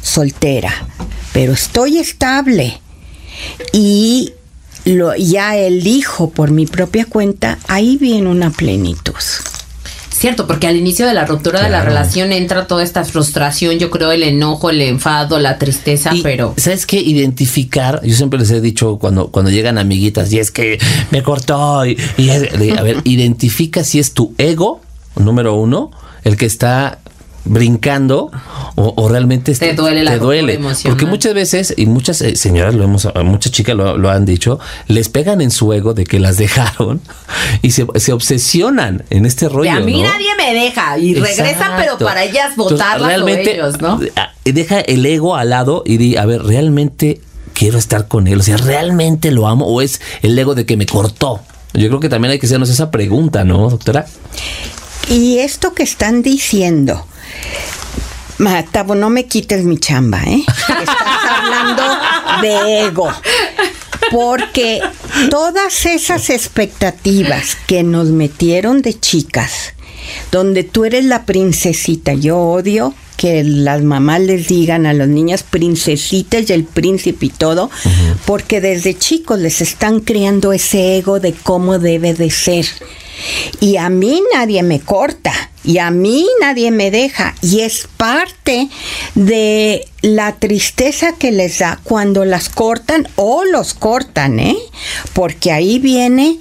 soltera, 0.00 0.72
pero 1.32 1.54
estoy 1.54 1.98
estable 1.98 2.80
y 3.72 4.32
lo, 4.86 5.14
ya 5.16 5.56
elijo 5.56 6.30
por 6.30 6.50
mi 6.50 6.64
propia 6.66 7.04
cuenta, 7.04 7.58
ahí 7.68 7.96
viene 7.98 8.28
una 8.30 8.50
plenitud. 8.50 9.12
Cierto, 10.10 10.46
porque 10.46 10.66
al 10.66 10.76
inicio 10.76 11.06
de 11.06 11.12
la 11.12 11.26
ruptura 11.26 11.62
de 11.62 11.68
la 11.68 11.82
relación 11.82 12.32
entra 12.32 12.66
toda 12.66 12.82
esta 12.82 13.04
frustración, 13.04 13.78
yo 13.78 13.90
creo, 13.90 14.12
el 14.12 14.22
enojo, 14.22 14.70
el 14.70 14.80
enfado, 14.80 15.38
la 15.38 15.58
tristeza, 15.58 16.14
Y, 16.14 16.22
pero... 16.22 16.54
¿Sabes 16.56 16.86
qué? 16.86 16.98
Identificar, 16.98 18.00
yo 18.02 18.16
siempre 18.16 18.38
les 18.38 18.50
he 18.50 18.62
dicho 18.62 18.96
cuando, 18.98 19.26
cuando 19.28 19.50
llegan 19.50 19.76
amiguitas, 19.76 20.32
y 20.32 20.38
es 20.38 20.50
que 20.50 20.78
me 21.10 21.22
cortó, 21.22 21.84
y, 21.84 21.98
y 22.16 22.30
es- 22.30 22.58
de- 22.58 22.78
a 22.78 22.82
ver, 22.82 23.02
identifica 23.04 23.84
si 23.84 23.98
es 23.98 24.12
tu 24.14 24.32
ego, 24.38 24.80
número 25.16 25.54
uno, 25.54 25.90
el 26.24 26.38
que 26.38 26.46
está 26.46 26.98
brincando 27.46 28.30
o, 28.74 28.92
o 28.96 29.08
realmente 29.08 29.54
Te 29.54 29.70
este- 29.70 29.74
duele 29.74 30.04
la 30.04 30.12
te 30.12 30.18
duele 30.18 30.54
emocional. 30.54 30.96
porque 30.96 31.06
muchas 31.06 31.32
veces 31.34 31.74
y 31.76 31.86
muchas 31.86 32.20
eh, 32.22 32.36
señoras 32.36 32.74
lo 32.74 32.84
hemos 32.84 33.08
muchas 33.24 33.52
chicas 33.52 33.74
lo, 33.76 33.96
lo 33.96 34.10
han 34.10 34.24
dicho 34.26 34.58
les 34.88 35.08
pegan 35.08 35.40
en 35.40 35.50
su 35.50 35.72
ego 35.72 35.94
de 35.94 36.04
que 36.04 36.18
las 36.20 36.36
dejaron 36.38 37.00
y 37.62 37.70
se, 37.70 37.86
se 37.96 38.12
obsesionan 38.12 39.04
en 39.10 39.26
este 39.26 39.48
rollo 39.48 39.70
De 39.70 39.76
a 39.76 39.80
mí 39.80 40.02
¿no? 40.02 40.08
nadie 40.08 40.28
me 40.36 40.52
deja 40.54 40.98
y 40.98 41.14
regresan, 41.14 41.46
Exacto. 41.46 41.74
pero 41.78 41.98
para 41.98 42.24
ellas 42.24 42.56
votarlas 42.56 43.20
o 43.22 43.28
ellos, 43.28 43.80
¿no? 43.80 44.00
ah, 44.16 44.32
Deja 44.44 44.80
el 44.80 45.04
ego 45.06 45.34
al 45.36 45.50
lado 45.50 45.82
y 45.84 45.96
di, 45.96 46.16
a 46.16 46.24
ver, 46.26 46.42
realmente 46.42 47.20
quiero 47.52 47.78
estar 47.78 48.06
con 48.06 48.28
él, 48.28 48.38
o 48.40 48.42
sea, 48.42 48.56
realmente 48.58 49.30
lo 49.30 49.48
amo 49.48 49.66
o 49.66 49.80
es 49.82 50.00
el 50.22 50.38
ego 50.38 50.54
de 50.54 50.66
que 50.66 50.76
me 50.76 50.86
cortó. 50.86 51.40
Yo 51.74 51.88
creo 51.88 52.00
que 52.00 52.08
también 52.08 52.32
hay 52.32 52.38
que 52.38 52.46
hacernos 52.46 52.70
esa 52.70 52.90
pregunta, 52.90 53.44
¿no, 53.44 53.68
doctora? 53.68 54.06
Y 55.08 55.38
esto 55.38 55.72
que 55.74 55.82
están 55.82 56.22
diciendo, 56.22 57.06
Ma, 58.38 58.62
Tabo, 58.64 58.94
no 58.94 59.08
me 59.08 59.26
quites 59.26 59.64
mi 59.64 59.78
chamba, 59.78 60.22
¿eh? 60.24 60.44
Estás 60.46 60.88
hablando 61.30 61.82
de 62.42 62.86
ego. 62.86 63.10
Porque 64.10 64.80
todas 65.30 65.86
esas 65.86 66.30
expectativas 66.30 67.56
que 67.66 67.82
nos 67.82 68.08
metieron 68.08 68.82
de 68.82 68.98
chicas, 68.98 69.72
donde 70.30 70.64
tú 70.64 70.84
eres 70.84 71.04
la 71.04 71.24
princesita, 71.24 72.12
yo 72.12 72.38
odio 72.38 72.94
que 73.16 73.42
las 73.42 73.82
mamás 73.82 74.20
les 74.20 74.46
digan 74.48 74.84
a 74.86 74.92
los 74.92 75.08
niños 75.08 75.42
princesitas 75.42 76.48
y 76.48 76.52
el 76.52 76.64
príncipe 76.64 77.26
y 77.26 77.30
todo, 77.30 77.70
porque 78.26 78.60
desde 78.60 78.96
chicos 78.96 79.38
les 79.38 79.62
están 79.62 80.00
creando 80.00 80.52
ese 80.52 80.98
ego 80.98 81.18
de 81.20 81.32
cómo 81.32 81.78
debe 81.78 82.14
de 82.14 82.30
ser. 82.30 82.66
Y 83.60 83.76
a 83.76 83.88
mí 83.88 84.22
nadie 84.32 84.62
me 84.62 84.80
corta, 84.80 85.32
y 85.64 85.78
a 85.78 85.90
mí 85.90 86.26
nadie 86.40 86.70
me 86.70 86.90
deja, 86.90 87.34
y 87.42 87.60
es 87.60 87.88
parte 87.96 88.68
de 89.14 89.86
la 90.02 90.36
tristeza 90.36 91.12
que 91.12 91.32
les 91.32 91.58
da 91.58 91.80
cuando 91.82 92.24
las 92.24 92.48
cortan 92.48 93.08
o 93.16 93.44
los 93.44 93.74
cortan, 93.74 94.38
¿eh? 94.38 94.56
Porque 95.12 95.50
ahí 95.50 95.78
viene, 95.78 96.38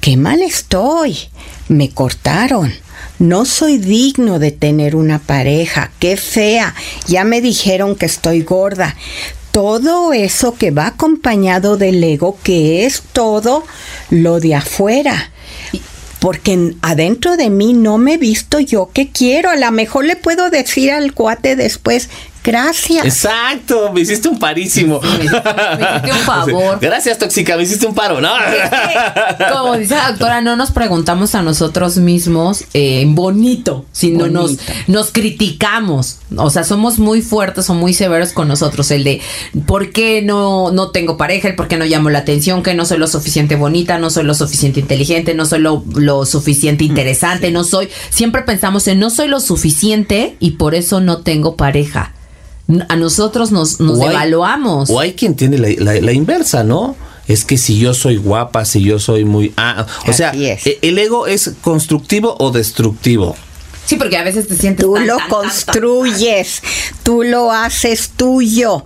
qué 0.00 0.16
mal 0.16 0.42
estoy, 0.42 1.18
me 1.68 1.90
cortaron. 1.90 2.72
No 3.18 3.44
soy 3.44 3.78
digno 3.78 4.38
de 4.38 4.50
tener 4.50 4.96
una 4.96 5.18
pareja, 5.18 5.92
qué 5.98 6.16
fea, 6.16 6.74
ya 7.06 7.24
me 7.24 7.40
dijeron 7.40 7.94
que 7.96 8.06
estoy 8.06 8.42
gorda. 8.42 8.96
Todo 9.52 10.12
eso 10.12 10.54
que 10.54 10.70
va 10.70 10.86
acompañado 10.86 11.76
del 11.76 12.02
ego, 12.02 12.38
que 12.42 12.86
es 12.86 13.02
todo 13.12 13.64
lo 14.10 14.40
de 14.40 14.54
afuera 14.54 15.31
porque 16.22 16.52
en- 16.52 16.76
adentro 16.82 17.36
de 17.36 17.50
mí 17.50 17.72
no 17.72 17.98
me 17.98 18.14
he 18.14 18.16
visto 18.16 18.60
yo 18.60 18.90
que 18.94 19.10
quiero. 19.10 19.50
A 19.50 19.56
lo 19.56 19.70
mejor 19.72 20.04
le 20.04 20.14
puedo 20.14 20.50
decir 20.50 20.92
al 20.92 21.14
cuate 21.14 21.56
después, 21.56 22.08
gracias. 22.44 23.04
Exacto, 23.04 23.92
me 23.92 24.00
hiciste 24.00 24.28
un 24.28 24.38
parísimo. 24.38 25.00
Sí, 25.02 25.08
me 25.18 25.24
hiciste- 25.24 25.42
me 25.78 25.84
hiciste 25.84 26.12
un 26.12 26.18
favor. 26.26 26.78
Gracias, 26.80 27.18
tóxica, 27.18 27.56
me 27.56 27.62
hiciste 27.62 27.86
un 27.86 27.94
paro, 27.94 28.20
¿no? 28.20 28.30
Como 29.52 29.76
dice 29.76 29.94
la 29.94 30.10
doctora, 30.10 30.40
no 30.40 30.56
nos 30.56 30.70
preguntamos 30.70 31.34
a 31.34 31.42
nosotros 31.42 31.96
mismos 31.98 32.64
eh, 32.74 33.04
bonito, 33.08 33.84
sino 33.92 34.28
nos, 34.28 34.56
Bonito. 34.56 34.62
nos 34.88 35.10
criticamos. 35.12 36.18
O 36.36 36.50
sea, 36.50 36.64
somos 36.64 36.98
muy 36.98 37.22
fuertes 37.22 37.68
o 37.70 37.74
muy 37.74 37.94
severos 37.94 38.32
con 38.32 38.48
nosotros. 38.48 38.90
El 38.90 39.04
de 39.04 39.20
por 39.66 39.92
qué 39.92 40.22
no, 40.22 40.70
no 40.70 40.90
tengo 40.90 41.16
pareja, 41.16 41.48
el 41.48 41.56
por 41.56 41.68
qué 41.68 41.76
no 41.76 41.84
llamo 41.84 42.10
la 42.10 42.20
atención, 42.20 42.62
que 42.62 42.74
no 42.74 42.84
soy 42.84 42.98
lo 42.98 43.06
suficiente 43.06 43.56
bonita, 43.56 43.98
no 43.98 44.10
soy 44.10 44.24
lo 44.24 44.34
suficiente 44.34 44.80
inteligente, 44.80 45.34
no 45.34 45.46
soy 45.46 45.60
lo, 45.60 45.84
lo 45.94 46.24
suficiente 46.26 46.84
interesante, 46.84 47.50
no 47.50 47.64
soy. 47.64 47.88
Siempre 48.10 48.42
pensamos 48.42 48.86
en 48.88 48.98
no 48.98 49.10
soy 49.10 49.28
lo 49.28 49.40
suficiente 49.40 50.36
y 50.40 50.52
por 50.52 50.74
eso 50.74 51.00
no 51.00 51.18
tengo 51.18 51.56
pareja. 51.56 52.12
A 52.88 52.96
nosotros 52.96 53.50
nos, 53.52 53.80
nos 53.80 53.98
O 53.98 54.02
hay- 54.08 54.14
evaluamos. 54.14 54.88
O 54.90 55.00
hay 55.00 55.12
quien 55.14 55.34
tiene 55.34 55.58
la, 55.58 55.68
la- 55.78 56.00
la 56.00 56.12
inversa, 56.12 56.64
¿no? 56.64 56.96
Es 57.28 57.44
que 57.44 57.56
si 57.58 57.78
yo 57.78 57.94
soy 57.94 58.16
guapa, 58.16 58.64
si 58.64 58.82
yo 58.82 58.98
soy 58.98 59.24
muy... 59.24 59.52
Ah, 59.56 59.86
o 60.06 60.12
sea, 60.12 60.30
es. 60.30 60.66
e- 60.66 60.78
¿el 60.82 60.98
ego 60.98 61.26
es 61.26 61.52
constructivo 61.60 62.36
o 62.38 62.50
destructivo? 62.50 63.36
Sí, 63.84 63.96
porque 63.96 64.16
a 64.16 64.22
veces 64.22 64.46
te 64.48 64.56
sientes 64.56 64.86
Tú 64.86 64.94
tan, 64.94 65.06
lo 65.06 65.16
tan, 65.16 65.28
tan, 65.28 65.40
tan, 65.42 65.48
construyes, 65.48 66.62
tú 67.02 67.22
lo 67.24 67.50
haces 67.52 68.10
tuyo. 68.16 68.84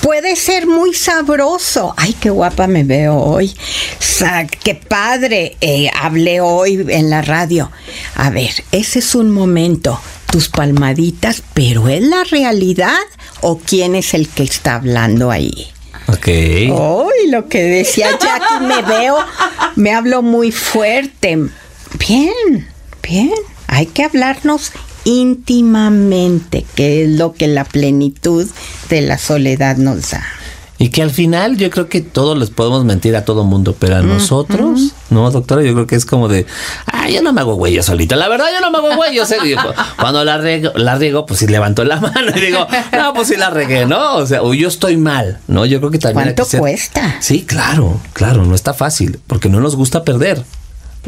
Puede 0.00 0.36
ser 0.36 0.66
muy 0.66 0.94
sabroso. 0.94 1.94
Ay, 1.96 2.14
qué 2.18 2.30
guapa 2.30 2.66
me 2.66 2.82
veo 2.82 3.14
hoy. 3.16 3.54
Sa- 4.00 4.46
qué 4.46 4.74
padre 4.74 5.56
eh, 5.60 5.90
hablé 6.00 6.40
hoy 6.40 6.84
en 6.88 7.10
la 7.10 7.22
radio. 7.22 7.70
A 8.16 8.30
ver, 8.30 8.50
ese 8.72 8.98
es 9.00 9.14
un 9.14 9.30
momento. 9.30 10.00
Tus 10.30 10.48
palmaditas, 10.48 11.42
pero 11.54 11.88
¿es 11.88 12.02
la 12.02 12.24
realidad 12.24 12.98
o 13.40 13.58
quién 13.58 13.94
es 13.94 14.14
el 14.14 14.28
que 14.28 14.42
está 14.42 14.74
hablando 14.74 15.30
ahí? 15.30 15.68
Ok. 16.08 16.26
Ay, 16.28 17.30
lo 17.30 17.48
que 17.48 17.62
decía 17.62 18.10
Jackie, 18.18 18.64
me 18.64 18.82
veo, 18.82 19.16
me 19.76 19.92
hablo 19.92 20.22
muy 20.22 20.52
fuerte. 20.52 21.38
Bien, 21.98 22.68
bien. 23.02 23.32
Hay 23.66 23.86
que 23.86 24.04
hablarnos 24.04 24.72
íntimamente, 25.04 26.64
que 26.74 27.04
es 27.04 27.10
lo 27.10 27.32
que 27.32 27.46
la 27.46 27.64
plenitud 27.64 28.46
de 28.90 29.00
la 29.02 29.18
soledad 29.18 29.76
nos 29.76 30.10
da. 30.10 30.26
Y 30.80 30.90
que 30.90 31.02
al 31.02 31.10
final 31.10 31.56
yo 31.56 31.70
creo 31.70 31.88
que 31.88 32.00
todos 32.02 32.38
les 32.38 32.50
podemos 32.50 32.84
mentir 32.84 33.16
a 33.16 33.24
todo 33.24 33.42
mundo, 33.42 33.74
pero 33.76 33.96
a 33.96 34.02
nosotros, 34.02 34.92
no, 35.10 35.28
doctora, 35.30 35.62
yo 35.64 35.74
creo 35.74 35.88
que 35.88 35.96
es 35.96 36.06
como 36.06 36.28
de, 36.28 36.46
ah, 36.86 37.08
yo 37.08 37.20
no 37.20 37.32
me 37.32 37.40
hago 37.40 37.54
güey 37.56 37.72
yo 37.74 37.82
solita. 37.82 38.14
La 38.14 38.28
verdad, 38.28 38.46
yo 38.54 38.60
no 38.60 38.70
me 38.70 38.78
hago 38.78 38.94
güey 38.96 39.12
yo 39.12 39.26
sé. 39.26 39.38
Cuando 39.98 40.24
la 40.24 40.38
riego, 40.38 40.70
la 40.76 40.94
riego, 40.96 41.26
pues 41.26 41.40
sí 41.40 41.48
levanto 41.48 41.82
la 41.82 41.96
mano 42.00 42.30
y 42.36 42.40
digo, 42.40 42.64
no, 42.92 43.12
pues 43.12 43.26
sí 43.26 43.36
la 43.36 43.50
regué, 43.50 43.86
¿no? 43.86 44.14
O 44.18 44.26
sea, 44.26 44.42
o 44.42 44.54
yo 44.54 44.68
estoy 44.68 44.96
mal, 44.96 45.40
¿no? 45.48 45.66
Yo 45.66 45.80
creo 45.80 45.90
que 45.90 45.98
también 45.98 46.26
¿Cuánto 46.26 46.44
que 46.44 46.50
ser- 46.50 46.60
cuesta? 46.60 47.16
Sí, 47.20 47.42
claro, 47.44 48.00
claro, 48.12 48.44
no 48.44 48.54
está 48.54 48.72
fácil, 48.72 49.18
porque 49.26 49.48
no 49.48 49.58
nos 49.60 49.74
gusta 49.74 50.04
perder. 50.04 50.44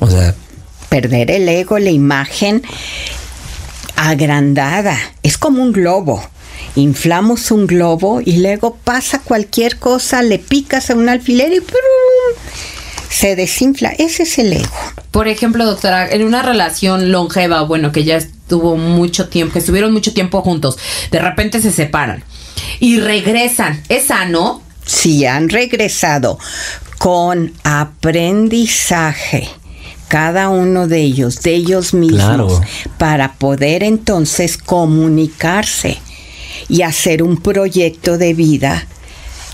O 0.00 0.08
sea, 0.10 0.34
Perder 0.88 1.30
el 1.30 1.48
ego, 1.48 1.78
la 1.78 1.90
imagen 1.90 2.62
agrandada. 3.96 4.96
Es 5.22 5.38
como 5.38 5.62
un 5.62 5.72
globo. 5.72 6.22
Inflamos 6.76 7.50
un 7.50 7.66
globo 7.66 8.20
y 8.24 8.38
luego 8.38 8.76
pasa 8.84 9.20
cualquier 9.20 9.78
cosa, 9.78 10.22
le 10.22 10.38
picas 10.38 10.90
a 10.90 10.94
un 10.94 11.08
alfiler 11.08 11.52
y 11.52 11.60
¡prum! 11.60 11.80
se 13.10 13.34
desinfla. 13.36 13.90
Ese 13.98 14.22
es 14.22 14.38
el 14.38 14.52
ego. 14.52 14.68
Por 15.10 15.26
ejemplo, 15.26 15.64
doctora, 15.66 16.08
en 16.08 16.22
una 16.24 16.42
relación 16.42 17.10
longeva, 17.10 17.62
bueno, 17.62 17.90
que 17.90 18.04
ya 18.04 18.16
estuvo 18.16 18.76
mucho 18.76 19.28
tiempo, 19.28 19.54
que 19.54 19.58
estuvieron 19.58 19.92
mucho 19.92 20.12
tiempo 20.14 20.42
juntos, 20.42 20.78
de 21.10 21.18
repente 21.18 21.60
se 21.60 21.72
separan 21.72 22.22
y 22.78 23.00
regresan. 23.00 23.82
¿Es 23.88 24.06
sano? 24.06 24.62
si 24.86 25.24
han 25.24 25.48
regresado 25.50 26.38
con 26.98 27.52
aprendizaje, 27.62 29.48
cada 30.08 30.48
uno 30.48 30.88
de 30.88 31.00
ellos, 31.00 31.42
de 31.42 31.54
ellos 31.54 31.94
mismos, 31.94 32.18
Claro. 32.24 32.60
para 32.98 33.34
poder 33.34 33.84
entonces 33.84 34.56
comunicarse 34.58 35.98
y 36.68 36.82
hacer 36.82 37.22
un 37.22 37.36
proyecto 37.36 38.18
de 38.18 38.34
vida, 38.34 38.86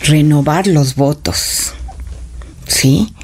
renovar 0.03 0.67
los 0.67 0.95
votos. 0.95 1.73
¿Sí? 2.67 3.15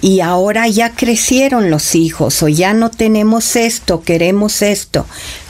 Y 0.00 0.20
ahora 0.20 0.66
ya 0.66 0.94
crecieron 0.94 1.70
los 1.70 1.94
hijos 1.94 2.42
o 2.42 2.48
ya 2.48 2.74
no 2.74 2.90
tenemos 2.90 3.54
esto, 3.54 4.02
queremos 4.02 4.60
esto. 4.62 5.06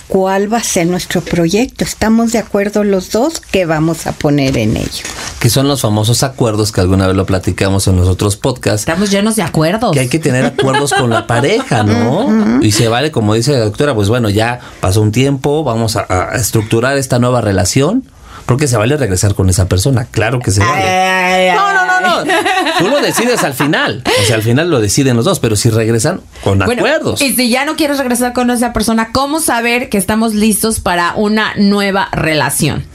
¿Cuál 0.08 0.52
va 0.52 0.58
a 0.58 0.62
ser 0.62 0.86
nuestro 0.86 1.20
proyecto? 1.20 1.84
¿Estamos 1.84 2.32
de 2.32 2.38
acuerdo 2.38 2.82
los 2.82 3.10
dos? 3.10 3.40
¿Qué 3.40 3.66
vamos 3.66 4.06
a 4.06 4.12
poner 4.12 4.56
en 4.56 4.76
ello? 4.76 5.04
que 5.38 5.50
son 5.50 5.68
los 5.68 5.82
famosos 5.82 6.22
acuerdos 6.22 6.72
que 6.72 6.80
alguna 6.80 7.06
vez 7.06 7.16
lo 7.16 7.24
platicamos 7.24 7.86
en 7.86 7.96
los 7.96 8.08
otros 8.08 8.36
podcasts. 8.36 8.80
Estamos 8.80 9.10
llenos 9.10 9.36
de 9.36 9.42
acuerdos. 9.42 9.92
que 9.92 10.00
hay 10.00 10.08
que 10.08 10.18
tener 10.18 10.44
acuerdos 10.44 10.92
con 10.92 11.10
la 11.10 11.26
pareja, 11.26 11.84
¿no? 11.84 12.58
Y 12.62 12.72
se 12.72 12.88
vale, 12.88 13.12
como 13.12 13.34
dice 13.34 13.52
la 13.52 13.60
doctora, 13.60 13.94
pues 13.94 14.08
bueno, 14.08 14.30
ya 14.30 14.58
pasó 14.80 15.00
un 15.00 15.12
tiempo, 15.12 15.62
vamos 15.62 15.96
a, 15.96 16.06
a 16.08 16.34
estructurar 16.36 16.98
esta 16.98 17.18
nueva 17.18 17.40
relación, 17.40 18.04
Porque 18.48 18.66
se 18.66 18.78
vale 18.78 18.96
regresar 18.96 19.34
con 19.34 19.50
esa 19.50 19.68
persona, 19.68 20.06
claro 20.06 20.40
que 20.40 20.50
se 20.50 20.60
vale. 20.60 21.52
No, 21.54 21.74
no, 21.74 21.84
no, 21.86 22.24
no. 22.24 22.32
Tú 22.78 22.88
lo 22.88 22.98
decides 23.02 23.44
al 23.44 23.52
final. 23.52 24.02
O 24.06 24.26
sea, 24.26 24.36
al 24.36 24.42
final 24.42 24.70
lo 24.70 24.80
deciden 24.80 25.16
los 25.16 25.26
dos, 25.26 25.38
pero 25.38 25.54
si 25.54 25.68
regresan 25.68 26.22
con 26.42 26.58
Bueno, 26.60 26.80
acuerdos. 26.80 27.20
Y 27.20 27.34
si 27.34 27.50
ya 27.50 27.66
no 27.66 27.76
quieres 27.76 27.98
regresar 27.98 28.32
con 28.32 28.50
esa 28.50 28.72
persona, 28.72 29.12
¿cómo 29.12 29.40
saber 29.40 29.90
que 29.90 29.98
estamos 29.98 30.34
listos 30.34 30.80
para 30.80 31.12
una 31.14 31.52
nueva 31.56 32.08
relación? 32.10 32.86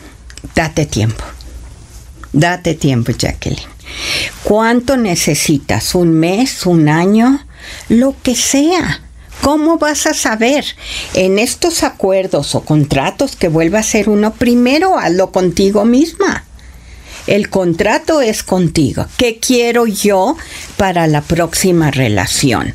Date 0.56 0.88
tiempo. 0.88 1.24
Date 2.32 2.74
tiempo, 2.74 3.12
Jacqueline. 3.12 3.62
¿Cuánto 4.44 4.98
necesitas? 4.98 5.94
¿Un 5.94 6.14
mes? 6.16 6.66
¿Un 6.66 6.90
año? 6.90 7.46
Lo 7.90 8.16
que 8.24 8.36
sea. 8.36 9.03
¿Cómo 9.44 9.78
vas 9.78 10.08
a 10.08 10.14
saber? 10.14 10.64
En 11.14 11.38
estos 11.38 11.84
acuerdos 11.84 12.56
o 12.56 12.62
contratos 12.62 13.36
que 13.36 13.50
vuelva 13.50 13.80
a 13.80 13.84
ser 13.84 14.08
uno, 14.08 14.34
primero 14.34 14.98
hazlo 14.98 15.34
contigo 15.34 15.84
misma. 15.84 16.46
El 17.28 17.50
contrato 17.50 18.22
es 18.22 18.42
contigo. 18.42 19.06
¿Qué 19.18 19.40
quiero 19.40 19.86
yo 19.86 20.38
para 20.78 21.08
la 21.08 21.20
próxima 21.20 21.92
relación? 21.92 22.74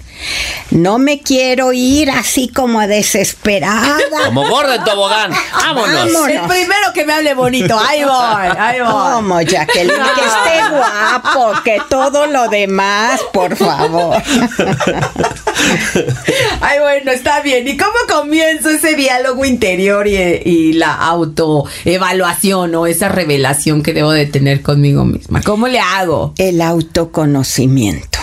No 0.70 0.98
me 0.98 1.20
quiero 1.20 1.72
ir 1.72 2.10
así 2.10 2.48
como 2.48 2.86
desesperada. 2.86 3.96
Como 4.26 4.46
gorda 4.46 4.74
en 4.74 4.84
tobogán. 4.84 5.32
Vámonos. 5.52 6.12
Vámonos. 6.12 6.28
El 6.28 6.40
primero 6.40 6.92
que 6.92 7.06
me 7.06 7.14
hable 7.14 7.32
bonito, 7.32 7.78
ahí 7.78 8.04
voy, 8.04 8.56
ahí 8.58 8.80
voy. 8.80 8.90
¿Cómo, 8.90 9.40
Jacqueline? 9.40 9.94
Que 9.94 10.20
esté 10.20 10.68
guapo, 10.70 11.62
que 11.64 11.78
todo 11.88 12.26
lo 12.26 12.48
demás, 12.48 13.22
por 13.32 13.56
favor. 13.56 14.22
Ay, 16.60 16.78
bueno, 16.80 17.10
está 17.10 17.40
bien. 17.42 17.66
¿Y 17.68 17.76
cómo 17.76 17.92
comienzo 18.08 18.70
ese 18.70 18.94
diálogo 18.94 19.44
interior 19.44 20.06
y, 20.06 20.16
y 20.16 20.72
la 20.74 20.94
autoevaluación 20.94 22.74
o 22.74 22.86
esa 22.86 23.08
revelación 23.08 23.82
que 23.82 23.92
debo 23.92 24.12
de 24.12 24.26
tener 24.26 24.62
conmigo 24.62 25.04
misma? 25.04 25.42
¿Cómo 25.42 25.68
le 25.68 25.80
hago? 25.80 26.34
El 26.38 26.60
autoconocimiento. 26.60 28.18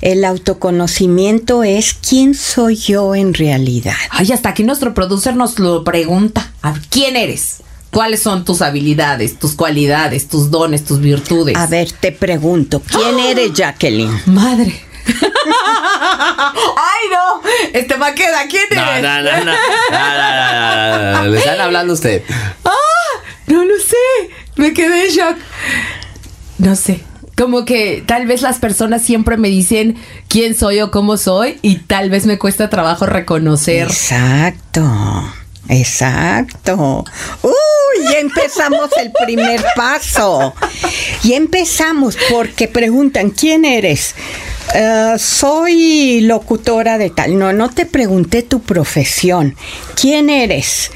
El 0.00 0.24
autoconocimiento 0.24 1.64
es 1.64 1.94
quién 1.94 2.34
soy 2.34 2.76
yo 2.76 3.14
en 3.14 3.34
realidad. 3.34 3.96
Ay, 4.10 4.30
hasta 4.32 4.50
aquí 4.50 4.62
nuestro 4.62 4.94
producer 4.94 5.34
nos 5.34 5.58
lo 5.58 5.82
pregunta. 5.82 6.52
A 6.62 6.72
ver, 6.72 6.82
¿Quién 6.88 7.16
eres? 7.16 7.62
¿Cuáles 7.90 8.20
son 8.20 8.44
tus 8.44 8.60
habilidades, 8.60 9.38
tus 9.38 9.54
cualidades, 9.54 10.28
tus 10.28 10.50
dones, 10.50 10.84
tus 10.84 11.00
virtudes? 11.00 11.56
A 11.56 11.66
ver, 11.66 11.90
te 11.90 12.12
pregunto, 12.12 12.82
¿quién 12.86 13.18
eres, 13.18 13.54
Jacqueline? 13.54 14.20
Madre. 14.26 14.87
Ay, 16.76 17.08
no. 17.10 17.42
Este 17.72 17.96
maqueda, 17.96 18.46
¿quién 18.48 18.64
No, 18.74 18.82
eres? 18.90 19.02
no, 19.02 19.22
no, 19.22 19.44
no. 19.44 19.52
No, 19.90 20.14
no, 20.18 21.12
no, 21.12 21.22
no. 21.22 21.28
Le 21.28 21.38
están 21.38 21.60
hablando 21.60 21.92
a 21.92 21.94
usted. 21.94 22.22
Ah, 22.64 22.70
no 23.46 23.64
lo 23.64 23.74
sé. 23.78 24.30
Me 24.56 24.72
quedé 24.72 25.06
en 25.06 25.12
shock. 25.12 25.36
No 26.58 26.76
sé. 26.76 27.00
Como 27.36 27.64
que 27.64 28.02
tal 28.04 28.26
vez 28.26 28.42
las 28.42 28.58
personas 28.58 29.02
siempre 29.02 29.36
me 29.36 29.48
dicen 29.48 29.96
quién 30.28 30.56
soy 30.56 30.80
o 30.80 30.90
cómo 30.90 31.16
soy 31.16 31.58
y 31.62 31.76
tal 31.76 32.10
vez 32.10 32.26
me 32.26 32.36
cuesta 32.36 32.68
trabajo 32.68 33.06
reconocer. 33.06 33.86
Exacto, 33.86 34.82
exacto. 35.68 37.04
Uy, 37.42 38.04
ya 38.12 38.18
empezamos 38.18 38.90
el 39.00 39.12
primer 39.24 39.64
paso. 39.76 40.52
Y 41.22 41.34
empezamos 41.34 42.16
porque 42.28 42.66
preguntan, 42.66 43.30
¿quién 43.30 43.64
eres? 43.64 44.16
"Eh, 44.74 45.14
soy 45.18 46.20
locutora 46.22 46.98
de 46.98 47.10
tal. 47.10 47.38
No, 47.38 47.52
no 47.52 47.70
te 47.70 47.86
pregunté 47.86 48.42
tu 48.42 48.60
profesión. 48.60 49.56
¿Quién 49.94 50.30
eres? 50.30 50.90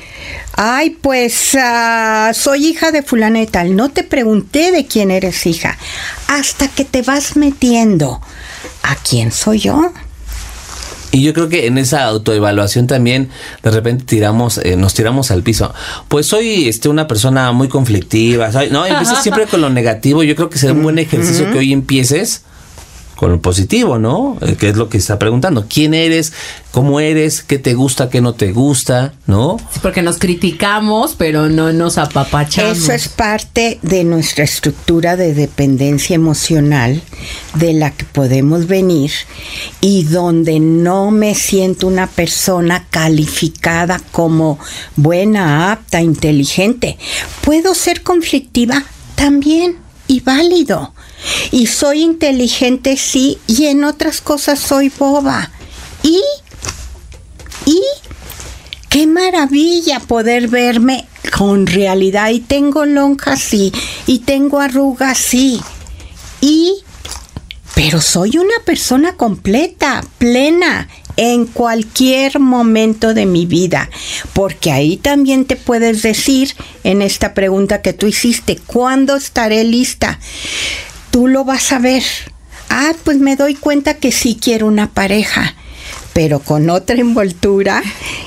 Ay, 0.54 0.90
pues 0.90 1.56
ah, 1.58 2.32
soy 2.34 2.66
hija 2.66 2.92
de 2.92 3.02
fulana 3.02 3.40
de 3.40 3.46
tal. 3.46 3.74
No 3.74 3.88
te 3.88 4.02
pregunté 4.02 4.70
de 4.70 4.86
quién 4.86 5.10
eres 5.10 5.46
hija. 5.46 5.78
Hasta 6.28 6.68
que 6.68 6.84
te 6.84 7.02
vas 7.02 7.36
metiendo. 7.36 8.20
¿A 8.82 8.96
quién 8.96 9.32
soy 9.32 9.60
yo? 9.60 9.92
Y 11.10 11.22
yo 11.22 11.34
creo 11.34 11.50
que 11.50 11.66
en 11.66 11.76
esa 11.76 12.04
autoevaluación 12.04 12.86
también 12.86 13.28
de 13.62 13.70
repente 13.70 14.04
tiramos, 14.04 14.58
eh, 14.58 14.76
nos 14.76 14.94
tiramos 14.94 15.30
al 15.30 15.42
piso. 15.42 15.74
Pues 16.08 16.26
soy 16.26 16.68
este 16.68 16.88
una 16.88 17.06
persona 17.06 17.52
muy 17.52 17.68
conflictiva, 17.68 18.50
no, 18.70 18.86
empiezas 18.86 19.22
siempre 19.22 19.46
con 19.46 19.60
lo 19.60 19.68
negativo. 19.68 20.22
Yo 20.22 20.34
creo 20.34 20.48
que 20.48 20.58
será 20.58 20.72
un 20.72 20.82
buen 20.82 20.98
ejercicio 20.98 21.50
que 21.52 21.58
hoy 21.58 21.72
empieces 21.72 22.44
con 23.22 23.30
lo 23.30 23.40
positivo, 23.40 24.00
¿no? 24.00 24.36
Eh, 24.40 24.56
que 24.56 24.70
es 24.70 24.76
lo 24.76 24.88
que 24.88 24.98
está 24.98 25.16
preguntando. 25.16 25.66
¿Quién 25.68 25.94
eres? 25.94 26.32
¿Cómo 26.72 26.98
eres? 26.98 27.44
¿Qué 27.44 27.56
te 27.56 27.74
gusta? 27.74 28.10
¿Qué 28.10 28.20
no 28.20 28.34
te 28.34 28.50
gusta? 28.50 29.14
¿No? 29.28 29.58
Sí, 29.70 29.78
Porque 29.80 30.02
nos 30.02 30.18
criticamos, 30.18 31.14
pero 31.16 31.48
no 31.48 31.72
nos 31.72 31.98
apapachamos. 31.98 32.78
Eso 32.78 32.92
es 32.92 33.06
parte 33.06 33.78
de 33.82 34.02
nuestra 34.02 34.42
estructura 34.42 35.14
de 35.14 35.34
dependencia 35.34 36.16
emocional 36.16 37.00
de 37.54 37.74
la 37.74 37.92
que 37.92 38.06
podemos 38.06 38.66
venir 38.66 39.12
y 39.80 40.02
donde 40.02 40.58
no 40.58 41.12
me 41.12 41.36
siento 41.36 41.86
una 41.86 42.08
persona 42.08 42.88
calificada 42.90 44.00
como 44.10 44.58
buena, 44.96 45.70
apta, 45.70 46.02
inteligente. 46.02 46.98
Puedo 47.42 47.76
ser 47.76 48.02
conflictiva 48.02 48.82
también 49.14 49.76
y 50.08 50.18
válido. 50.18 50.92
Y 51.50 51.66
soy 51.66 52.02
inteligente, 52.02 52.96
sí, 52.96 53.38
y 53.46 53.66
en 53.66 53.84
otras 53.84 54.20
cosas 54.20 54.58
soy 54.58 54.90
boba. 54.98 55.50
Y, 56.02 56.20
y 57.66 57.80
Qué 58.92 59.06
maravilla 59.06 60.00
poder 60.00 60.48
verme 60.48 61.06
con 61.34 61.66
realidad. 61.66 62.28
Y 62.28 62.40
tengo 62.40 62.84
lonjas, 62.84 63.40
sí. 63.40 63.72
Y 64.06 64.18
tengo 64.18 64.60
arrugas, 64.60 65.16
sí. 65.16 65.62
Y... 66.42 66.74
Pero 67.74 68.02
soy 68.02 68.36
una 68.36 68.62
persona 68.66 69.16
completa, 69.16 70.04
plena, 70.18 70.88
en 71.16 71.46
cualquier 71.46 72.38
momento 72.38 73.14
de 73.14 73.24
mi 73.24 73.46
vida. 73.46 73.88
Porque 74.34 74.70
ahí 74.70 74.98
también 74.98 75.46
te 75.46 75.56
puedes 75.56 76.02
decir, 76.02 76.54
en 76.84 77.00
esta 77.00 77.32
pregunta 77.32 77.80
que 77.80 77.94
tú 77.94 78.06
hiciste, 78.06 78.58
¿cuándo 78.58 79.16
estaré 79.16 79.64
lista? 79.64 80.20
Tú 81.12 81.28
lo 81.28 81.44
vas 81.44 81.70
a 81.72 81.78
ver. 81.78 82.02
Ah, 82.68 82.92
pues 83.04 83.18
me 83.18 83.36
doy 83.36 83.54
cuenta 83.54 83.94
que 83.94 84.10
sí 84.10 84.36
quiero 84.40 84.66
una 84.66 84.90
pareja 84.90 85.54
pero 86.14 86.40
con 86.40 86.68
otra 86.68 86.96
envoltura 86.96 87.82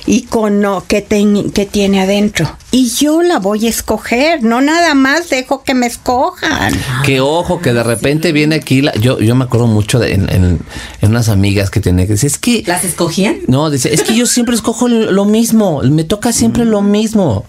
y 0.07 0.23
con 0.23 0.63
lo 0.63 0.83
que, 0.87 1.03
ten- 1.03 1.51
que 1.51 1.67
tiene 1.67 2.01
adentro. 2.01 2.57
Y 2.71 2.89
yo 2.89 3.21
la 3.21 3.37
voy 3.37 3.67
a 3.67 3.69
escoger, 3.69 4.41
no 4.43 4.59
nada 4.59 4.95
más 4.95 5.29
dejo 5.29 5.63
que 5.63 5.75
me 5.75 5.85
escojan. 5.85 6.73
Que 7.05 7.21
ojo, 7.21 7.61
que 7.61 7.73
de 7.73 7.83
repente 7.83 8.31
viene 8.31 8.55
aquí, 8.55 8.81
la- 8.81 8.93
yo, 8.95 9.19
yo 9.19 9.35
me 9.35 9.43
acuerdo 9.43 9.67
mucho 9.67 9.99
de, 9.99 10.13
en, 10.15 10.27
en- 10.33 10.59
en 11.01 11.09
unas 11.11 11.29
amigas 11.29 11.69
que 11.69 11.79
tenía 11.79 12.07
que 12.07 12.13
decir, 12.13 12.25
es 12.31 12.39
que... 12.39 12.63
¿Las 12.65 12.83
escogían? 12.83 13.37
No, 13.47 13.69
dice, 13.69 13.93
es 13.93 14.01
que 14.01 14.15
yo 14.15 14.25
siempre 14.25 14.55
escojo 14.55 14.87
lo 14.87 15.25
mismo, 15.25 15.81
me 15.83 16.03
toca 16.05 16.33
siempre 16.33 16.65
lo 16.65 16.81
mismo. 16.81 17.45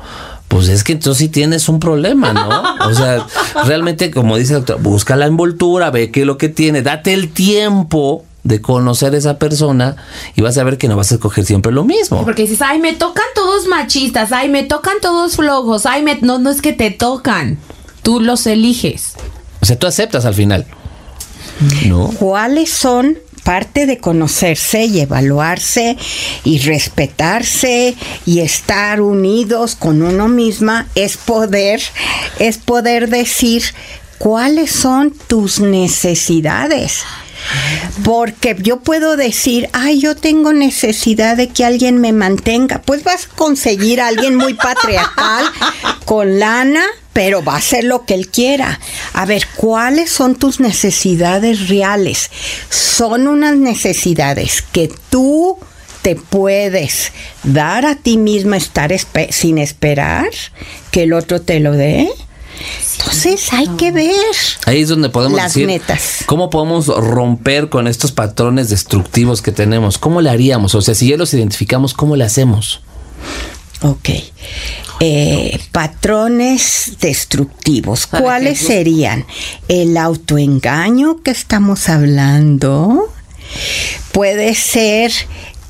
Pues 0.49 0.69
es 0.69 0.85
que 0.85 0.93
entonces 0.93 1.19
sí 1.19 1.29
tienes 1.29 1.69
un 1.69 1.81
problema, 1.81 2.33
¿no? 2.33 2.89
O 2.89 2.95
sea, 2.95 3.27
realmente, 3.65 4.11
como 4.11 4.37
dice 4.37 4.55
el 4.55 4.61
doctor, 4.61 4.81
busca 4.81 5.17
la 5.17 5.27
envoltura, 5.27 5.91
ve 5.91 6.11
qué 6.11 6.21
es 6.21 6.27
lo 6.27 6.39
que 6.39 6.49
tiene, 6.49 6.83
date 6.83 7.13
el 7.13 7.33
tiempo 7.33 8.25
de 8.47 8.61
conocer 8.61 9.13
a 9.15 9.17
esa 9.17 9.39
persona 9.39 9.97
y 10.37 10.43
vas 10.43 10.57
a 10.57 10.63
ver 10.63 10.79
que 10.79 10.87
no 10.87 10.97
vas 10.97 11.11
a 11.11 11.17
escoger 11.17 11.45
siempre 11.45 11.73
lo 11.73 11.83
mismo. 11.85 12.25
Porque 12.25 12.43
dices, 12.43 12.63
ay, 12.63 12.79
me 12.79 12.95
tocan 12.95 13.25
todos 13.35 13.67
machistas, 13.67 14.31
ay, 14.31 14.49
me 14.49 14.63
tocan 14.63 14.95
todos 15.03 15.35
flojos, 15.35 15.85
ay, 15.85 16.03
me... 16.03 16.19
no, 16.21 16.39
no 16.39 16.51
es 16.51 16.63
que 16.63 16.73
te 16.73 16.93
tocan, 16.93 17.59
tú 18.03 18.21
los 18.21 18.47
eliges. 18.47 19.15
O 19.61 19.67
sea, 19.67 19.77
tú 19.79 19.89
aceptas 19.89 20.25
al 20.27 20.35
final. 20.35 20.65
¿No? 21.87 22.09
¿Cuáles 22.19 22.71
son 22.71 23.19
parte 23.47 23.87
de 23.87 23.99
conocerse 23.99 24.87
y 24.87 24.99
evaluarse 24.99 25.97
y 26.43 26.59
respetarse 26.59 27.95
y 28.27 28.41
estar 28.41 29.01
unidos 29.01 29.77
con 29.77 30.03
uno 30.03 30.27
misma 30.27 30.89
es 30.97 31.17
poder 31.17 31.81
es 32.41 32.59
poder 32.59 33.09
decir 33.09 33.63
cuáles 34.19 34.73
son 34.73 35.13
tus 35.29 35.61
necesidades 35.61 37.05
porque 38.03 38.57
yo 38.59 38.81
puedo 38.81 39.17
decir, 39.17 39.69
ay, 39.73 40.01
yo 40.01 40.17
tengo 40.17 40.53
necesidad 40.53 41.37
de 41.37 41.49
que 41.49 41.65
alguien 41.65 42.01
me 42.01 42.13
mantenga. 42.13 42.83
Pues 42.83 43.05
vas 43.05 43.27
a 43.27 43.37
conseguir 43.37 44.01
a 44.01 44.09
alguien 44.09 44.35
muy 44.35 44.55
patriarcal, 44.55 45.45
con 46.05 46.41
lana, 46.41 46.85
pero 47.17 47.43
va 47.43 47.55
a 47.55 47.57
hacer 47.57 47.85
lo 47.85 48.05
que 48.05 48.13
él 48.13 48.29
quiera. 48.29 48.79
A 49.15 49.25
ver, 49.25 49.47
¿cuáles 49.57 50.11
son 50.13 50.35
tus 50.37 50.61
necesidades 50.61 51.69
reales? 51.71 52.31
Son 52.69 53.27
unas 53.27 53.57
necesidades 53.57 54.61
que 54.71 54.93
tú 55.09 55.57
te 56.03 56.15
puedes 56.17 57.13
dar 57.43 57.87
a 57.87 57.95
ti 57.97 58.19
misma 58.19 58.59
estar 58.59 58.91
espe- 58.93 59.33
sin 59.33 59.57
esperar 59.57 60.29
que 60.91 61.05
el 61.05 61.15
otro 61.15 61.41
te 61.41 61.59
lo 61.59 61.73
dé. 61.73 62.07
Entonces 62.99 63.51
hay 63.55 63.69
que 63.79 63.93
ver. 63.93 64.13
Ahí 64.67 64.83
es 64.83 64.89
donde 64.91 65.09
podemos 65.09 65.39
Las 65.39 65.55
decir 65.55 65.67
metas. 65.69 66.19
cómo 66.27 66.51
podemos 66.51 66.87
romper 66.89 67.71
con 67.71 67.89
estos 67.89 68.13
patrones 68.13 68.69
destructivos 68.69 69.41
que 69.41 69.53
tenemos. 69.53 69.97
¿Cómo 69.97 70.21
le 70.21 70.29
haríamos? 70.29 70.75
O 70.75 70.83
sea, 70.83 70.95
si 70.95 71.09
ya 71.09 71.17
los 71.17 71.33
identificamos, 71.33 71.95
¿cómo 71.95 72.15
le 72.15 72.25
hacemos? 72.25 72.83
Ok. 73.81 74.11
Eh, 75.01 75.59
patrones 75.73 76.97
destructivos. 77.01 78.07
¿Cuáles 78.07 78.55
ejemplo. 78.55 78.77
serían? 78.77 79.27
El 79.69 79.97
autoengaño 79.97 81.23
que 81.23 81.31
estamos 81.31 81.89
hablando. 81.89 83.13
Puede 84.13 84.55
ser 84.55 85.13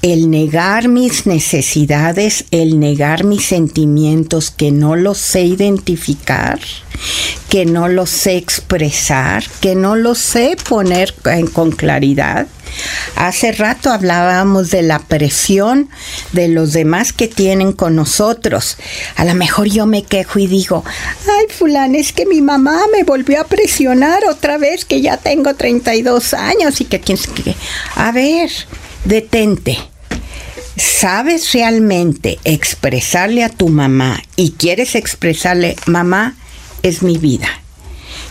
el 0.03 0.31
negar 0.31 0.89
mis 0.89 1.27
necesidades, 1.27 2.45
el 2.51 2.79
negar 2.79 3.25
mis 3.25 3.45
sentimientos 3.45 4.51
que 4.51 4.71
no 4.71 4.95
los 4.95 5.19
sé 5.19 5.43
identificar, 5.43 6.61
que 7.49 7.65
no 7.67 7.89
los 7.89 8.11
sé 8.11 8.37
expresar, 8.37 9.45
que 9.61 9.75
no 9.75 9.97
los 9.97 10.19
sé 10.19 10.57
poner 10.69 11.15
con 11.53 11.73
claridad. 11.73 12.47
Hace 13.15 13.53
rato 13.53 13.91
hablábamos 13.91 14.71
de 14.71 14.83
la 14.83 14.99
presión 14.99 15.89
de 16.33 16.49
los 16.49 16.73
demás 16.73 17.13
que 17.13 17.29
tienen 17.29 17.73
con 17.73 17.97
nosotros. 17.97 18.77
A 19.17 19.25
lo 19.25 19.35
mejor 19.35 19.69
yo 19.69 19.87
me 19.87 20.03
quejo 20.03 20.39
y 20.39 20.47
digo, 20.47 20.85
ay 21.27 21.47
fulano, 21.49 21.97
es 21.97 22.13
que 22.13 22.27
mi 22.27 22.43
mamá 22.43 22.79
me 22.93 23.05
volvió 23.05 23.41
a 23.41 23.45
presionar 23.45 24.25
otra 24.29 24.59
vez 24.59 24.85
que 24.85 25.01
ya 25.01 25.17
tengo 25.17 25.55
32 25.55 26.35
años 26.35 26.81
y 26.81 26.85
que 26.85 27.01
quién 27.01 27.19
qué". 27.35 27.55
A 27.95 28.13
ver, 28.13 28.51
detente. 29.05 29.79
¿Sabes 30.77 31.53
realmente 31.53 32.39
expresarle 32.45 33.43
a 33.43 33.49
tu 33.49 33.69
mamá 33.69 34.23
y 34.37 34.53
quieres 34.53 34.95
expresarle, 34.95 35.75
mamá, 35.87 36.37
es 36.83 37.03
mi 37.03 37.19
vida? 37.19 37.49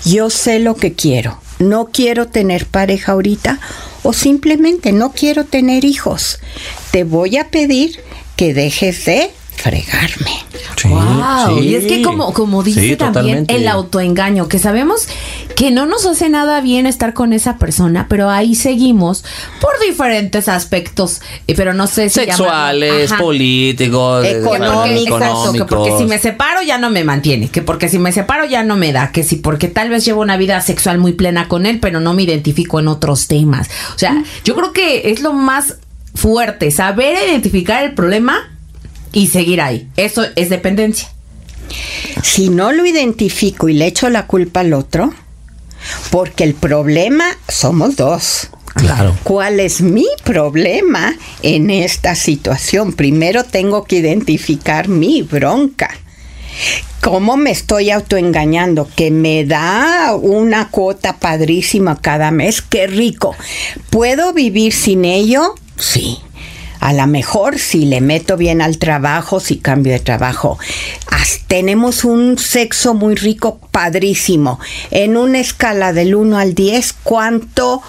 Yo 0.05 0.29
sé 0.29 0.59
lo 0.59 0.75
que 0.75 0.93
quiero. 0.93 1.39
No 1.59 1.89
quiero 1.91 2.27
tener 2.27 2.65
pareja 2.65 3.13
ahorita 3.13 3.59
o 4.03 4.13
simplemente 4.13 4.91
no 4.91 5.13
quiero 5.13 5.45
tener 5.45 5.85
hijos. 5.85 6.39
Te 6.91 7.03
voy 7.03 7.37
a 7.37 7.49
pedir 7.49 7.99
que 8.35 8.53
dejes 8.53 9.05
de 9.05 9.31
fregarme. 9.55 10.45
Sí, 10.77 10.87
wow. 10.87 11.59
sí. 11.59 11.65
Y 11.65 11.75
es 11.75 11.85
que 11.85 12.01
como, 12.01 12.33
como 12.33 12.63
dice 12.63 12.81
Sí, 12.81 12.95
también 12.95 13.45
totalmente. 13.45 13.55
el 13.55 13.67
autoengaño, 13.67 14.47
que 14.47 14.59
sabemos 14.59 15.07
que 15.55 15.71
no 15.71 15.85
nos 15.85 16.05
hace 16.05 16.29
nada 16.29 16.61
bien 16.61 16.85
estar 16.85 17.13
con 17.13 17.33
esa 17.33 17.57
persona, 17.57 18.07
pero 18.09 18.29
ahí 18.29 18.55
seguimos 18.55 19.23
por 19.61 19.71
diferentes 19.85 20.49
aspectos, 20.49 21.21
eh, 21.47 21.53
pero 21.55 21.73
no 21.73 21.87
sé 21.87 22.09
si 22.09 22.21
Sexuales, 22.21 23.13
políticos, 23.13 24.25
Económicos. 24.25 25.09
Porque, 25.09 25.25
exacto, 25.25 25.51
que 25.51 25.57
económicos. 25.57 25.67
porque 25.69 25.97
si 25.97 26.05
me 26.05 26.19
separo 26.19 26.61
ya 26.61 26.77
no 26.77 26.89
me 26.89 27.03
mantiene, 27.03 27.47
que 27.47 27.61
porque 27.61 27.89
si 27.89 27.97
me 27.97 28.11
separo 28.11 28.45
ya 28.45 28.63
no 28.63 28.75
me 28.75 28.91
da, 28.91 29.11
que 29.11 29.23
si 29.23 29.37
porque 29.37 29.67
tal 29.67 29.89
vez 29.89 30.03
llevo 30.05 30.21
una 30.21 30.37
vida 30.37 30.59
sexual 30.61 30.97
muy 30.97 31.13
plena 31.13 31.47
con 31.47 31.65
él, 31.65 31.79
pero 31.79 31.99
no 31.99 32.13
me 32.13 32.23
identifico 32.23 32.79
en 32.79 32.87
otros 32.87 33.27
temas. 33.27 33.69
O 33.95 33.99
sea, 33.99 34.23
yo 34.43 34.55
creo 34.55 34.73
que 34.73 35.11
es 35.11 35.21
lo 35.21 35.33
más 35.33 35.77
fuerte, 36.13 36.71
saber 36.71 37.17
identificar 37.27 37.83
el 37.83 37.93
problema 37.93 38.54
y 39.15 39.27
seguir 39.27 39.61
ahí. 39.61 39.87
Eso 39.95 40.23
es 40.35 40.49
dependencia. 40.49 41.09
Si 42.21 42.49
no 42.49 42.71
lo 42.71 42.85
identifico 42.85 43.67
y 43.69 43.73
le 43.73 43.87
echo 43.87 44.09
la 44.09 44.27
culpa 44.27 44.59
al 44.59 44.73
otro, 44.73 45.11
porque 46.11 46.43
el 46.43 46.53
problema 46.53 47.25
somos 47.47 47.95
dos. 47.95 48.49
Claro. 48.75 49.15
¿Cuál 49.23 49.61
es 49.61 49.81
mi 49.81 50.05
problema 50.25 51.15
en 51.41 51.69
esta 51.69 52.13
situación? 52.13 52.91
Primero 52.91 53.45
tengo 53.45 53.85
que 53.85 53.95
identificar 53.97 54.89
mi 54.89 55.21
bronca. 55.21 55.89
¿Cómo 57.01 57.37
me 57.37 57.51
estoy 57.51 57.91
autoengañando? 57.91 58.89
Que 58.95 59.11
me 59.11 59.45
da 59.45 60.13
una 60.15 60.69
cuota 60.71 61.17
padrísima 61.17 62.01
cada 62.01 62.31
mes. 62.31 62.61
¡Qué 62.61 62.87
rico! 62.87 63.33
¿Puedo 63.89 64.33
vivir 64.33 64.73
sin 64.73 65.05
ello? 65.05 65.55
Sí. 65.77 66.19
A 66.85 66.93
lo 66.93 67.07
mejor 67.07 67.57
si 67.57 67.85
le 67.85 67.99
meto 67.99 68.37
bien 68.37 68.61
al 68.61 68.77
trabajo, 68.77 69.39
si 69.39 69.57
cambio 69.57 69.91
de 69.91 69.99
trabajo. 69.99 70.59
Tenemos 71.47 72.05
un 72.05 72.37
sexo 72.37 72.93
muy 72.93 73.15
rico, 73.15 73.59
padrísimo. 73.71 74.59
En 74.91 75.17
una 75.17 75.39
escala 75.39 75.93
del 75.93 76.13
1 76.13 76.37
al 76.37 76.53
10, 76.53 76.93
¿cuánto 77.01 77.81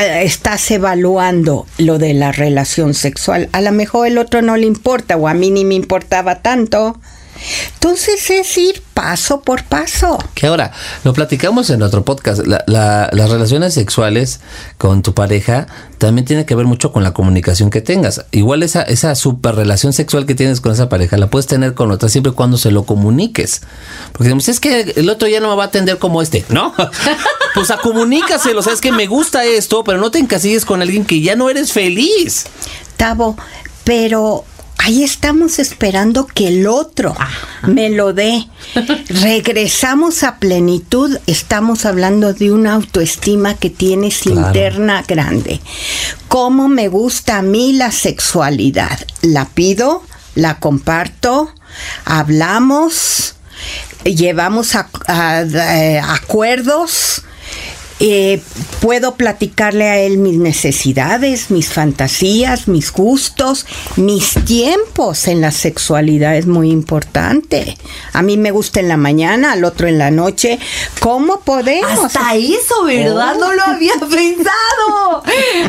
eh, 0.00 0.22
estás 0.24 0.68
evaluando 0.72 1.64
lo 1.78 1.98
de 1.98 2.12
la 2.14 2.32
relación 2.32 2.92
sexual? 2.92 3.48
A 3.52 3.60
lo 3.60 3.70
mejor 3.70 4.08
el 4.08 4.18
otro 4.18 4.42
no 4.42 4.56
le 4.56 4.66
importa 4.66 5.16
o 5.16 5.28
a 5.28 5.34
mí 5.34 5.52
ni 5.52 5.64
me 5.64 5.74
importaba 5.74 6.42
tanto. 6.42 6.98
Entonces 7.74 8.30
es 8.30 8.56
ir 8.58 8.82
paso 8.94 9.40
por 9.42 9.64
paso. 9.64 10.18
Que 10.34 10.46
ahora, 10.46 10.72
lo 11.04 11.12
platicamos 11.12 11.68
en 11.70 11.82
otro 11.82 12.04
podcast, 12.04 12.46
la- 12.46 12.64
la- 12.66 13.08
las 13.12 13.30
relaciones 13.30 13.74
sexuales 13.74 14.40
con 14.78 15.02
tu 15.02 15.14
pareja 15.14 15.66
también 15.98 16.24
tiene 16.24 16.46
que 16.46 16.54
ver 16.54 16.66
mucho 16.66 16.92
con 16.92 17.02
la 17.02 17.12
comunicación 17.12 17.70
que 17.70 17.80
tengas. 17.80 18.24
Igual 18.30 18.62
esa, 18.62 18.82
esa 18.82 19.14
super 19.14 19.54
relación 19.54 19.92
sexual 19.92 20.26
que 20.26 20.34
tienes 20.34 20.60
con 20.60 20.72
esa 20.72 20.88
pareja 20.88 21.16
la 21.16 21.28
puedes 21.28 21.46
tener 21.46 21.74
con 21.74 21.90
otra 21.90 22.08
siempre 22.08 22.32
y 22.32 22.34
cuando 22.34 22.56
se 22.56 22.70
lo 22.70 22.84
comuniques. 22.84 23.62
Porque 24.12 24.24
decimos, 24.24 24.48
es 24.48 24.60
que 24.60 24.92
el 24.96 25.08
otro 25.10 25.28
ya 25.28 25.40
no 25.40 25.50
me 25.50 25.56
va 25.56 25.64
a 25.64 25.66
atender 25.66 25.98
como 25.98 26.22
este, 26.22 26.44
¿no? 26.50 26.74
pues 27.54 27.70
a 27.70 27.78
comunícaselo, 27.78 28.62
sabes 28.62 28.80
que 28.80 28.92
me 28.92 29.06
gusta 29.06 29.44
esto, 29.44 29.82
pero 29.84 29.98
no 29.98 30.10
te 30.10 30.18
encasilles 30.18 30.64
con 30.64 30.82
alguien 30.82 31.04
que 31.04 31.20
ya 31.20 31.36
no 31.36 31.50
eres 31.50 31.72
feliz. 31.72 32.46
Tavo, 32.96 33.36
pero 33.84 34.44
ahí 34.84 35.02
estamos 35.02 35.58
esperando 35.58 36.26
que 36.26 36.48
el 36.48 36.66
otro 36.66 37.16
me 37.62 37.88
lo 37.90 38.12
dé. 38.12 38.46
Regresamos 39.08 40.22
a 40.22 40.36
plenitud, 40.36 41.16
estamos 41.26 41.86
hablando 41.86 42.32
de 42.34 42.52
una 42.52 42.74
autoestima 42.74 43.54
que 43.54 43.70
tienes 43.70 44.18
Claro. 44.18 44.46
interna 44.48 45.02
grande. 45.06 45.60
¿Cómo 46.28 46.68
me 46.68 46.88
gusta 46.88 47.38
a 47.38 47.42
mí 47.42 47.72
la 47.72 47.90
sexualidad? 47.92 48.98
La 49.22 49.46
pido, 49.46 50.02
la 50.34 50.58
comparto, 50.60 51.52
hablamos, 52.04 53.36
llevamos 54.04 54.74
a- 54.74 54.88
a- 55.06 55.42
eh, 55.42 56.00
acuerdos. 56.00 57.22
Eh, 58.00 58.42
puedo 58.80 59.14
platicarle 59.14 59.88
a 59.88 59.98
él 59.98 60.18
mis 60.18 60.36
necesidades, 60.36 61.50
mis 61.50 61.68
fantasías, 61.72 62.66
mis 62.66 62.92
gustos, 62.92 63.66
mis 63.96 64.34
tiempos 64.44 65.28
en 65.28 65.40
la 65.40 65.52
sexualidad 65.52 66.36
es 66.36 66.46
muy 66.46 66.70
importante. 66.70 67.78
A 68.12 68.22
mí 68.22 68.36
me 68.36 68.50
gusta 68.50 68.80
en 68.80 68.88
la 68.88 68.96
mañana, 68.96 69.52
al 69.52 69.64
otro 69.64 69.86
en 69.86 69.98
la 69.98 70.10
noche. 70.10 70.58
¿Cómo 71.00 71.40
podemos? 71.40 72.04
Hasta 72.04 72.34
eso, 72.34 72.84
¿verdad? 72.84 73.34
Oh. 73.36 73.40
No 73.40 73.52
lo 73.52 73.62
había 73.62 73.94
pensado. 74.00 75.22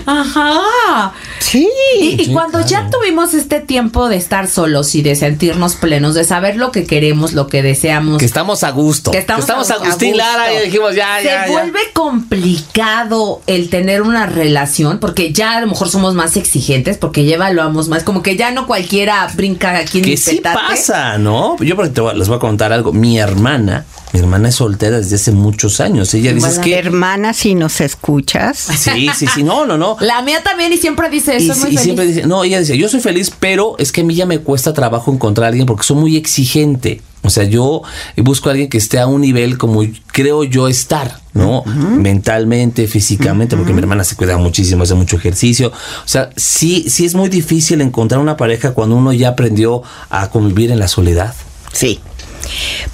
Ajá. 0.06 1.14
Sí. 1.56 1.70
Y, 2.02 2.22
y 2.22 2.26
Sí, 2.26 2.34
cuando 2.34 2.60
ya 2.66 2.90
tuvimos 2.90 3.34
este 3.34 3.62
tiempo 3.62 4.10
de 4.10 4.18
estar 4.18 4.48
solos 4.48 4.94
y 4.96 5.02
de 5.02 5.16
sentirnos 5.16 5.76
plenos, 5.76 6.14
de 6.14 6.24
saber 6.26 6.58
lo 6.58 6.72
que 6.72 6.86
queremos, 6.86 7.32
lo 7.34 7.48
que 7.48 7.62
deseamos, 7.64 8.18
Que 8.18 8.26
estamos 8.26 8.64
a 8.64 8.72
gusto. 8.72 9.12
Que 9.12 9.20
estamos 9.20 9.50
a- 9.50 9.54
Agustín 9.76 10.16
a 10.16 10.18
Lara 10.18 10.48
gusto. 10.50 10.62
y 10.62 10.66
dijimos, 10.66 10.96
ya, 10.96 11.18
se 11.20 11.26
ya, 11.26 11.46
ya. 11.46 11.52
vuelve 11.52 11.80
complicado 11.94 13.42
el 13.48 13.70
tener 13.70 14.02
una 14.02 14.26
relación 14.26 15.00
porque 15.00 15.32
ya 15.32 15.58
a 15.58 15.62
lo 15.62 15.68
mejor 15.68 15.90
somos 15.90 16.14
más 16.14 16.36
exigentes 16.38 16.98
porque 16.98 17.26
ya 17.26 17.36
evaluamos 17.36 17.88
más, 17.88 18.04
como 18.04 18.22
que 18.22 18.36
ya 18.36 18.52
no 18.52 18.68
cualquiera 18.68 19.28
brinca 19.36 19.78
aquí 19.78 20.00
en 20.00 20.04
Que 20.06 20.18
sí 20.18 20.38
petate. 20.38 20.58
pasa, 20.58 21.18
¿no? 21.18 21.56
Yo 21.60 21.76
porque 21.76 21.92
te 21.92 22.02
voy- 22.02 22.18
les 22.18 22.28
voy 22.28 22.38
a 22.38 22.40
contar 22.40 22.74
algo. 22.74 22.92
Mi 22.94 23.18
hermana, 23.20 23.86
mi 24.16 24.22
hermana 24.22 24.48
es 24.48 24.56
soltera 24.56 24.98
desde 24.98 25.18
hace 25.18 25.32
muchos 25.32 25.82
años. 25.82 26.14
Ella 26.14 26.34
dice 26.34 26.62
que... 26.62 26.76
Hermana, 26.78 27.34
si 27.34 27.54
nos 27.54 27.82
escuchas. 27.82 28.58
Sí, 28.58 29.10
sí, 29.14 29.28
sí, 29.28 29.44
no, 29.44 29.66
no, 29.66 29.78
no. 29.78 29.98
La 30.00 30.22
mía 30.22 30.42
también 30.42 30.72
y 30.72 30.78
siempre 30.78 31.10
dice 31.10 31.38
Y, 31.38 31.50
eso, 31.50 31.60
muy 31.60 31.64
y 31.64 31.72
feliz. 31.72 31.82
siempre 31.82 32.08
dice, 32.08 32.26
no, 32.26 32.46
ella 32.46 32.60
dice, 32.60 32.78
yo 32.78 32.88
soy 32.88 33.02
feliz, 33.02 33.30
pero 33.38 33.76
es 33.78 33.92
que 33.92 34.02
a 34.02 34.04
mí 34.06 34.16
ya 34.16 34.26
me 34.26 34.40
cuesta 34.40 34.74
trabajo 34.74 35.12
encontrar 35.12 35.46
a 35.46 35.48
alguien 35.50 35.66
porque 35.66 35.84
soy 35.84 35.98
muy 35.98 36.16
exigente. 36.16 37.02
O 37.24 37.30
sea, 37.30 37.44
yo 37.44 37.82
busco 38.18 38.48
a 38.48 38.52
alguien 38.52 38.70
que 38.70 38.78
esté 38.78 39.00
a 39.00 39.08
un 39.08 39.20
nivel 39.20 39.58
como 39.58 39.82
creo 40.14 40.44
yo 40.44 40.68
estar, 40.70 41.20
¿no? 41.34 41.64
Mentalmente, 41.66 42.88
físicamente, 42.88 43.58
porque 43.58 43.74
mi 43.74 43.80
hermana 43.80 44.04
se 44.04 44.16
cuida 44.16 44.38
muchísimo, 44.38 44.84
hace 44.84 44.94
mucho 44.94 45.18
ejercicio. 45.18 45.70
O 45.70 46.08
sea, 46.08 46.30
sí, 46.38 46.86
sí 46.88 47.04
es 47.04 47.16
muy 47.16 47.28
difícil 47.30 47.82
encontrar 47.82 48.22
una 48.22 48.38
pareja 48.38 48.72
cuando 48.74 48.96
uno 48.96 49.12
ya 49.12 49.30
aprendió 49.30 49.82
a 50.10 50.30
convivir 50.30 50.72
en 50.72 50.80
la 50.80 50.88
soledad. 50.88 51.34
Sí. 51.74 52.00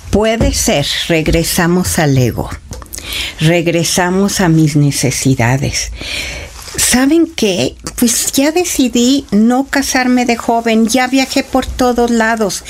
Puede 0.10 0.54
ser, 0.54 0.86
regresamos 1.08 2.00
al 2.00 2.18
ego, 2.18 2.50
regresamos 3.40 4.42
a 4.42 4.50
mis 4.50 4.76
necesidades. 4.76 5.92
¿Saben 6.78 7.28
qué? 7.28 7.76
Pues 7.98 8.32
ya 8.32 8.52
decidí 8.52 9.26
no 9.32 9.68
casarme 9.70 10.26
de 10.26 10.38
joven, 10.38 10.88
ya 10.88 11.08
viajé 11.08 11.44
por 11.44 11.66
todos 11.66 12.10
lados. 12.10 12.64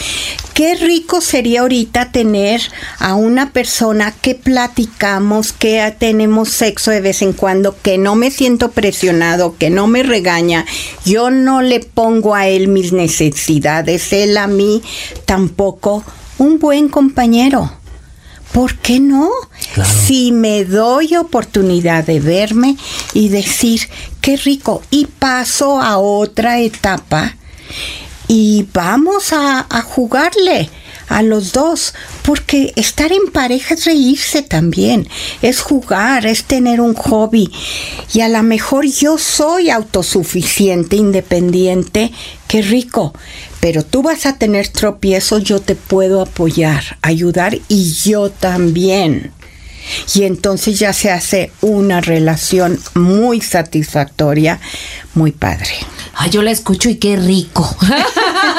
Qué 0.55 0.73
rico 0.75 1.21
sería 1.21 1.61
ahorita 1.61 2.11
tener 2.11 2.61
a 2.97 3.13
una 3.13 3.53
persona 3.53 4.11
que 4.11 4.33
platicamos, 4.33 5.53
que 5.53 5.95
tenemos 5.99 6.49
sexo 6.49 6.89
de 6.89 7.01
vez 7.01 7.21
en 7.21 7.33
cuando, 7.33 7.75
que 7.79 7.99
no 7.99 8.15
me 8.15 8.31
siento 8.31 8.71
presionado, 8.71 9.55
que 9.57 9.69
no 9.69 9.85
me 9.85 10.01
regaña. 10.01 10.65
Yo 11.05 11.29
no 11.29 11.61
le 11.61 11.79
pongo 11.79 12.33
a 12.33 12.47
él 12.47 12.69
mis 12.69 12.93
necesidades, 12.93 14.13
él 14.13 14.35
a 14.37 14.47
mí 14.47 14.81
tampoco. 15.25 16.03
Un 16.41 16.57
buen 16.57 16.89
compañero. 16.89 17.71
¿Por 18.51 18.75
qué 18.79 18.99
no? 18.99 19.29
Claro. 19.75 19.87
Si 19.87 20.31
me 20.31 20.65
doy 20.65 21.15
oportunidad 21.15 22.03
de 22.03 22.19
verme 22.19 22.77
y 23.13 23.29
decir, 23.29 23.81
qué 24.21 24.37
rico, 24.37 24.81
y 24.89 25.05
paso 25.05 25.79
a 25.79 25.99
otra 25.99 26.59
etapa 26.59 27.35
y 28.27 28.65
vamos 28.73 29.33
a, 29.33 29.67
a 29.69 29.83
jugarle 29.83 30.67
a 31.09 31.21
los 31.21 31.51
dos, 31.51 31.93
porque 32.23 32.73
estar 32.75 33.11
en 33.11 33.31
pareja 33.31 33.75
es 33.75 33.85
reírse 33.85 34.41
también, 34.41 35.07
es 35.43 35.61
jugar, 35.61 36.25
es 36.25 36.45
tener 36.45 36.81
un 36.81 36.95
hobby. 36.95 37.51
Y 38.13 38.21
a 38.21 38.29
lo 38.29 38.41
mejor 38.41 38.87
yo 38.87 39.19
soy 39.19 39.69
autosuficiente, 39.69 40.95
independiente, 40.95 42.11
qué 42.47 42.63
rico, 42.63 43.13
pero 43.61 43.85
tú 43.85 44.01
vas 44.01 44.25
a 44.25 44.37
tener 44.37 44.67
tropiezos, 44.67 45.43
yo 45.43 45.61
te 45.61 45.75
puedo 45.75 46.21
apoyar, 46.21 46.97
ayudar 47.01 47.57
y 47.69 47.93
yo 47.93 48.29
también. 48.31 49.31
Y 50.15 50.23
entonces 50.23 50.79
ya 50.79 50.93
se 50.93 51.11
hace 51.11 51.51
una 51.61 52.01
relación 52.01 52.79
muy 52.95 53.39
satisfactoria, 53.39 54.59
muy 55.13 55.31
padre. 55.31 55.71
Ay, 56.15 56.29
yo 56.31 56.41
la 56.41 56.51
escucho 56.51 56.89
y 56.89 56.95
qué 56.95 57.15
rico. 57.15 57.77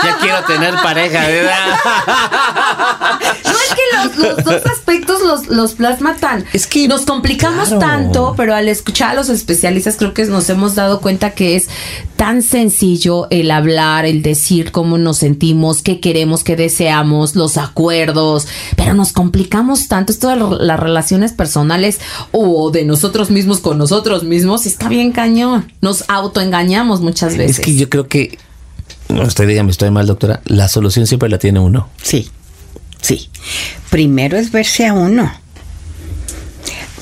Ya 0.05 0.17
quiero 0.21 0.43
tener 0.45 0.75
pareja, 0.83 1.29
¿verdad? 1.29 1.77
Es 3.73 4.11
que 4.13 4.21
los, 4.21 4.37
los 4.37 4.45
dos 4.45 4.67
aspectos 4.67 5.21
los, 5.23 5.49
los 5.49 5.73
plasma 5.73 6.17
tan. 6.17 6.45
Es 6.53 6.67
que, 6.67 6.89
nos 6.89 7.03
complicamos 7.03 7.69
claro. 7.69 7.81
tanto, 7.81 8.35
pero 8.37 8.55
al 8.55 8.69
escuchar 8.69 9.11
a 9.11 9.15
los 9.15 9.29
especialistas 9.29 9.97
creo 9.97 10.15
que 10.15 10.25
nos 10.27 10.49
hemos 10.51 10.75
dado 10.75 11.01
cuenta 11.01 11.31
que 11.31 11.57
es 11.57 11.69
tan 12.17 12.43
sencillo 12.43 13.27
el 13.31 13.51
hablar, 13.51 14.05
el 14.05 14.23
decir 14.23 14.71
cómo 14.73 14.99
nos 14.99 15.19
sentimos, 15.19 15.83
qué 15.83 16.01
queremos, 16.01 16.45
qué 16.45 16.57
deseamos, 16.57 17.35
los 17.35 17.57
acuerdos, 17.57 18.47
pero 18.77 18.95
nos 18.95 19.13
complicamos 19.13 19.89
tanto. 19.89 20.13
Esto 20.13 20.29
de 20.29 20.37
las 20.65 20.79
relaciones 20.79 21.33
personales 21.33 22.01
o 22.31 22.71
de 22.71 22.85
nosotros 22.85 23.31
mismos 23.31 23.61
con 23.61 23.79
nosotros 23.79 24.25
mismos 24.25 24.67
está 24.67 24.89
bien 24.89 25.13
cañón. 25.13 25.73
Nos 25.81 26.05
autoengañamos 26.09 27.01
muchas 27.01 27.37
veces. 27.37 27.59
Es 27.59 27.65
que 27.65 27.75
yo 27.75 27.89
creo 27.89 28.09
que. 28.09 28.39
No, 29.09 29.23
usted 29.23 29.47
dígame, 29.47 29.71
estoy 29.71 29.91
mal, 29.91 30.07
doctora. 30.07 30.41
La 30.45 30.69
solución 30.69 31.07
siempre 31.07 31.29
la 31.29 31.39
tiene 31.39 31.61
uno. 31.61 31.89
Sí, 32.03 32.31
sí. 33.03 33.29
Primero 33.91 34.39
es 34.39 34.51
verse 34.51 34.87
a 34.87 34.95
uno. 34.95 35.31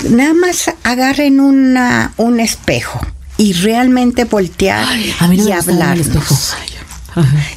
Nada 0.09 0.35
más 0.35 0.71
agarren 0.83 1.41
una, 1.41 2.13
un 2.17 2.41
espejo 2.41 3.01
y 3.37 3.53
realmente 3.53 4.25
voltear 4.25 4.87
a 5.19 5.29
mí 5.29 5.39
no 5.39 5.49
y 5.49 5.53
hablarnos. 5.53 6.57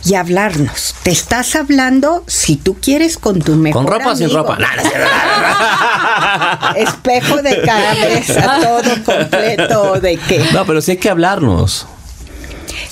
Y 0.06 0.16
hablarnos. 0.16 0.96
Te 1.04 1.12
estás 1.12 1.56
hablando, 1.56 2.24
si 2.28 2.56
tú 2.56 2.78
quieres, 2.82 3.18
con 3.18 3.42
tu 3.42 3.56
mejor 3.56 3.86
¿Con 3.86 3.94
ropa 3.94 4.12
o 4.12 4.16
sin 4.16 4.30
ropa? 4.30 4.58
Espejo 6.76 7.42
de 7.42 7.62
cabeza, 7.62 8.60
todo 8.62 9.04
completo, 9.04 10.00
¿de 10.00 10.18
qué? 10.18 10.46
No, 10.54 10.66
pero 10.66 10.82
sí 10.82 10.92
hay 10.92 10.98
que 10.98 11.10
hablarnos. 11.10 11.88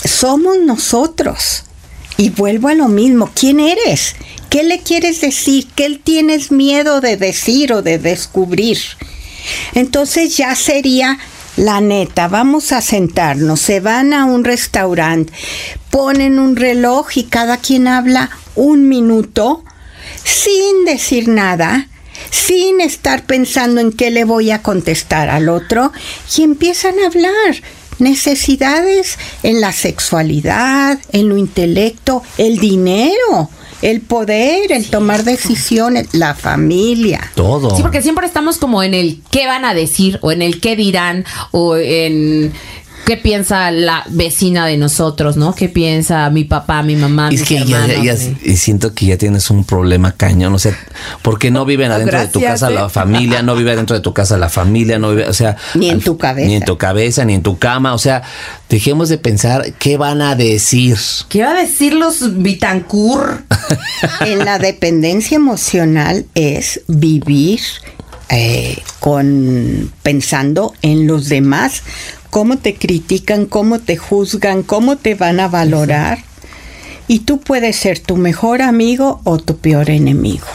somos 0.03 0.57
nosotros. 0.59 1.63
Y 2.17 2.29
vuelvo 2.29 2.67
a 2.67 2.75
lo 2.75 2.87
mismo, 2.87 3.31
¿quién 3.33 3.59
eres? 3.59 4.15
¿Qué 4.51 4.63
le 4.63 4.79
quieres 4.79 5.21
decir? 5.21 5.65
¿Qué 5.75 5.97
tienes 6.03 6.51
miedo 6.51 6.99
de 6.99 7.15
decir 7.15 7.71
o 7.71 7.81
de 7.81 7.99
descubrir? 7.99 8.77
Entonces 9.75 10.35
ya 10.35 10.53
sería 10.55 11.17
la 11.55 11.79
neta, 11.79 12.27
vamos 12.27 12.73
a 12.73 12.81
sentarnos, 12.81 13.61
se 13.61 13.79
van 13.79 14.11
a 14.13 14.25
un 14.25 14.43
restaurante, 14.43 15.31
ponen 15.89 16.37
un 16.37 16.57
reloj 16.57 17.07
y 17.15 17.23
cada 17.23 17.59
quien 17.59 17.87
habla 17.87 18.29
un 18.55 18.89
minuto 18.89 19.63
sin 20.25 20.83
decir 20.83 21.29
nada, 21.29 21.87
sin 22.29 22.81
estar 22.81 23.23
pensando 23.23 23.79
en 23.79 23.93
qué 23.93 24.11
le 24.11 24.25
voy 24.25 24.51
a 24.51 24.61
contestar 24.61 25.29
al 25.29 25.47
otro 25.47 25.93
y 26.35 26.43
empiezan 26.43 26.99
a 26.99 27.05
hablar 27.05 27.61
necesidades 27.99 29.17
en 29.43 29.61
la 29.61 29.71
sexualidad, 29.71 30.99
en 31.13 31.29
lo 31.29 31.37
intelecto, 31.37 32.21
el 32.37 32.57
dinero, 32.57 33.49
el 33.81 34.01
poder, 34.01 34.71
el 34.71 34.89
tomar 34.89 35.23
decisiones, 35.23 36.13
la 36.13 36.35
familia. 36.35 37.31
Todo. 37.35 37.75
Sí, 37.75 37.81
porque 37.81 38.01
siempre 38.01 38.27
estamos 38.27 38.57
como 38.57 38.83
en 38.83 38.93
el 38.93 39.21
qué 39.31 39.47
van 39.47 39.65
a 39.65 39.73
decir 39.73 40.19
o 40.21 40.31
en 40.31 40.41
el 40.41 40.59
qué 40.59 40.75
dirán 40.75 41.25
o 41.51 41.75
en 41.77 42.53
qué 43.11 43.17
piensa 43.17 43.71
la 43.71 44.05
vecina 44.09 44.65
de 44.65 44.77
nosotros, 44.77 45.35
¿no? 45.35 45.53
¿Qué 45.53 45.67
piensa 45.67 46.29
mi 46.29 46.45
papá, 46.45 46.81
mi 46.81 46.95
mamá, 46.95 47.27
Es 47.27 47.41
mis 47.41 47.43
que 47.49 47.65
ya, 47.65 47.83
hermanos? 47.83 48.05
ya- 48.05 48.15
Sí. 48.15 48.37
y 48.45 48.55
siento 48.55 48.93
que 48.93 49.07
ya 49.07 49.17
tienes 49.17 49.49
un 49.49 49.65
problema 49.65 50.13
cañón, 50.13 50.53
o 50.53 50.59
sea, 50.59 50.77
porque 51.21 51.51
no 51.51 51.65
viven 51.65 51.91
adentro 51.91 52.17
de 52.19 52.27
tu 52.29 52.39
casa 52.39 52.69
la 52.69 52.87
familia, 52.87 53.41
no 53.41 53.53
vive 53.55 53.73
adentro 53.73 53.97
de 53.97 54.01
tu 54.01 54.13
casa 54.13 54.37
la 54.37 54.47
familia, 54.47 54.97
no 54.97 55.09
vive, 55.09 55.27
o 55.27 55.33
sea, 55.33 55.57
Ni 55.75 55.89
en 55.89 55.95
al- 55.95 56.03
tu 56.03 56.17
cabeza. 56.17 56.47
ni 56.47 56.55
en 56.55 56.63
tu 56.63 56.77
cabeza, 56.77 57.25
ni 57.25 57.33
en 57.33 57.43
tu 57.43 57.57
cama, 57.59 57.93
o 57.93 57.97
sea, 57.97 58.21
dejemos 58.69 59.09
de 59.09 59.17
pensar 59.17 59.73
qué 59.77 59.97
van 59.97 60.21
a 60.21 60.35
decir. 60.35 60.95
¿Qué 61.27 61.43
va 61.43 61.51
a 61.51 61.61
decir 61.61 61.93
los 61.93 62.41
Bitancur? 62.41 63.43
En 64.21 64.45
la 64.45 64.57
dependencia 64.57 65.35
emocional 65.35 66.25
es 66.33 66.79
vivir 66.87 67.59
eh, 68.29 68.77
con 69.01 69.91
pensando 70.01 70.73
en 70.81 71.07
los 71.07 71.27
demás, 71.27 71.83
cómo 72.31 72.57
te 72.57 72.75
critican, 72.75 73.45
cómo 73.45 73.79
te 73.79 73.97
juzgan, 73.97 74.63
cómo 74.63 74.95
te 74.95 75.13
van 75.13 75.39
a 75.39 75.47
valorar. 75.47 76.23
Y 77.07 77.19
tú 77.19 77.39
puedes 77.39 77.75
ser 77.75 77.99
tu 77.99 78.15
mejor 78.15 78.63
amigo 78.63 79.21
o 79.25 79.37
tu 79.37 79.57
peor 79.57 79.91
enemigo. 79.91 80.47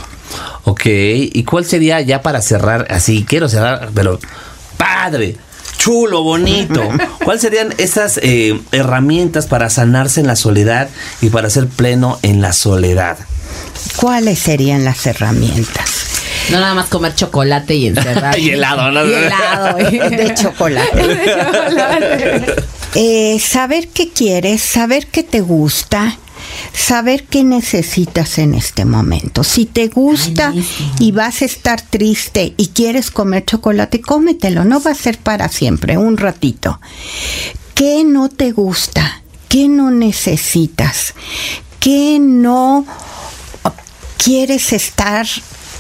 Ok, 0.65 0.87
¿y 0.87 1.45
cuál 1.45 1.65
sería 1.65 2.01
ya 2.01 2.23
para 2.23 2.43
cerrar 2.43 2.89
así? 2.91 3.25
Quiero 3.29 3.49
cerrar, 3.49 3.91
pero 3.95 4.19
padre, 4.77 5.37
chulo, 5.77 6.23
bonito. 6.23 6.83
¿Cuáles 7.25 7.43
serían 7.43 7.75
esas 7.79 8.19
eh, 8.23 8.59
herramientas 8.73 9.47
para 9.47 9.71
sanarse 9.71 10.21
en 10.21 10.27
la 10.27 10.35
soledad 10.35 10.89
y 11.21 11.29
para 11.29 11.51
ser 11.51 11.69
pleno 11.69 12.19
en 12.23 12.41
la 12.41 12.53
soledad? 12.53 13.19
¿Cuáles 13.97 14.39
serían 14.39 14.85
las 14.85 15.07
herramientas? 15.07 16.06
No 16.51 16.61
nada 16.61 16.75
más 16.75 16.87
comer 16.87 17.15
chocolate 17.15 17.75
y 17.75 17.87
encerrar. 17.87 18.39
Y 18.47 18.51
helado, 18.51 18.91
¿no? 18.91 19.07
Y 19.07 19.13
helado. 19.13 19.77
De 20.11 20.35
chocolate. 20.35 21.07
De 21.07 21.25
chocolate. 21.25 22.55
Eh, 22.95 23.39
saber 23.41 23.89
qué 23.89 24.11
quieres, 24.11 24.63
saber 24.63 25.09
qué 25.09 25.23
te 25.23 25.41
gusta, 25.41 26.19
saber 26.73 27.25
qué 27.25 27.45
necesitas 27.45 28.39
en 28.39 28.55
este 28.55 28.85
momento. 28.85 29.45
Si 29.45 29.67
te 29.67 29.89
gusta 29.89 30.49
Ay, 30.49 30.67
y 30.99 31.13
vas 31.13 31.43
a 31.43 31.47
estar 31.47 31.83
triste 31.83 32.55
y 32.57 32.69
quieres 32.69 33.11
comer 33.11 33.45
chocolate, 33.45 34.01
cómetelo, 34.01 34.65
no 34.65 34.81
va 34.81 34.93
a 34.93 34.95
ser 34.95 35.19
para 35.19 35.49
siempre, 35.49 35.99
un 35.99 36.17
ratito. 36.17 36.81
¿Qué 37.75 38.05
no 38.05 38.29
te 38.31 38.53
gusta? 38.53 39.23
¿Qué 39.49 39.69
no 39.69 39.91
necesitas? 39.91 41.13
¿Qué 41.81 42.19
no 42.19 42.87
quieres 44.17 44.73
estar 44.73 45.27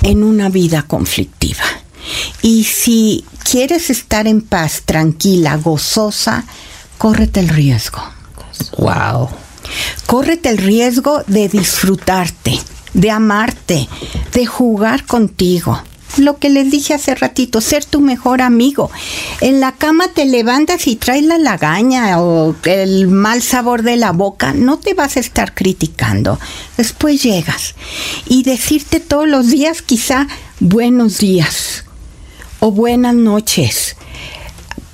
en 0.07 0.23
una 0.23 0.49
vida 0.49 0.83
conflictiva? 0.83 1.65
Y 2.43 2.65
si 2.65 3.25
quieres 3.51 3.91
estar 3.91 4.27
en 4.27 4.41
paz, 4.41 4.83
tranquila, 4.85 5.57
gozosa, 5.57 6.45
córrete 6.99 7.41
el 7.41 7.49
riesgo. 7.49 8.03
Wow. 8.79 9.29
Córrete 10.07 10.49
el 10.49 10.59
riesgo 10.59 11.23
de 11.27 11.49
disfrutarte, 11.49 12.59
de 12.95 13.11
amarte, 13.11 13.89
de 14.33 14.47
jugar 14.47 15.05
contigo. 15.05 15.83
Lo 16.19 16.39
que 16.39 16.49
les 16.49 16.71
dije 16.71 16.95
hace 16.95 17.15
ratito, 17.15 17.61
ser 17.61 17.85
tu 17.85 18.01
mejor 18.01 18.41
amigo. 18.41 18.91
En 19.41 19.61
la 19.61 19.73
cama 19.73 20.09
te 20.09 20.25
levantas 20.25 20.87
y 20.87 20.97
traes 20.97 21.25
la 21.25 21.39
lagaña 21.39 22.21
o 22.23 22.55
el 22.65 23.09
mal 23.09 23.43
sabor 23.43 23.83
de 23.83 23.97
la 23.97 24.13
boca, 24.13 24.55
no 24.55 24.79
te 24.79 24.95
vas 24.95 25.17
a 25.17 25.21
estar 25.21 25.55
criticando. 25.55 26.39
Después 26.77 27.23
llegas 27.23 27.75
y 28.27 28.45
decirte 28.45 29.01
todos 29.01 29.29
los 29.29 29.49
días 29.49 29.83
quizá 29.83 30.27
buenos 30.61 31.19
días 31.19 31.85
o 32.61 32.71
buenas 32.71 33.15
noches. 33.15 33.97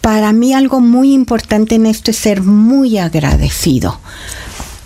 Para 0.00 0.32
mí 0.32 0.52
algo 0.52 0.80
muy 0.80 1.12
importante 1.12 1.76
en 1.76 1.86
esto 1.86 2.10
es 2.10 2.16
ser 2.16 2.42
muy 2.42 2.98
agradecido 2.98 4.00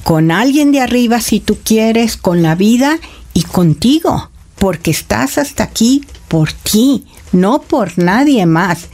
con 0.07 0.31
alguien 0.31 0.71
de 0.71 0.81
arriba 0.81 1.21
si 1.21 1.41
tú 1.41 1.59
quieres, 1.65 2.17
con 2.17 2.41
la 2.41 2.55
vida 2.55 3.01
y 3.35 3.43
contigo, 3.43 4.31
porque 4.57 4.93
estás 4.93 5.37
hasta 5.37 5.65
aquí 5.65 6.05
por 6.29 6.53
ti, 6.53 7.07
no 7.33 7.63
por 7.63 7.99
nadie 7.99 8.47
más. 8.47 8.87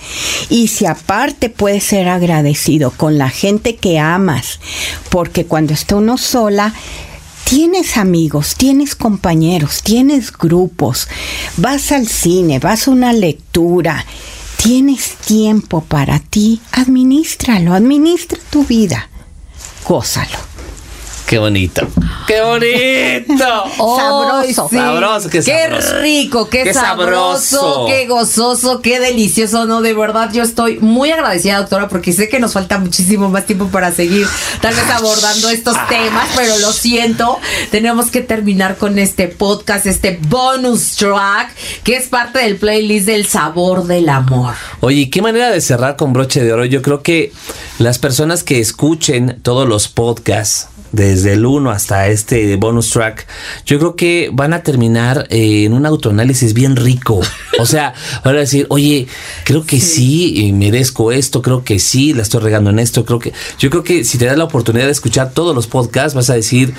Y 0.48 0.68
si 0.68 0.86
aparte 0.86 1.50
puedes 1.50 1.84
ser 1.84 2.08
agradecido 2.08 2.90
con 2.90 3.18
la 3.18 3.30
gente 3.30 3.76
que 3.76 3.98
amas, 3.98 4.60
porque 5.10 5.46
cuando 5.46 5.72
está 5.74 5.96
uno 5.96 6.18
sola, 6.18 6.74
Tienes 7.44 7.98
amigos, 7.98 8.54
tienes 8.56 8.94
compañeros, 8.94 9.82
tienes 9.82 10.32
grupos, 10.32 11.06
vas 11.58 11.92
al 11.92 12.08
cine, 12.08 12.58
vas 12.60 12.88
a 12.88 12.92
una 12.92 13.12
lectura, 13.12 14.06
tienes 14.56 15.16
tiempo 15.16 15.82
para 15.82 16.18
ti, 16.18 16.62
administralo, 16.70 17.74
administra 17.74 18.38
tu 18.48 18.64
vida, 18.64 19.10
gózalo. 19.86 20.51
Qué 21.32 21.38
bonito. 21.38 21.88
¡Qué 22.26 22.42
bonito! 22.42 23.64
Ay, 24.42 24.52
Sabroso. 24.52 24.68
Sabroso, 24.68 25.30
qué 25.30 25.40
sabroso. 25.40 25.98
rico, 26.00 26.50
qué, 26.50 26.64
Qué 26.64 26.74
sabroso, 26.74 27.38
sabroso. 27.40 27.86
qué 27.86 28.06
gozoso, 28.06 28.82
qué 28.82 29.00
delicioso. 29.00 29.64
No, 29.64 29.80
de 29.80 29.94
verdad, 29.94 30.30
yo 30.30 30.42
estoy 30.42 30.78
muy 30.80 31.10
agradecida, 31.10 31.56
doctora, 31.56 31.88
porque 31.88 32.12
sé 32.12 32.28
que 32.28 32.38
nos 32.38 32.52
falta 32.52 32.76
muchísimo 32.76 33.30
más 33.30 33.46
tiempo 33.46 33.68
para 33.68 33.92
seguir 33.92 34.26
tal 34.60 34.74
vez 34.74 34.84
abordando 34.90 35.48
estos 35.48 35.74
temas, 35.88 36.28
pero 36.36 36.58
lo 36.58 36.70
siento, 36.70 37.38
tenemos 37.70 38.10
que 38.10 38.20
terminar 38.20 38.76
con 38.76 38.98
este 38.98 39.28
podcast, 39.28 39.86
este 39.86 40.20
bonus 40.28 40.96
track, 40.96 41.48
que 41.82 41.96
es 41.96 42.08
parte 42.08 42.40
del 42.40 42.56
playlist 42.58 43.06
del 43.06 43.26
sabor 43.26 43.84
del 43.86 44.10
amor. 44.10 44.52
Oye, 44.80 45.08
qué 45.08 45.22
manera 45.22 45.48
de 45.50 45.62
cerrar 45.62 45.96
con 45.96 46.12
broche 46.12 46.44
de 46.44 46.52
oro. 46.52 46.66
Yo 46.66 46.82
creo 46.82 47.02
que 47.02 47.32
las 47.78 47.98
personas 47.98 48.44
que 48.44 48.60
escuchen 48.60 49.40
todos 49.42 49.66
los 49.66 49.88
podcasts, 49.88 50.68
desde 50.92 51.32
el 51.32 51.44
1 51.44 51.70
hasta 51.70 52.08
este 52.08 52.56
bonus 52.56 52.90
track, 52.90 53.26
yo 53.66 53.78
creo 53.78 53.96
que 53.96 54.30
van 54.32 54.52
a 54.52 54.62
terminar 54.62 55.26
eh, 55.30 55.64
en 55.64 55.72
un 55.72 55.86
autoanálisis 55.86 56.54
bien 56.54 56.76
rico. 56.76 57.20
O 57.58 57.66
sea, 57.66 57.94
van 58.24 58.36
a 58.36 58.40
decir, 58.40 58.66
oye, 58.68 59.08
creo 59.44 59.64
que 59.64 59.80
sí, 59.80 60.46
y 60.46 60.52
merezco 60.52 61.12
esto, 61.12 61.42
creo 61.42 61.64
que 61.64 61.78
sí, 61.78 62.12
la 62.12 62.22
estoy 62.22 62.40
regando 62.40 62.70
en 62.70 62.78
esto, 62.78 63.04
creo 63.04 63.18
que. 63.18 63.32
Yo 63.58 63.70
creo 63.70 63.82
que 63.82 64.04
si 64.04 64.18
te 64.18 64.26
das 64.26 64.36
la 64.36 64.44
oportunidad 64.44 64.86
de 64.86 64.92
escuchar 64.92 65.32
todos 65.32 65.54
los 65.54 65.66
podcasts, 65.66 66.14
vas 66.14 66.30
a 66.30 66.34
decir, 66.34 66.74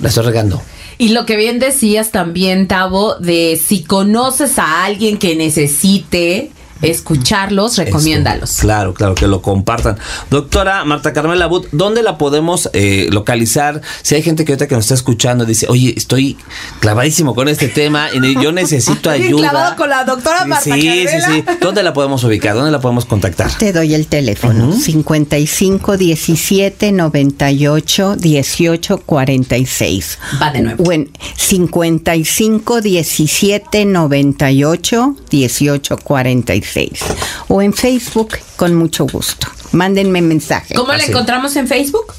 la 0.00 0.08
estoy 0.08 0.24
regando. 0.24 0.62
Y 0.96 1.08
lo 1.08 1.26
que 1.26 1.36
bien 1.36 1.58
decías 1.58 2.12
también, 2.12 2.68
Tavo, 2.68 3.16
de 3.16 3.60
si 3.62 3.82
conoces 3.82 4.58
a 4.58 4.84
alguien 4.84 5.18
que 5.18 5.34
necesite 5.34 6.52
escucharlos, 6.90 7.76
recomiéndalos. 7.78 8.50
Esto, 8.50 8.62
claro, 8.62 8.94
claro, 8.94 9.14
que 9.14 9.26
lo 9.26 9.42
compartan. 9.42 9.96
Doctora 10.30 10.84
Marta 10.84 11.12
Carmela 11.12 11.46
Bud, 11.46 11.66
¿dónde 11.72 12.02
la 12.02 12.18
podemos 12.18 12.70
eh, 12.72 13.08
localizar? 13.10 13.80
Si 14.02 14.14
hay 14.14 14.22
gente 14.22 14.44
que 14.44 14.52
ahorita 14.52 14.68
que 14.68 14.74
nos 14.74 14.84
está 14.84 14.94
escuchando 14.94 15.44
dice, 15.44 15.66
oye, 15.68 15.94
estoy 15.96 16.36
clavadísimo 16.80 17.34
con 17.34 17.48
este 17.48 17.68
tema 17.68 18.08
y 18.12 18.34
yo 18.42 18.52
necesito 18.52 19.10
ayuda. 19.10 19.50
clavado 19.50 19.76
con 19.76 19.88
la 19.90 20.04
doctora 20.04 20.42
Sí, 20.42 20.48
Marta 20.48 20.64
Sí, 20.64 20.70
sí, 20.80 21.04
Carmela. 21.20 21.28
sí. 21.52 21.58
¿Dónde 21.60 21.82
la 21.82 21.92
podemos 21.92 22.22
ubicar? 22.24 22.54
¿Dónde 22.54 22.70
la 22.70 22.80
podemos 22.80 23.04
contactar? 23.04 23.50
Te 23.58 23.72
doy 23.72 23.94
el 23.94 24.06
teléfono 24.06 24.72
55 24.72 25.96
17 25.96 26.92
98 26.92 28.16
18 28.16 28.98
46. 28.98 30.18
Va 30.40 30.50
de 30.52 30.60
nuevo. 30.62 30.84
O 30.84 30.92
en 30.92 31.10
55 31.36 32.80
17 32.80 33.84
98 33.84 35.16
18 35.30 35.96
46. 35.98 36.73
O 37.48 37.62
en 37.62 37.72
Facebook, 37.72 38.38
con 38.56 38.74
mucho 38.74 39.06
gusto. 39.06 39.48
Mándenme 39.72 40.22
mensaje. 40.22 40.74
¿Cómo 40.74 40.92
la 40.92 41.04
encontramos 41.04 41.56
en 41.56 41.66
Facebook? 41.68 42.12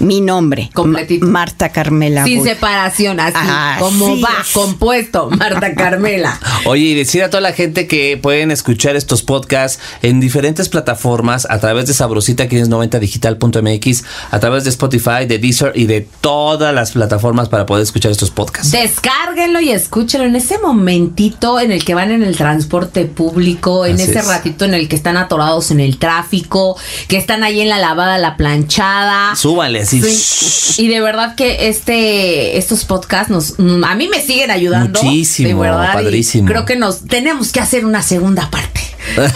Mi 0.00 0.20
nombre, 0.20 0.70
Completito. 0.74 1.24
Ma- 1.26 1.32
Marta 1.46 1.70
Carmela. 1.70 2.24
Sin 2.24 2.42
separación, 2.42 3.20
así 3.20 3.36
como 3.78 4.20
va, 4.20 4.30
es. 4.42 4.52
compuesto, 4.52 5.30
Marta 5.30 5.74
Carmela. 5.74 6.38
Oye, 6.66 6.82
y 6.84 6.94
decir 6.94 7.22
a 7.22 7.30
toda 7.30 7.40
la 7.40 7.52
gente 7.52 7.86
que 7.86 8.18
pueden 8.20 8.50
escuchar 8.50 8.96
estos 8.96 9.22
podcasts 9.22 9.80
en 10.02 10.18
diferentes 10.20 10.68
plataformas 10.68 11.46
a 11.50 11.58
través 11.60 11.86
de 11.86 11.94
Sabrosita, 11.94 12.48
que 12.48 12.58
es 12.60 12.68
90digital.mx, 12.70 14.04
a 14.30 14.40
través 14.40 14.64
de 14.64 14.70
Spotify, 14.70 15.26
de 15.28 15.38
Deezer 15.38 15.72
y 15.74 15.86
de 15.86 16.06
todas 16.20 16.74
las 16.74 16.92
plataformas 16.92 17.48
para 17.48 17.66
poder 17.66 17.82
escuchar 17.82 18.10
estos 18.12 18.30
podcasts. 18.30 18.72
Descárguenlo 18.72 19.60
y 19.60 19.70
escúchenlo 19.70 20.26
en 20.26 20.36
ese 20.36 20.58
momentito 20.58 21.60
en 21.60 21.72
el 21.72 21.84
que 21.84 21.94
van 21.94 22.10
en 22.10 22.22
el 22.22 22.36
transporte 22.36 23.04
público, 23.04 23.86
en 23.86 23.94
Así 23.94 24.04
ese 24.04 24.18
es. 24.20 24.26
ratito 24.26 24.64
en 24.64 24.74
el 24.74 24.88
que 24.88 24.96
están 24.96 25.16
atorados 25.16 25.70
en 25.70 25.80
el 25.80 25.98
tráfico, 25.98 26.76
que 27.08 27.16
están 27.16 27.44
ahí 27.44 27.60
en 27.60 27.68
la 27.68 27.78
lavada, 27.78 28.18
la 28.18 28.36
planchada. 28.36 29.34
Súbale 29.56 29.80
así. 29.80 30.02
Sí, 30.02 30.84
Y 30.84 30.88
de 30.88 31.00
verdad 31.00 31.34
que 31.34 31.68
este 31.68 32.58
estos 32.58 32.84
podcasts 32.84 33.30
nos 33.30 33.58
mm, 33.58 33.84
a 33.84 33.94
mí 33.94 34.08
me 34.08 34.20
siguen 34.22 34.50
ayudando. 34.50 35.02
Muchísimo, 35.02 35.48
de 35.62 35.70
verdad, 35.70 35.90
y 35.92 35.94
padrísimo. 36.04 36.46
Creo 36.48 36.64
que 36.64 36.76
nos 36.76 37.06
tenemos 37.06 37.52
que 37.52 37.60
hacer 37.60 37.84
una 37.84 38.02
segunda 38.02 38.50
parte. 38.50 38.80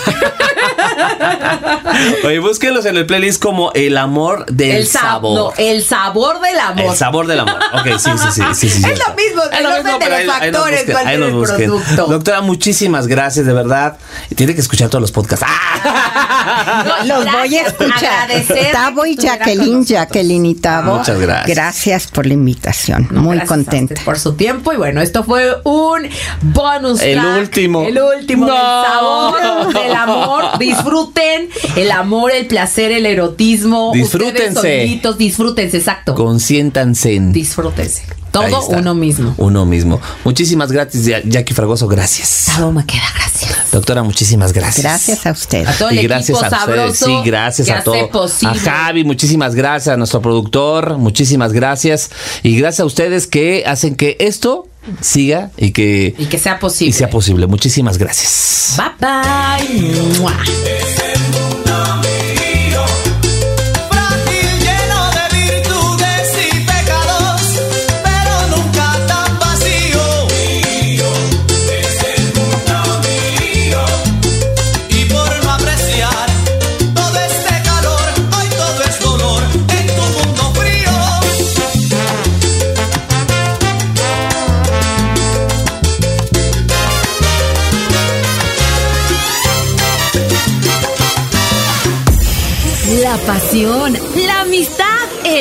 Oye, 2.24 2.38
búsquenlos 2.38 2.84
en 2.86 2.96
el 2.96 3.06
playlist 3.06 3.40
como 3.42 3.72
El 3.72 3.96
amor 3.96 4.46
del 4.46 4.86
sa- 4.86 5.00
sabor. 5.00 5.34
no, 5.38 5.52
el 5.64 5.82
sabor 5.84 6.40
del 6.40 6.58
amor. 6.58 6.86
El 6.92 6.96
sabor 6.96 7.26
del 7.26 7.40
amor. 7.40 7.56
Ok, 7.72 7.86
sí, 7.98 8.10
sí, 8.16 8.28
sí. 8.32 8.42
sí, 8.54 8.70
sí, 8.70 8.82
Es 8.90 8.98
lo 8.98 9.14
mismo, 9.14 9.42
Es 9.50 9.58
el 9.58 9.62
lo 9.64 9.70
mismo, 9.76 9.92
de 9.92 9.98
pero 9.98 10.10
los 10.10 10.18
ahí- 10.18 10.40
ahí 10.40 10.50
nos 10.50 10.60
factores, 10.60 10.86
busquen, 10.86 11.06
ahí 11.08 11.18
nos 11.18 11.28
el 11.28 11.34
busquen. 11.34 11.56
producto. 11.70 12.06
Doctora, 12.06 12.40
muchísimas 12.40 13.06
gracias, 13.06 13.46
de 13.46 13.52
verdad. 13.52 13.96
Tiene 14.34 14.54
que 14.54 14.60
escuchar 14.60 14.88
todos 14.88 15.02
los 15.02 15.12
podcasts. 15.12 15.44
¡Ah! 15.48 16.26
No, 17.06 17.22
Los 17.22 17.32
voy 17.32 17.56
a 17.56 17.62
escuchar. 17.66 18.28
Tavo 18.72 19.04
y 19.06 19.14
Jacqueline, 19.16 19.78
nosotros. 19.80 19.86
Jacqueline 20.12 20.46
y 20.46 20.54
Tavo. 20.54 20.98
Muchas 20.98 21.18
gracias. 21.20 21.56
Gracias 21.56 22.06
por 22.08 22.26
la 22.26 22.34
invitación. 22.34 23.08
No, 23.10 23.22
Muy 23.22 23.38
contenta. 23.40 23.94
por 24.04 24.18
su 24.18 24.34
tiempo 24.34 24.72
y 24.72 24.76
bueno, 24.76 25.00
esto 25.00 25.24
fue 25.24 25.46
un 25.64 26.08
bonus 26.42 27.00
El 27.00 27.18
track, 27.20 27.38
último. 27.38 27.82
el 27.82 27.98
último 28.18 28.46
No. 28.46 28.52
del 28.52 28.62
sabor 28.86 29.72
del 29.74 29.94
amor. 29.94 30.58
Disfruten 30.58 31.48
el 31.76 31.90
amor, 31.90 32.32
el 32.32 32.46
placer, 32.46 32.92
el 32.92 33.06
erotismo. 33.06 33.92
Disfrútense. 33.94 34.48
Ustedes 34.48 34.54
solitos, 34.88 35.18
disfrútense, 35.18 35.76
exacto. 35.78 36.14
Consiéntanse. 36.14 37.14
en- 37.14 37.32
Disfrútense. 37.32 38.04
Todo 38.30 38.66
uno 38.68 38.94
mismo. 38.94 39.34
Uno 39.38 39.66
mismo. 39.66 40.00
Muchísimas 40.24 40.70
gracias, 40.70 41.22
Jackie 41.24 41.54
Fragoso. 41.54 41.88
Gracias. 41.88 42.46
Todo 42.56 42.72
me 42.72 42.84
queda, 42.86 43.02
gracias. 43.14 43.70
Doctora, 43.72 44.02
muchísimas 44.02 44.52
gracias. 44.52 44.84
Gracias 44.84 45.26
a 45.26 45.32
usted. 45.32 45.66
A 45.66 45.72
todo 45.72 45.90
el 45.90 45.98
y 45.98 46.02
gracias 46.02 46.38
equipo 46.40 46.56
a 46.56 46.58
ustedes. 46.60 46.98
Sí, 46.98 47.16
gracias 47.24 47.68
que 47.68 47.74
a 47.74 47.82
todos. 47.82 48.42
A 48.44 48.54
Javi, 48.54 49.04
muchísimas 49.04 49.54
gracias. 49.54 49.94
A 49.94 49.96
nuestro 49.96 50.20
productor, 50.22 50.98
muchísimas 50.98 51.52
gracias. 51.52 52.10
Y 52.42 52.56
gracias 52.56 52.80
a 52.80 52.84
ustedes 52.84 53.26
que 53.26 53.64
hacen 53.66 53.96
que 53.96 54.16
esto 54.20 54.66
siga 55.00 55.50
y 55.56 55.72
que, 55.72 56.14
Y 56.18 56.26
que 56.26 56.38
sea 56.38 56.58
posible. 56.58 56.90
y 56.90 56.92
sea 56.92 57.10
posible. 57.10 57.46
Muchísimas 57.46 57.98
gracias. 57.98 58.76
Bye 58.76 59.08
bye. 60.20 61.49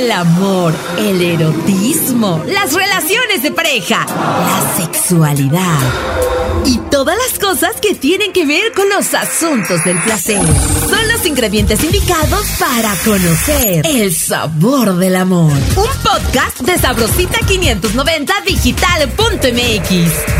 El 0.09 0.13
amor, 0.13 0.73
el 0.97 1.21
erotismo, 1.21 2.43
las 2.47 2.73
relaciones 2.73 3.43
de 3.43 3.51
pareja, 3.51 4.07
la 4.07 4.83
sexualidad 4.83 5.77
y 6.65 6.79
todas 6.89 7.15
las 7.15 7.37
cosas 7.37 7.75
que 7.79 7.93
tienen 7.93 8.33
que 8.33 8.43
ver 8.43 8.71
con 8.73 8.89
los 8.89 9.13
asuntos 9.13 9.83
del 9.83 10.01
placer. 10.01 10.41
Son 10.89 11.07
los 11.09 11.23
ingredientes 11.27 11.83
indicados 11.83 12.43
para 12.59 12.95
conocer 13.05 13.85
el 13.85 14.15
sabor 14.15 14.95
del 14.95 15.15
amor. 15.15 15.51
Un 15.51 16.01
podcast 16.03 16.59
de 16.61 16.79
Sabrosita 16.79 17.37
590 17.45 18.33
digital.mx. 18.47 19.89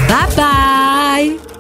Bye 0.08 0.36
bye. 0.36 1.59